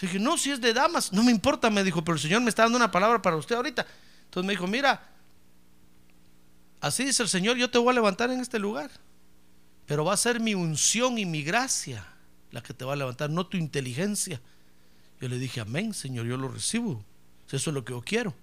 dije, 0.01 0.19
no, 0.19 0.39
si 0.39 0.53
es 0.53 0.61
de 0.61 0.73
damas, 0.73 1.13
no 1.13 1.23
me 1.23 1.33
importa, 1.33 1.69
me 1.69 1.85
dijo, 1.85 2.03
pero 2.03 2.15
el 2.15 2.23
Señor 2.23 2.41
me 2.41 2.49
está 2.49 2.63
dando 2.63 2.77
una 2.77 2.91
palabra 2.91 3.21
para 3.21 3.37
usted 3.37 3.57
ahorita. 3.57 3.87
Entonces 4.27 4.47
me 4.47 4.53
dijo, 4.53 4.67
mira, 4.67 5.09
así 6.81 7.05
dice 7.05 7.23
el 7.23 7.29
Señor, 7.29 7.57
yo 7.57 7.71
te 7.71 7.79
voy 7.79 7.91
a 7.91 7.95
levantar 7.95 8.31
en 8.31 8.41
este 8.41 8.59
lugar, 8.59 8.91
pero 9.87 10.05
va 10.05 10.15
a 10.15 10.19
ser 10.19 10.41
mi 10.41 10.55
unción 10.55 11.19
y 11.19 11.25
mi 11.25 11.43
gracia 11.43 12.07
la 12.51 12.63
que 12.63 12.73
te 12.75 12.85
va 12.85 12.95
a 12.95 12.97
levantar, 12.97 13.29
no 13.29 13.47
tu 13.47 13.57
inteligencia. 13.57 14.41
Yo 15.21 15.29
le 15.29 15.39
dije, 15.39 15.61
amén, 15.61 15.93
Señor, 15.93 16.27
yo 16.27 16.37
lo 16.37 16.49
recibo. 16.49 17.05
Eso 17.49 17.71
es 17.71 17.75
lo 17.75 17.85
que 17.85 17.93
yo 17.93 18.03
quiero. 18.03 18.35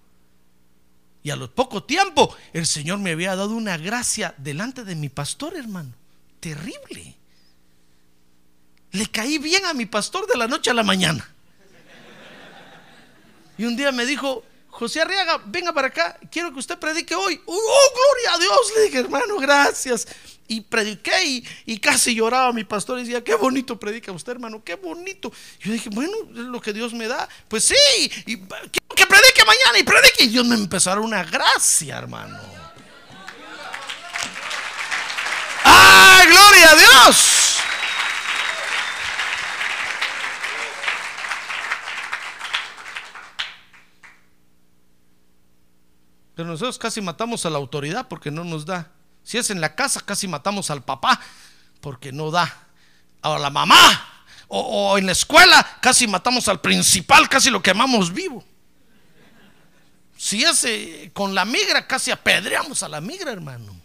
Y 1.23 1.29
a 1.29 1.35
lo 1.35 1.49
poco 1.49 1.83
tiempo, 1.83 2.35
el 2.51 2.65
Señor 2.65 2.99
me 2.99 3.11
había 3.11 3.35
dado 3.35 3.55
una 3.55 3.77
gracia 3.77 4.35
delante 4.37 4.83
de 4.83 4.95
mi 4.95 5.09
pastor, 5.09 5.55
hermano. 5.55 5.93
Terrible. 6.39 7.15
Le 8.91 9.07
caí 9.07 9.37
bien 9.37 9.65
a 9.65 9.73
mi 9.73 9.85
pastor 9.85 10.27
de 10.27 10.37
la 10.37 10.47
noche 10.47 10.69
a 10.69 10.73
la 10.73 10.83
mañana. 10.83 11.27
Y 13.57 13.65
un 13.65 13.75
día 13.75 13.91
me 13.91 14.05
dijo, 14.05 14.43
José 14.73 15.01
Arriaga, 15.01 15.39
venga 15.45 15.71
para 15.71 15.87
acá, 15.87 16.17
quiero 16.31 16.51
que 16.51 16.57
usted 16.57 16.79
predique 16.79 17.13
hoy. 17.13 17.39
¡Oh, 17.45 17.93
gloria 17.93 18.33
a 18.33 18.39
Dios! 18.39 18.73
Le 18.75 18.81
dije, 18.85 18.99
hermano, 18.99 19.37
gracias. 19.37 20.07
Y 20.47 20.61
prediqué 20.61 21.43
y, 21.65 21.77
casi 21.77 22.15
lloraba 22.15 22.51
mi 22.53 22.63
pastor 22.63 22.97
y 22.97 23.03
decía, 23.03 23.23
qué 23.23 23.35
bonito 23.35 23.79
predica 23.79 24.11
usted, 24.11 24.31
hermano, 24.31 24.63
qué 24.63 24.73
bonito. 24.73 25.31
Yo 25.59 25.71
dije, 25.71 25.89
bueno, 25.91 26.11
es 26.31 26.37
lo 26.37 26.59
que 26.59 26.73
Dios 26.73 26.91
me 26.91 27.07
da. 27.07 27.29
Pues 27.47 27.65
sí, 27.65 28.11
y, 28.25 28.37
que 28.37 29.05
predique 29.07 29.45
mañana 29.45 29.77
y 29.79 29.83
predique. 29.83 30.23
Y 30.23 30.29
Dios 30.29 30.45
me 30.47 30.55
empezó 30.55 30.89
a 30.89 30.95
dar 30.95 31.03
una 31.03 31.23
gracia, 31.23 31.99
hermano. 31.99 32.39
¡Ah, 35.65 36.23
gloria 36.25 36.71
a 36.71 36.75
Dios! 36.75 37.42
Pero 46.35 46.47
nosotros 46.49 46.77
casi 46.77 47.01
matamos 47.01 47.45
a 47.45 47.49
la 47.49 47.57
autoridad 47.57 48.07
porque 48.07 48.31
no 48.31 48.43
nos 48.43 48.65
da. 48.65 48.91
Si 49.23 49.37
es 49.37 49.49
en 49.49 49.61
la 49.61 49.75
casa, 49.75 50.01
casi 50.01 50.27
matamos 50.27 50.69
al 50.69 50.83
papá 50.83 51.19
porque 51.79 52.11
no 52.11 52.31
da. 52.31 52.67
A 53.21 53.37
la 53.37 53.49
mamá. 53.49 53.77
O, 54.47 54.97
en 54.97 55.05
la 55.05 55.13
escuela, 55.13 55.65
casi 55.81 56.07
matamos 56.07 56.47
al 56.47 56.61
principal, 56.61 57.27
casi 57.27 57.49
lo 57.49 57.63
quemamos 57.63 58.13
vivo. 58.13 58.43
Si 60.15 60.43
es 60.43 60.63
eh, 60.65 61.11
con 61.13 61.33
la 61.33 61.43
migra, 61.43 61.87
casi 61.87 62.11
apedreamos 62.11 62.83
a 62.83 62.89
la 62.89 63.01
migra, 63.01 63.31
hermano. 63.31 63.75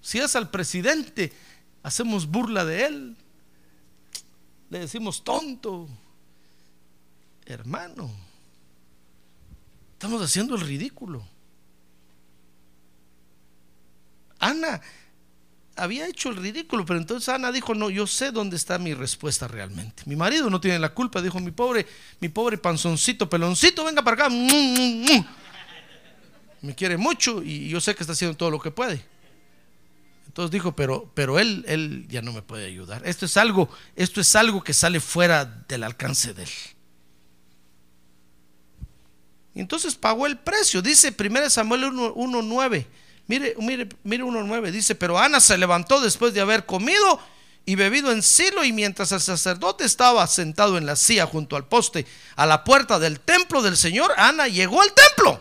Si 0.00 0.18
es 0.18 0.34
al 0.34 0.50
presidente, 0.50 1.32
hacemos 1.82 2.26
burla 2.26 2.64
de 2.64 2.86
él. 2.86 3.16
Le 4.70 4.80
decimos 4.80 5.22
tonto. 5.22 5.88
Hermano. 7.46 8.23
Estamos 9.94 10.20
haciendo 10.22 10.54
el 10.54 10.60
ridículo. 10.60 11.26
Ana 14.38 14.80
había 15.76 16.06
hecho 16.06 16.28
el 16.28 16.36
ridículo, 16.36 16.84
pero 16.84 16.98
entonces 16.98 17.28
Ana 17.28 17.50
dijo, 17.50 17.74
no, 17.74 17.90
yo 17.90 18.06
sé 18.06 18.30
dónde 18.30 18.56
está 18.56 18.78
mi 18.78 18.94
respuesta 18.94 19.48
realmente. 19.48 20.02
Mi 20.06 20.16
marido 20.16 20.50
no 20.50 20.60
tiene 20.60 20.78
la 20.78 20.94
culpa, 20.94 21.20
dijo 21.22 21.40
mi 21.40 21.50
pobre, 21.50 21.86
mi 22.20 22.28
pobre 22.28 22.58
panzoncito, 22.58 23.28
peloncito, 23.28 23.84
venga 23.84 24.02
para 24.02 24.26
acá. 24.26 24.30
Me 26.60 26.74
quiere 26.74 26.96
mucho 26.96 27.42
y 27.42 27.68
yo 27.68 27.80
sé 27.80 27.94
que 27.94 28.02
está 28.02 28.12
haciendo 28.12 28.36
todo 28.36 28.50
lo 28.50 28.60
que 28.60 28.70
puede. 28.70 29.04
Entonces 30.26 30.50
dijo, 30.50 30.74
pero, 30.74 31.10
pero 31.14 31.38
él, 31.38 31.64
él 31.68 32.06
ya 32.08 32.22
no 32.22 32.32
me 32.32 32.42
puede 32.42 32.66
ayudar. 32.66 33.02
Esto 33.06 33.26
es 33.26 33.36
algo, 33.36 33.68
esto 33.94 34.20
es 34.20 34.34
algo 34.34 34.64
que 34.64 34.74
sale 34.74 35.00
fuera 35.00 35.44
del 35.44 35.84
alcance 35.84 36.34
de 36.34 36.42
él. 36.44 36.50
Entonces 39.54 39.94
pagó 39.94 40.26
el 40.26 40.38
precio. 40.38 40.82
Dice 40.82 41.14
1 41.18 41.50
Samuel 41.50 41.84
1.9. 41.84 42.86
Mire, 43.26 43.54
mire, 43.58 43.88
mire 44.02 44.24
1.9. 44.24 44.70
Dice, 44.70 44.94
pero 44.94 45.18
Ana 45.18 45.40
se 45.40 45.56
levantó 45.56 46.00
después 46.00 46.34
de 46.34 46.40
haber 46.40 46.66
comido 46.66 47.20
y 47.66 47.76
bebido 47.76 48.12
en 48.12 48.22
Silo 48.22 48.64
y 48.64 48.72
mientras 48.72 49.12
el 49.12 49.20
sacerdote 49.20 49.84
estaba 49.84 50.26
sentado 50.26 50.76
en 50.76 50.84
la 50.84 50.96
silla 50.96 51.26
junto 51.26 51.56
al 51.56 51.66
poste 51.66 52.06
a 52.36 52.44
la 52.44 52.62
puerta 52.64 52.98
del 52.98 53.20
templo 53.20 53.62
del 53.62 53.76
Señor, 53.76 54.12
Ana 54.16 54.48
llegó 54.48 54.82
al 54.82 54.92
templo. 54.92 55.40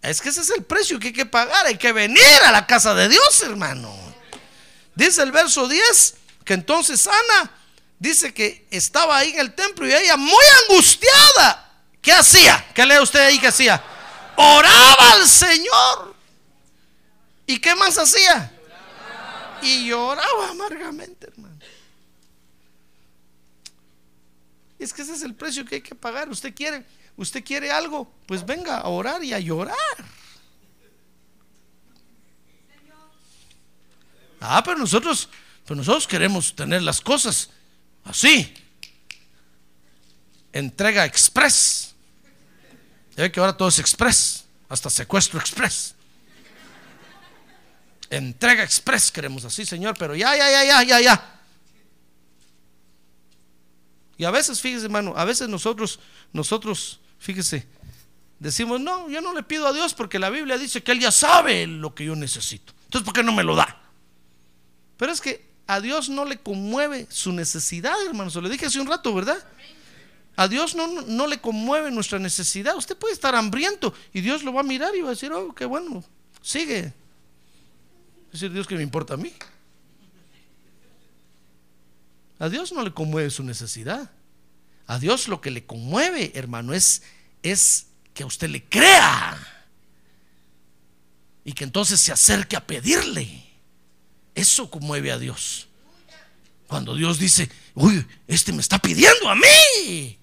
Es 0.00 0.20
que 0.20 0.30
ese 0.30 0.40
es 0.40 0.50
el 0.50 0.64
precio 0.64 0.98
que 0.98 1.08
hay 1.08 1.12
que 1.12 1.26
pagar. 1.26 1.66
Hay 1.66 1.76
que 1.76 1.92
venir 1.92 2.22
a 2.44 2.50
la 2.50 2.66
casa 2.66 2.94
de 2.94 3.08
Dios, 3.08 3.42
hermano. 3.42 3.94
Dice 4.94 5.22
el 5.22 5.32
verso 5.32 5.68
10 5.68 6.14
que 6.44 6.54
entonces 6.54 7.06
Ana 7.06 7.52
dice 7.98 8.34
que 8.34 8.66
estaba 8.70 9.18
ahí 9.18 9.30
en 9.30 9.38
el 9.38 9.54
templo 9.54 9.86
y 9.86 9.92
ella 9.92 10.16
muy 10.16 10.44
angustiada 10.68 11.71
¿Qué 12.02 12.12
hacía? 12.12 12.66
¿Qué 12.74 12.84
lee 12.84 12.98
usted 13.00 13.20
ahí 13.20 13.38
que 13.38 13.46
hacía? 13.46 13.82
Oraba 14.36 15.12
al 15.12 15.26
Señor. 15.28 16.16
¿Y 17.46 17.58
qué 17.60 17.76
más 17.76 17.96
hacía? 17.96 18.52
Y 19.62 19.86
lloraba 19.86 20.50
amargamente, 20.50 21.28
hermano. 21.28 21.56
Es 24.80 24.92
que 24.92 25.02
ese 25.02 25.14
es 25.14 25.22
el 25.22 25.36
precio 25.36 25.64
que 25.64 25.76
hay 25.76 25.80
que 25.80 25.94
pagar. 25.94 26.28
Usted 26.28 26.52
quiere, 26.52 26.84
usted 27.16 27.44
quiere 27.44 27.70
algo, 27.70 28.12
pues 28.26 28.44
venga 28.44 28.78
a 28.78 28.88
orar 28.88 29.22
y 29.22 29.32
a 29.32 29.38
llorar. 29.38 29.76
Ah, 34.40 34.60
pero 34.64 34.76
nosotros, 34.76 35.28
pero 35.64 35.76
nosotros 35.76 36.08
queremos 36.08 36.56
tener 36.56 36.82
las 36.82 37.00
cosas 37.00 37.50
así. 38.02 38.52
Entrega 40.52 41.04
express. 41.04 41.91
Ya 43.16 43.30
que 43.30 43.40
ahora 43.40 43.56
todo 43.56 43.68
es 43.68 43.78
express, 43.78 44.44
hasta 44.68 44.88
secuestro 44.90 45.38
express. 45.38 45.94
Entrega 48.10 48.62
express 48.62 49.10
queremos 49.10 49.44
así, 49.44 49.64
Señor, 49.64 49.96
pero 49.98 50.14
ya, 50.14 50.36
ya, 50.36 50.50
ya, 50.50 50.64
ya, 50.64 50.82
ya, 50.82 51.00
ya. 51.00 51.40
Y 54.18 54.24
a 54.24 54.30
veces, 54.30 54.60
fíjese, 54.60 54.84
hermano, 54.84 55.14
a 55.16 55.24
veces 55.24 55.48
nosotros, 55.48 55.98
nosotros, 56.32 57.00
fíjese, 57.18 57.66
decimos, 58.38 58.80
no, 58.80 59.08
yo 59.08 59.20
no 59.20 59.34
le 59.34 59.42
pido 59.42 59.66
a 59.66 59.72
Dios 59.72 59.94
porque 59.94 60.18
la 60.18 60.30
Biblia 60.30 60.58
dice 60.58 60.82
que 60.82 60.92
Él 60.92 61.00
ya 61.00 61.10
sabe 61.10 61.66
lo 61.66 61.94
que 61.94 62.04
yo 62.04 62.14
necesito. 62.14 62.72
Entonces, 62.84 63.04
¿por 63.04 63.14
qué 63.14 63.22
no 63.22 63.32
me 63.32 63.42
lo 63.42 63.56
da? 63.56 63.80
Pero 64.96 65.10
es 65.10 65.20
que 65.20 65.50
a 65.66 65.80
Dios 65.80 66.08
no 66.08 66.24
le 66.24 66.38
conmueve 66.38 67.06
su 67.10 67.32
necesidad, 67.32 67.94
hermano. 68.06 68.30
Se 68.30 68.40
lo 68.40 68.48
dije 68.48 68.66
hace 68.66 68.80
un 68.80 68.86
rato, 68.86 69.14
¿verdad? 69.14 69.42
A 70.36 70.48
Dios 70.48 70.74
no, 70.74 71.02
no, 71.02 71.26
le 71.26 71.40
conmueve 71.40 71.90
nuestra 71.90 72.18
necesidad. 72.18 72.76
Usted 72.76 72.96
puede 72.96 73.14
estar 73.14 73.34
hambriento 73.34 73.94
y 74.12 74.22
Dios 74.22 74.42
lo 74.42 74.52
va 74.52 74.60
a 74.60 74.64
mirar 74.64 74.94
y 74.96 75.02
va 75.02 75.08
a 75.08 75.10
decir, 75.10 75.32
oh, 75.32 75.54
qué 75.54 75.66
bueno, 75.66 76.02
sigue. 76.40 76.92
Es 78.26 78.40
decir, 78.40 78.52
Dios 78.52 78.66
que 78.66 78.76
me 78.76 78.82
importa 78.82 79.14
a 79.14 79.18
mí. 79.18 79.32
A 82.38 82.48
Dios 82.48 82.72
no 82.72 82.82
le 82.82 82.92
conmueve 82.92 83.30
su 83.30 83.44
necesidad. 83.44 84.10
A 84.86 84.98
Dios 84.98 85.28
lo 85.28 85.40
que 85.40 85.50
le 85.50 85.64
conmueve, 85.64 86.32
hermano, 86.34 86.72
es, 86.72 87.02
es 87.42 87.86
que 88.14 88.22
a 88.22 88.26
usted 88.26 88.48
le 88.48 88.64
crea. 88.64 89.38
Y 91.44 91.52
que 91.52 91.64
entonces 91.64 92.00
se 92.00 92.10
acerque 92.10 92.56
a 92.56 92.66
pedirle. 92.66 93.44
Eso 94.34 94.70
conmueve 94.70 95.12
a 95.12 95.18
Dios. 95.18 95.68
Cuando 96.66 96.96
Dios 96.96 97.18
dice, 97.18 97.50
uy, 97.74 98.04
este 98.26 98.52
me 98.52 98.62
está 98.62 98.78
pidiendo 98.78 99.28
a 99.28 99.34
mí. 99.34 100.18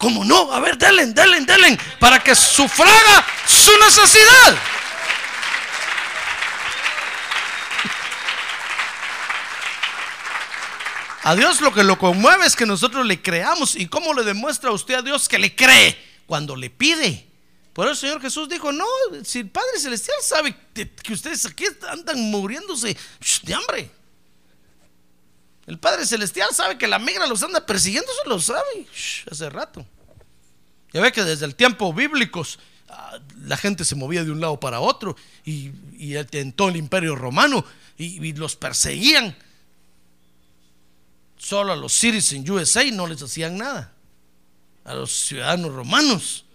¿Cómo 0.00 0.24
no? 0.24 0.50
A 0.50 0.60
ver, 0.60 0.78
denle, 0.78 1.04
denle, 1.12 1.42
denle, 1.42 1.78
para 1.98 2.24
que 2.24 2.34
sufraga 2.34 3.26
su 3.46 3.70
necesidad. 3.80 4.56
A 11.22 11.34
Dios 11.34 11.60
lo 11.60 11.74
que 11.74 11.84
lo 11.84 11.98
conmueve 11.98 12.46
es 12.46 12.56
que 12.56 12.64
nosotros 12.64 13.04
le 13.04 13.20
creamos. 13.20 13.76
¿Y 13.76 13.88
cómo 13.88 14.14
le 14.14 14.22
demuestra 14.22 14.70
usted 14.70 14.94
a 14.94 15.02
Dios 15.02 15.28
que 15.28 15.38
le 15.38 15.54
cree? 15.54 16.02
Cuando 16.24 16.56
le 16.56 16.70
pide. 16.70 17.26
Por 17.74 17.84
eso 17.84 17.92
el 17.92 17.98
Señor 17.98 18.22
Jesús 18.22 18.48
dijo, 18.48 18.72
no, 18.72 18.86
si 19.22 19.40
el 19.40 19.50
Padre 19.50 19.78
Celestial 19.78 20.16
sabe 20.22 20.56
que 20.72 21.12
ustedes 21.12 21.44
aquí 21.44 21.66
andan 21.90 22.18
muriéndose 22.30 22.96
de 23.42 23.54
hambre. 23.54 23.99
El 25.70 25.78
Padre 25.78 26.04
Celestial 26.04 26.48
sabe 26.52 26.76
que 26.76 26.88
la 26.88 26.98
migra 26.98 27.28
los 27.28 27.44
anda 27.44 27.64
persiguiendo, 27.64 28.10
eso 28.10 28.28
lo 28.28 28.40
sabe 28.40 28.88
hace 29.30 29.48
rato. 29.48 29.86
Ya 30.92 31.00
ve 31.00 31.12
que 31.12 31.22
desde 31.22 31.46
el 31.46 31.54
tiempo 31.54 31.94
bíblicos 31.94 32.58
ah, 32.88 33.20
la 33.44 33.56
gente 33.56 33.84
se 33.84 33.94
movía 33.94 34.24
de 34.24 34.32
un 34.32 34.40
lado 34.40 34.58
para 34.58 34.80
otro 34.80 35.14
y, 35.44 35.70
en 35.96 36.52
todo 36.54 36.70
el 36.70 36.76
imperio 36.76 37.14
romano 37.14 37.64
y, 37.96 38.32
los 38.32 38.56
perseguían. 38.56 39.36
Solo 41.38 41.72
a 41.72 41.76
los 41.76 41.92
citizens 41.92 42.50
USA 42.50 42.82
no 42.90 43.06
les 43.06 43.22
hacían 43.22 43.56
nada, 43.56 43.92
a 44.82 44.94
los 44.94 45.12
ciudadanos 45.12 45.72
romanos. 45.72 46.46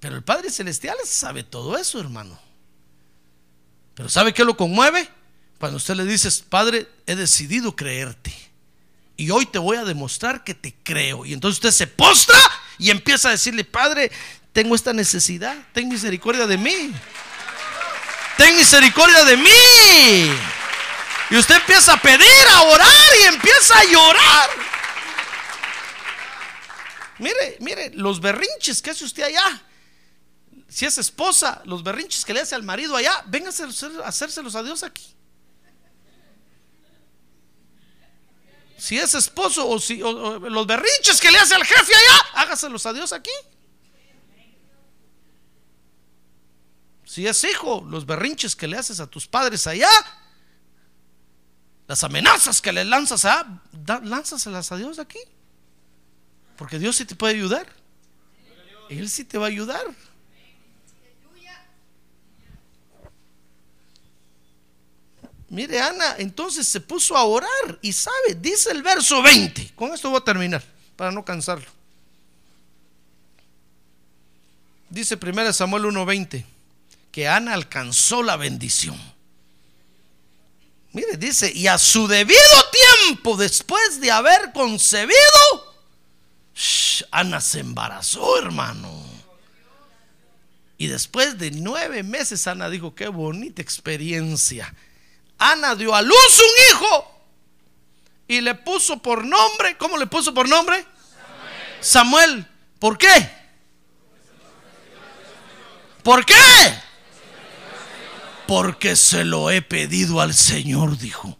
Pero 0.00 0.16
el 0.16 0.22
Padre 0.22 0.50
Celestial 0.50 0.98
sabe 1.06 1.44
todo 1.44 1.78
eso, 1.78 1.98
hermano. 1.98 2.38
Pero 3.94 4.10
¿sabe 4.10 4.34
qué 4.34 4.44
lo 4.44 4.54
conmueve? 4.54 5.15
Cuando 5.58 5.78
usted 5.78 5.94
le 5.94 6.04
dice, 6.04 6.30
Padre, 6.48 6.88
he 7.06 7.14
decidido 7.16 7.74
creerte. 7.74 8.32
Y 9.16 9.30
hoy 9.30 9.46
te 9.46 9.58
voy 9.58 9.78
a 9.78 9.84
demostrar 9.84 10.44
que 10.44 10.54
te 10.54 10.74
creo. 10.82 11.24
Y 11.24 11.32
entonces 11.32 11.56
usted 11.56 11.70
se 11.70 11.86
postra 11.86 12.38
y 12.78 12.90
empieza 12.90 13.28
a 13.28 13.32
decirle, 13.32 13.64
Padre, 13.64 14.12
tengo 14.52 14.74
esta 14.74 14.92
necesidad. 14.92 15.56
Ten 15.72 15.88
misericordia 15.88 16.46
de 16.46 16.58
mí. 16.58 16.92
Ten 18.36 18.54
misericordia 18.56 19.24
de 19.24 19.36
mí. 19.38 20.30
Y 21.30 21.36
usted 21.36 21.56
empieza 21.56 21.94
a 21.94 22.02
pedir, 22.02 22.48
a 22.52 22.62
orar 22.62 23.12
y 23.22 23.24
empieza 23.24 23.78
a 23.78 23.84
llorar. 23.84 24.50
Mire, 27.18 27.56
mire, 27.60 27.90
los 27.94 28.20
berrinches 28.20 28.82
que 28.82 28.90
hace 28.90 29.04
usted 29.04 29.22
allá. 29.22 29.62
Si 30.68 30.84
es 30.84 30.98
esposa, 30.98 31.62
los 31.64 31.82
berrinches 31.82 32.26
que 32.26 32.34
le 32.34 32.42
hace 32.42 32.54
al 32.54 32.62
marido 32.62 32.94
allá, 32.94 33.24
véngase 33.26 33.64
a 33.64 34.06
hacérselos 34.06 34.54
a 34.54 34.62
Dios 34.62 34.82
aquí. 34.82 35.15
Si 38.78 38.98
es 38.98 39.14
esposo 39.14 39.68
o 39.68 39.78
si 39.78 39.96
los 39.98 40.66
berrinches 40.66 41.20
que 41.20 41.30
le 41.30 41.38
hace 41.38 41.54
al 41.54 41.64
jefe 41.64 41.92
allá, 41.94 42.42
hágaselos 42.42 42.84
a 42.86 42.92
Dios 42.92 43.12
aquí. 43.12 43.30
Si 47.04 47.26
es 47.26 47.42
hijo, 47.44 47.86
los 47.88 48.04
berrinches 48.04 48.54
que 48.54 48.66
le 48.66 48.76
haces 48.76 49.00
a 49.00 49.06
tus 49.06 49.26
padres 49.26 49.66
allá, 49.66 49.88
las 51.86 52.04
amenazas 52.04 52.60
que 52.60 52.72
le 52.72 52.84
lanzas 52.84 53.24
a, 53.24 53.62
lánzaselas 54.02 54.72
a 54.72 54.76
Dios 54.76 54.98
aquí. 54.98 55.20
Porque 56.56 56.78
Dios 56.78 56.96
sí 56.96 57.04
te 57.04 57.14
puede 57.14 57.34
ayudar. 57.34 57.66
Él 58.90 59.08
sí 59.08 59.24
te 59.24 59.38
va 59.38 59.46
a 59.46 59.48
ayudar. 59.48 59.84
Mire, 65.48 65.80
Ana, 65.80 66.16
entonces 66.18 66.66
se 66.66 66.80
puso 66.80 67.16
a 67.16 67.24
orar 67.24 67.78
y 67.80 67.92
sabe, 67.92 68.34
dice 68.40 68.72
el 68.72 68.82
verso 68.82 69.22
20. 69.22 69.72
Con 69.76 69.92
esto 69.94 70.10
voy 70.10 70.18
a 70.18 70.24
terminar, 70.24 70.62
para 70.96 71.12
no 71.12 71.24
cansarlo. 71.24 71.66
Dice 74.88 75.16
1 75.16 75.52
Samuel 75.52 75.84
1:20 75.84 76.44
que 77.10 77.28
Ana 77.28 77.54
alcanzó 77.54 78.22
la 78.22 78.36
bendición. 78.36 79.00
Mire, 80.92 81.16
dice, 81.16 81.52
y 81.52 81.66
a 81.66 81.78
su 81.78 82.06
debido 82.06 82.40
tiempo, 83.04 83.36
después 83.36 84.00
de 84.00 84.10
haber 84.10 84.52
concebido, 84.52 85.16
Ana 87.10 87.40
se 87.40 87.60
embarazó, 87.60 88.38
hermano. 88.38 89.04
Y 90.78 90.88
después 90.88 91.38
de 91.38 91.50
nueve 91.50 92.02
meses, 92.02 92.46
Ana 92.46 92.68
dijo, 92.68 92.94
qué 92.94 93.08
bonita 93.08 93.62
experiencia. 93.62 94.74
Ana 95.38 95.74
dio 95.74 95.94
a 95.94 96.02
luz 96.02 96.40
un 96.40 96.74
hijo 96.74 97.20
y 98.28 98.40
le 98.40 98.54
puso 98.54 98.98
por 98.98 99.24
nombre, 99.24 99.76
¿cómo 99.76 99.98
le 99.98 100.06
puso 100.06 100.32
por 100.34 100.48
nombre? 100.48 100.84
Samuel. 101.80 102.46
¿Por 102.78 102.98
qué? 102.98 103.30
¿Por 106.02 106.24
qué? 106.24 106.34
Porque 108.46 108.96
se 108.96 109.24
lo 109.24 109.50
he 109.50 109.62
pedido 109.62 110.20
al 110.20 110.34
Señor, 110.34 110.98
dijo. 110.98 111.38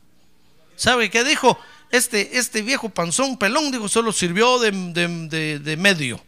¿Sabe 0.77 1.11
qué 1.11 1.25
dijo? 1.25 1.59
Este, 1.91 2.39
este 2.39 2.63
viejo 2.63 2.89
panzón 2.89 3.39
pelón, 3.39 3.71
dijo, 3.71 3.89
solo 3.89 4.13
sirvió 4.13 4.59
de, 4.59 4.71
de 5.61 5.77
medio. 5.77 6.23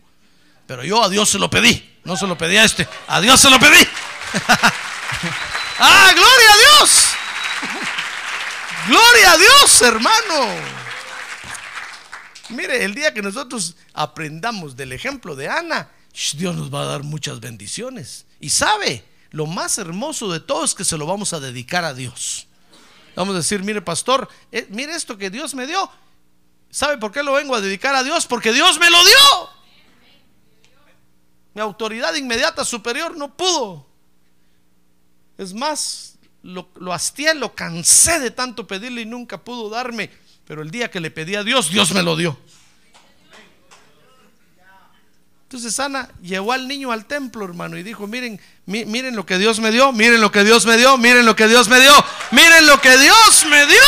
Pero 0.67 0.85
yo 0.85 1.03
a 1.03 1.09
Dios 1.09 1.31
se 1.31 1.39
lo 1.39 1.49
pedí. 1.51 1.99
No 2.05 2.17
se 2.17 2.27
lo 2.27 2.39
pedí 2.39 2.57
a 2.57 2.65
este. 2.65 2.87
A 3.07 3.21
Dios 3.21 3.41
se 3.41 3.51
lo 3.51 3.59
pedí. 3.59 3.87
¡Ah, 5.79 6.11
gloria 6.15 6.53
a 6.53 6.57
Dios! 6.57 7.09
Gloria 8.87 9.33
a 9.33 9.37
Dios, 9.39 9.83
hermano. 9.83 10.79
Mire, 12.51 12.85
el 12.85 12.95
día 12.95 13.13
que 13.13 13.23
nosotros 13.23 13.77
aprendamos 13.93 14.77
del 14.77 14.93
ejemplo 14.93 15.37
de 15.37 15.49
Ana, 15.49 15.91
Dios 16.35 16.57
nos 16.57 16.73
va 16.73 16.83
a 16.83 16.87
dar 16.87 17.03
muchas 17.03 17.41
bendiciones. 17.41 18.27
Y 18.41 18.51
sabe, 18.51 19.05
lo 19.31 19.47
más 19.47 19.79
hermoso 19.79 20.33
de 20.33 20.41
todo 20.41 20.65
es 20.65 20.75
que 20.75 20.85
se 20.85 20.97
lo 20.97 21.07
vamos 21.07 21.33
a 21.33 21.41
dedicar 21.41 21.85
a 21.85 21.95
Dios. 21.95 22.47
Vamos 23.15 23.35
a 23.35 23.39
decir, 23.39 23.63
mire 23.63 23.83
pastor, 23.83 24.29
eh, 24.53 24.67
mire 24.71 24.95
esto 24.95 25.19
que 25.19 25.29
Dios 25.29 25.55
me 25.55 25.67
dio. 25.67 25.91
¿Sabe 26.71 26.99
por 26.99 27.13
qué 27.13 27.23
lo 27.23 27.33
vengo 27.33 27.55
a 27.55 27.61
dedicar 27.61 27.95
a 27.95 28.03
Dios? 28.03 28.27
Porque 28.27 28.53
Dios 28.53 28.79
me 28.79 28.91
lo 28.91 29.05
dio. 29.05 29.51
Mi 31.55 31.61
autoridad 31.61 32.15
inmediata 32.15 32.65
superior 32.65 33.17
no 33.17 33.37
pudo. 33.37 33.87
Es 35.37 35.53
más, 35.53 36.18
lo, 36.43 36.69
lo 36.77 36.93
hastié, 36.93 37.35
lo 37.35 37.55
cansé 37.55 38.21
de 38.21 38.31
tanto 38.31 38.67
pedirle 38.67 39.03
y 39.03 39.07
nunca 39.07 39.39
pudo 39.39 39.69
darme. 39.71 40.11
Pero 40.47 40.63
el 40.63 40.71
día 40.71 40.91
que 40.91 41.01
le 41.01 41.11
pedí 41.11 41.35
a 41.35 41.45
Dios, 41.45 41.71
Dios 41.71 41.93
me 41.93 42.03
lo 42.03 42.17
dio. 42.17 42.39
Entonces 45.49 45.81
Ana 45.81 46.11
llevó 46.21 46.53
al 46.53 46.69
niño 46.69 46.93
al 46.93 47.07
templo, 47.07 47.43
hermano, 47.47 47.79
y 47.79 47.83
dijo, 47.83 48.07
miren, 48.07 48.39
miren 48.67 49.17
lo 49.17 49.25
que 49.25 49.39
Dios 49.39 49.61
me 49.61 49.71
dio, 49.71 49.93
miren 49.93 50.21
lo 50.21 50.31
que 50.31 50.45
Dios 50.45 50.67
me 50.67 50.77
dio, 50.77 50.99
miren 50.99 51.25
lo 51.25 51.35
que 51.35 51.49
Dios 51.49 51.71
me 51.71 51.81
dio, 51.81 51.93
miren 52.33 52.67
lo 52.67 52.79
que 52.83 52.99
Dios 52.99 53.47
me 53.47 53.65
dio. 53.65 53.81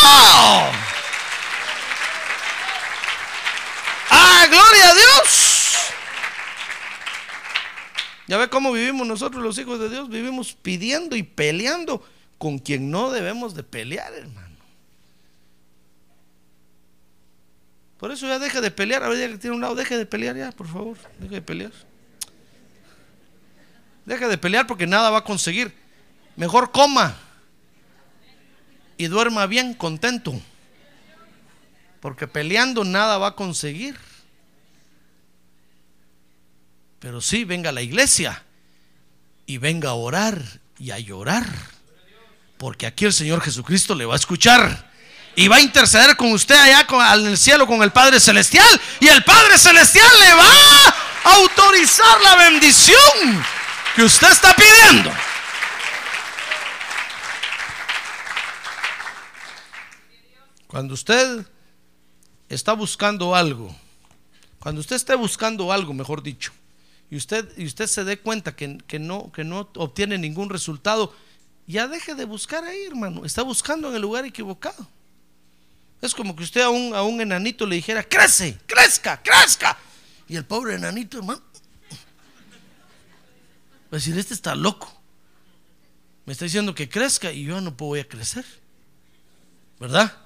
¡Ah, 4.09 4.47
gloria 4.49 4.89
a 4.89 4.95
Dios! 4.95 5.77
Ya 8.27 8.39
ve 8.39 8.49
cómo 8.49 8.73
vivimos 8.73 9.07
nosotros 9.07 9.43
los 9.43 9.59
hijos 9.59 9.79
de 9.81 9.91
Dios, 9.91 10.09
vivimos 10.09 10.55
pidiendo 10.55 11.15
y 11.15 11.23
peleando 11.23 12.03
con 12.41 12.59
quien 12.59 12.91
no 12.91 13.11
debemos 13.11 13.55
de 13.55 13.63
pelear, 13.63 14.15
hermano. 14.15 14.57
Por 17.99 18.11
eso 18.11 18.27
ya 18.27 18.39
deje 18.39 18.63
de 18.63 18.71
pelear. 18.71 19.03
A 19.03 19.11
ver, 19.11 19.33
que 19.33 19.37
tiene 19.37 19.57
un 19.57 19.61
lado, 19.61 19.75
deje 19.75 19.99
de 19.99 20.07
pelear 20.07 20.35
ya, 20.35 20.51
por 20.51 20.67
favor. 20.67 20.97
Deje 21.19 21.35
de 21.35 21.43
pelear. 21.43 21.73
Deje 24.07 24.27
de 24.27 24.39
pelear 24.39 24.67
porque 24.67 24.87
nada 24.87 25.11
va 25.11 25.19
a 25.19 25.25
conseguir. 25.25 25.75
Mejor 26.35 26.73
coma 26.73 27.15
y 28.97 29.09
duerma 29.09 29.45
bien, 29.45 29.75
contento. 29.75 30.33
Porque 32.01 32.27
peleando 32.27 32.85
nada 32.85 33.19
va 33.19 33.27
a 33.27 33.37
conseguir. 33.37 33.99
Pero 37.01 37.21
sí, 37.21 37.45
venga 37.45 37.69
a 37.69 37.75
la 37.75 37.83
iglesia 37.83 38.45
y 39.45 39.59
venga 39.59 39.91
a 39.91 39.95
orar 39.95 40.43
y 40.79 40.93
a 40.93 40.99
llorar. 40.99 41.45
Porque 42.61 42.87
aquí 42.87 43.07
el 43.07 43.15
Señor 43.15 43.41
Jesucristo 43.41 43.95
le 43.95 44.05
va 44.05 44.13
a 44.13 44.17
escuchar 44.17 44.93
y 45.35 45.49
va 45.49 45.57
a 45.57 45.61
interceder 45.63 46.15
con 46.15 46.31
usted 46.31 46.55
allá 46.55 46.87
en 47.15 47.29
el 47.29 47.39
cielo 47.39 47.67
con 47.67 47.83
el 47.83 47.91
Padre 47.91 48.21
Celestial. 48.21 48.69
Y 49.01 49.09
el 49.09 49.25
Padre 49.25 49.57
Celestial 49.57 50.07
le 50.21 50.35
va 50.35 50.45
a 51.25 51.35
autorizar 51.37 52.21
la 52.21 52.37
bendición 52.37 53.43
que 53.97 54.03
usted 54.03 54.31
está 54.31 54.55
pidiendo. 54.55 55.11
Cuando 60.67 60.93
usted 60.93 61.47
está 62.51 62.75
buscando 62.75 63.35
algo, 63.35 63.75
cuando 64.59 64.83
usted 64.83 64.97
esté 64.97 65.15
buscando 65.15 65.73
algo, 65.73 65.95
mejor 65.95 66.23
dicho, 66.23 66.53
y 67.11 67.17
usted, 67.17 67.49
y 67.57 67.65
usted 67.65 67.87
se 67.87 68.05
dé 68.05 68.19
cuenta 68.19 68.55
que, 68.55 68.99
no, 68.99 69.33
que 69.33 69.45
no 69.45 69.71
obtiene 69.77 70.19
ningún 70.19 70.51
resultado, 70.51 71.15
ya 71.71 71.89
deje 71.89 72.15
de 72.15 72.25
buscar 72.25 72.65
ahí, 72.65 72.85
hermano. 72.85 73.25
Está 73.25 73.43
buscando 73.43 73.89
en 73.89 73.97
el 73.97 74.03
lugar 74.03 74.25
equivocado. 74.25 74.87
Es 76.01 76.15
como 76.15 76.35
que 76.35 76.43
usted 76.43 76.63
a 76.63 76.71
un, 76.71 76.95
a 76.95 77.03
un 77.03 77.21
enanito 77.21 77.67
le 77.67 77.77
dijera, 77.77 78.03
crece, 78.03 78.59
crezca, 78.67 79.23
crezca. 79.23 79.77
Y 80.29 80.37
el 80.37 80.45
pobre 80.45 80.77
enanito, 80.77 81.19
hermano, 81.19 81.43
va 83.93 83.93
a 83.93 83.97
decir, 83.97 84.17
este 84.19 84.33
está 84.33 84.55
loco. 84.55 85.01
Me 86.25 86.33
está 86.33 86.45
diciendo 86.45 86.75
que 86.75 86.89
crezca 86.89 87.33
y 87.33 87.45
yo 87.45 87.61
no 87.61 87.77
puedo 87.77 88.01
a 88.01 88.05
crecer. 88.05 88.47
¿Verdad? 89.79 90.17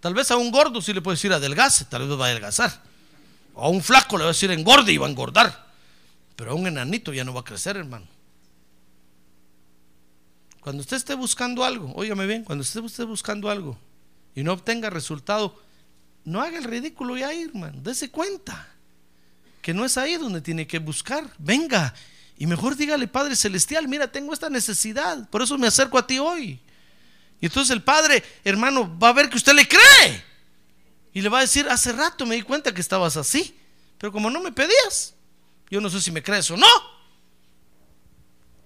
Tal 0.00 0.14
vez 0.14 0.30
a 0.30 0.36
un 0.36 0.50
gordo 0.50 0.80
sí 0.82 0.92
le 0.92 1.02
puede 1.02 1.16
decir 1.16 1.32
adelgace, 1.32 1.84
tal 1.84 2.06
vez 2.06 2.18
va 2.18 2.26
a 2.26 2.28
adelgazar. 2.28 2.82
O 3.54 3.64
a 3.64 3.68
un 3.68 3.82
flaco 3.82 4.16
le 4.16 4.24
va 4.24 4.30
a 4.30 4.32
decir 4.32 4.50
engorde 4.50 4.92
y 4.92 4.98
va 4.98 5.06
a 5.06 5.10
engordar. 5.10 5.66
Pero 6.36 6.52
a 6.52 6.54
un 6.54 6.66
enanito 6.66 7.12
ya 7.12 7.24
no 7.24 7.32
va 7.32 7.40
a 7.40 7.44
crecer, 7.44 7.76
hermano. 7.76 8.13
Cuando 10.64 10.80
usted 10.80 10.96
esté 10.96 11.12
buscando 11.12 11.62
algo, 11.62 11.92
óigame 11.94 12.26
bien, 12.26 12.42
cuando 12.42 12.62
usted 12.62 12.82
esté 12.82 13.04
buscando 13.04 13.50
algo 13.50 13.78
y 14.34 14.42
no 14.42 14.54
obtenga 14.54 14.88
resultado, 14.88 15.60
no 16.24 16.40
haga 16.40 16.56
el 16.56 16.64
ridículo 16.64 17.18
ya, 17.18 17.34
hermano. 17.34 17.82
Dese 17.82 18.10
cuenta 18.10 18.66
que 19.60 19.74
no 19.74 19.84
es 19.84 19.98
ahí 19.98 20.16
donde 20.16 20.40
tiene 20.40 20.66
que 20.66 20.78
buscar. 20.78 21.30
Venga 21.36 21.92
y 22.38 22.46
mejor 22.46 22.76
dígale, 22.76 23.06
Padre 23.08 23.36
Celestial, 23.36 23.88
mira, 23.88 24.10
tengo 24.10 24.32
esta 24.32 24.48
necesidad, 24.48 25.28
por 25.28 25.42
eso 25.42 25.58
me 25.58 25.66
acerco 25.66 25.98
a 25.98 26.06
ti 26.06 26.18
hoy. 26.18 26.58
Y 27.42 27.44
entonces 27.44 27.70
el 27.70 27.82
Padre, 27.82 28.24
hermano, 28.42 28.98
va 28.98 29.10
a 29.10 29.12
ver 29.12 29.28
que 29.28 29.36
usted 29.36 29.52
le 29.52 29.68
cree. 29.68 30.24
Y 31.12 31.20
le 31.20 31.28
va 31.28 31.40
a 31.40 31.42
decir, 31.42 31.68
hace 31.68 31.92
rato 31.92 32.24
me 32.24 32.36
di 32.36 32.42
cuenta 32.42 32.72
que 32.72 32.80
estabas 32.80 33.18
así, 33.18 33.54
pero 33.98 34.10
como 34.10 34.30
no 34.30 34.40
me 34.40 34.50
pedías, 34.50 35.12
yo 35.70 35.82
no 35.82 35.90
sé 35.90 36.00
si 36.00 36.10
me 36.10 36.22
crees 36.22 36.50
o 36.50 36.56
no. 36.56 36.93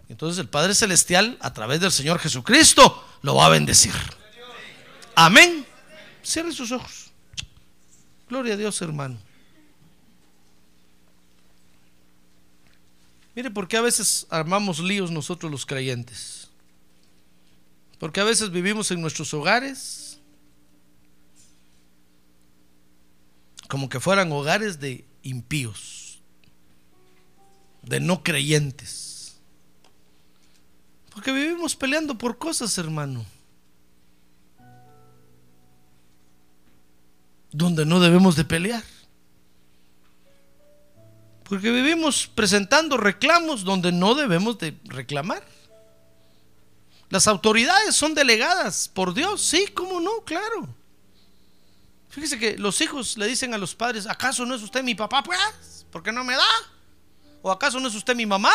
Entonces 0.08 0.38
el 0.38 0.48
Padre 0.48 0.74
Celestial, 0.74 1.36
a 1.40 1.52
través 1.52 1.80
del 1.80 1.92
Señor 1.92 2.18
Jesucristo, 2.18 3.04
lo 3.22 3.34
va 3.34 3.46
a 3.46 3.50
bendecir. 3.50 3.92
Amén. 5.14 5.66
Cierre 6.22 6.52
sus 6.52 6.72
ojos. 6.72 7.10
Gloria 8.28 8.54
a 8.54 8.56
Dios, 8.56 8.80
hermano. 8.82 9.18
Mire, 13.34 13.50
por 13.50 13.68
qué 13.68 13.76
a 13.76 13.82
veces 13.82 14.26
armamos 14.30 14.80
líos 14.80 15.10
nosotros 15.10 15.50
los 15.50 15.64
creyentes. 15.64 16.48
Porque 17.98 18.20
a 18.20 18.24
veces 18.24 18.50
vivimos 18.50 18.90
en 18.90 19.00
nuestros 19.00 19.32
hogares 19.34 20.18
como 23.68 23.88
que 23.88 24.00
fueran 24.00 24.32
hogares 24.32 24.80
de 24.80 25.04
impíos, 25.22 26.20
de 27.82 28.00
no 28.00 28.22
creyentes. 28.22 29.17
Porque 31.18 31.32
vivimos 31.32 31.74
peleando 31.74 32.16
por 32.16 32.38
cosas, 32.38 32.78
hermano. 32.78 33.26
Donde 37.50 37.84
no 37.84 37.98
debemos 37.98 38.36
de 38.36 38.44
pelear. 38.44 38.84
Porque 41.42 41.72
vivimos 41.72 42.28
presentando 42.28 42.96
reclamos 42.96 43.64
donde 43.64 43.90
no 43.90 44.14
debemos 44.14 44.58
de 44.58 44.78
reclamar. 44.84 45.42
Las 47.10 47.26
autoridades 47.26 47.96
son 47.96 48.14
delegadas 48.14 48.88
por 48.88 49.12
Dios, 49.12 49.42
sí, 49.42 49.66
cómo 49.74 50.00
no, 50.00 50.20
claro. 50.24 50.68
Fíjese 52.10 52.38
que 52.38 52.56
los 52.56 52.80
hijos 52.80 53.18
le 53.18 53.26
dicen 53.26 53.52
a 53.54 53.58
los 53.58 53.74
padres, 53.74 54.06
¿acaso 54.06 54.46
no 54.46 54.54
es 54.54 54.62
usted 54.62 54.84
mi 54.84 54.94
papá? 54.94 55.24
Pues, 55.24 55.84
¿por 55.90 56.00
qué 56.04 56.12
no 56.12 56.22
me 56.22 56.36
da? 56.36 56.46
¿O 57.42 57.50
acaso 57.50 57.80
no 57.80 57.88
es 57.88 57.94
usted 57.96 58.14
mi 58.14 58.24
mamá? 58.24 58.52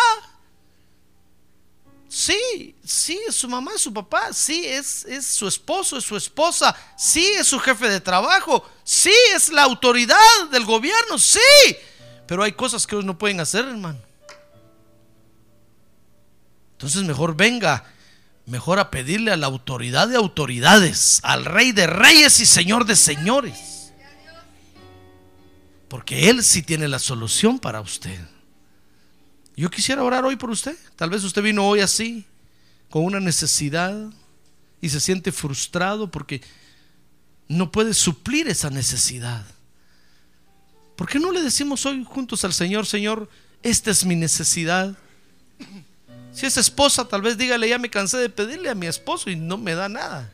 Sí, 2.15 2.75
sí, 2.85 3.19
es 3.27 3.33
su 3.33 3.49
mamá, 3.49 3.71
es 3.73 3.81
su 3.81 3.91
papá, 3.91 4.31
sí, 4.33 4.67
es, 4.67 5.03
es 5.05 5.25
su 5.25 5.47
esposo, 5.47 5.97
es 5.97 6.03
su 6.03 6.15
esposa, 6.15 6.75
sí, 6.95 7.25
es 7.39 7.47
su 7.47 7.59
jefe 7.59 7.89
de 7.89 7.99
trabajo, 7.99 8.69
sí, 8.83 9.11
es 9.33 9.49
la 9.49 9.63
autoridad 9.63 10.47
del 10.51 10.63
gobierno, 10.63 11.17
sí, 11.17 11.39
pero 12.27 12.43
hay 12.43 12.51
cosas 12.51 12.85
que 12.85 12.93
ellos 12.93 13.05
no 13.05 13.17
pueden 13.17 13.39
hacer, 13.39 13.65
hermano. 13.65 13.97
Entonces 16.73 17.01
mejor 17.01 17.35
venga 17.35 17.83
mejor 18.45 18.77
a 18.77 18.91
pedirle 18.91 19.31
a 19.31 19.37
la 19.37 19.47
autoridad 19.47 20.07
de 20.07 20.17
autoridades, 20.17 21.19
al 21.23 21.45
rey 21.45 21.71
de 21.71 21.87
reyes 21.87 22.39
y 22.39 22.45
señor 22.45 22.85
de 22.85 22.95
señores. 22.95 23.91
Porque 25.87 26.29
Él 26.29 26.43
sí 26.43 26.61
tiene 26.61 26.87
la 26.87 26.99
solución 26.99 27.57
para 27.57 27.81
usted. 27.81 28.19
Yo 29.55 29.69
quisiera 29.69 30.03
orar 30.03 30.25
hoy 30.25 30.35
por 30.35 30.49
usted. 30.49 30.75
Tal 30.95 31.09
vez 31.09 31.23
usted 31.23 31.41
vino 31.41 31.67
hoy 31.67 31.81
así, 31.81 32.25
con 32.89 33.05
una 33.05 33.19
necesidad, 33.19 33.95
y 34.81 34.89
se 34.89 34.99
siente 34.99 35.31
frustrado 35.31 36.09
porque 36.09 36.41
no 37.47 37.71
puede 37.71 37.93
suplir 37.93 38.47
esa 38.47 38.69
necesidad. 38.69 39.45
¿Por 40.95 41.07
qué 41.07 41.19
no 41.19 41.31
le 41.31 41.41
decimos 41.41 41.85
hoy 41.85 42.03
juntos 42.03 42.43
al 42.43 42.53
Señor, 42.53 42.85
Señor, 42.85 43.29
esta 43.61 43.91
es 43.91 44.05
mi 44.05 44.15
necesidad? 44.15 44.95
Si 46.33 46.45
es 46.45 46.57
esposa, 46.57 47.07
tal 47.07 47.21
vez 47.21 47.37
dígale, 47.37 47.69
ya 47.69 47.77
me 47.77 47.89
cansé 47.89 48.17
de 48.17 48.29
pedirle 48.29 48.69
a 48.69 48.75
mi 48.75 48.87
esposo 48.87 49.29
y 49.29 49.35
no 49.35 49.57
me 49.57 49.75
da 49.75 49.87
nada. 49.87 50.31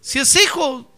Si 0.00 0.18
es 0.18 0.34
hijo, 0.36 0.90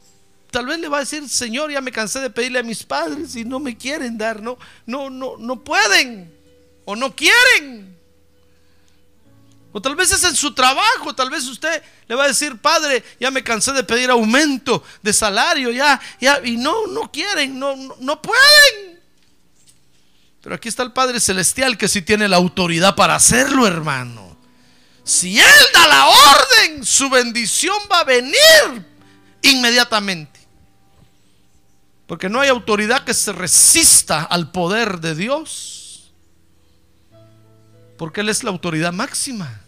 tal 0.51 0.67
vez 0.67 0.79
le 0.79 0.89
va 0.89 0.99
a 0.99 1.01
decir, 1.01 1.29
Señor, 1.29 1.71
ya 1.71 1.81
me 1.81 1.91
cansé 1.93 2.21
de 2.21 2.31
pedirle 2.31 2.61
a 2.61 2.63
mis 2.63 2.85
padres 2.85 3.35
y 3.37 3.45
no 3.45 3.59
me 3.59 3.77
quieren 3.77 4.17
dar, 4.17 4.41
no, 4.41 4.57
no, 4.87 5.11
no, 5.11 5.37
no 5.37 5.63
pueden 5.63 6.40
o 6.85 6.97
no 6.97 7.15
quieren. 7.15 7.91
O 9.73 9.81
tal 9.81 9.95
vez 9.95 10.11
es 10.11 10.25
en 10.25 10.35
su 10.35 10.53
trabajo, 10.53 11.15
tal 11.15 11.31
vez 11.31 11.45
usted 11.47 11.83
le 12.09 12.15
va 12.17 12.25
a 12.25 12.29
decir, 12.29 12.59
padre, 12.59 13.05
ya 13.21 13.31
me 13.31 13.45
cansé 13.45 13.73
de 13.73 13.85
pedir 13.85 14.11
aumento 14.11 14.83
de 15.01 15.13
salario, 15.13 15.71
ya, 15.71 16.01
ya, 16.21 16.41
y 16.45 16.57
no, 16.57 16.89
no 16.89 17.11
quieren, 17.13 17.57
no, 17.57 17.77
no, 17.77 18.21
pueden. 18.21 19.01
Pero 20.43 20.57
aquí 20.57 20.69
está 20.69 20.83
el 20.83 20.93
Padre 20.93 21.21
Celestial 21.21 21.79
que 21.79 21.87
sí 21.87 22.03
tiene 22.03 22.27
la 22.27 22.37
autoridad 22.37 22.97
para 22.97 23.15
hacerlo, 23.15 23.67
hermano. 23.67 24.37
Si 25.05 25.39
Él 25.39 25.67
da 25.73 25.87
la 25.87 26.07
orden, 26.09 26.85
su 26.85 27.09
bendición 27.09 27.77
va 27.91 28.01
a 28.01 28.05
venir 28.05 28.87
inmediatamente. 29.43 30.41
Porque 32.09 32.29
no 32.29 32.41
hay 32.41 32.49
autoridad 32.49 33.05
que 33.05 33.15
se 33.15 33.33
resista 33.33 34.23
al 34.23 34.51
poder 34.51 34.99
de 34.99 35.15
Dios. 35.15 35.80
Porque 38.01 38.23
Él 38.23 38.31
es 38.31 38.43
la 38.43 38.51
autoridad 38.51 38.93
máxima. 38.93 39.61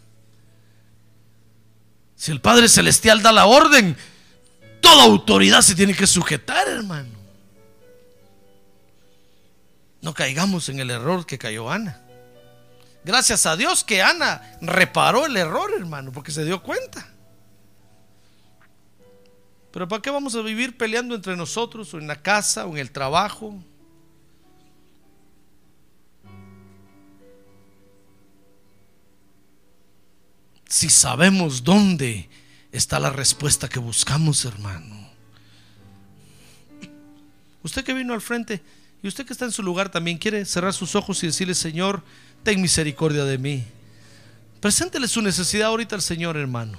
Si 2.16 2.33
el 2.33 2.41
Padre 2.41 2.68
Celestial 2.68 3.20
da 3.20 3.30
la 3.30 3.45
orden, 3.45 3.97
toda 4.80 5.05
autoridad 5.05 5.61
se 5.61 5.74
tiene 5.74 5.95
que 5.95 6.07
sujetar, 6.07 6.66
hermano 6.66 7.22
no 10.03 10.12
caigamos 10.12 10.68
en 10.68 10.80
el 10.80 10.91
error 10.91 11.24
que 11.24 11.39
cayó 11.39 11.70
Ana. 11.70 12.01
Gracias 13.05 13.47
a 13.47 13.57
Dios 13.57 13.85
que 13.85 14.03
Ana 14.03 14.59
reparó 14.61 15.26
el 15.26 15.37
error, 15.37 15.70
hermano, 15.76 16.12
porque 16.12 16.33
se 16.33 16.45
dio 16.45 16.62
cuenta. 16.62 17.09
Pero 19.70 19.89
¿para 19.89 20.03
qué 20.03 20.11
vamos 20.11 20.35
a 20.35 20.43
vivir 20.43 20.76
peleando 20.76 21.14
entre 21.14 21.37
nosotros 21.37 21.95
o 21.95 21.99
en 21.99 22.09
la 22.09 22.20
casa 22.20 22.66
o 22.66 22.72
en 22.72 22.78
el 22.78 22.91
trabajo? 22.91 23.62
Si 30.73 30.89
sabemos 30.89 31.64
dónde 31.64 32.31
está 32.73 32.99
la 32.99 33.11
respuesta 33.11 33.68
que 33.68 33.79
buscamos, 33.79 34.47
hermano. 34.47 35.07
Usted 37.62 37.85
que 37.85 37.93
vino 37.93 38.14
al 38.14 38.23
frente, 38.23 38.62
y 39.03 39.07
usted 39.07 39.27
que 39.27 39.35
está 39.35 39.45
en 39.45 39.53
su 39.53 39.62
lugar 39.62 39.91
también 39.91 40.16
quiere 40.16 40.47
cerrar 40.47 40.73
sus 40.73 40.95
ojos 40.95 41.23
y 41.23 41.27
decirle, 41.27 41.55
Señor, 41.55 42.03
ten 42.43 42.62
misericordia 42.62 43.25
de 43.25 43.37
mí. 43.37 43.64
Preséntele 44.62 45.09
su 45.09 45.20
necesidad 45.20 45.68
ahorita 45.68 45.95
al 45.95 46.01
Señor, 46.01 46.39
hermano. 46.39 46.79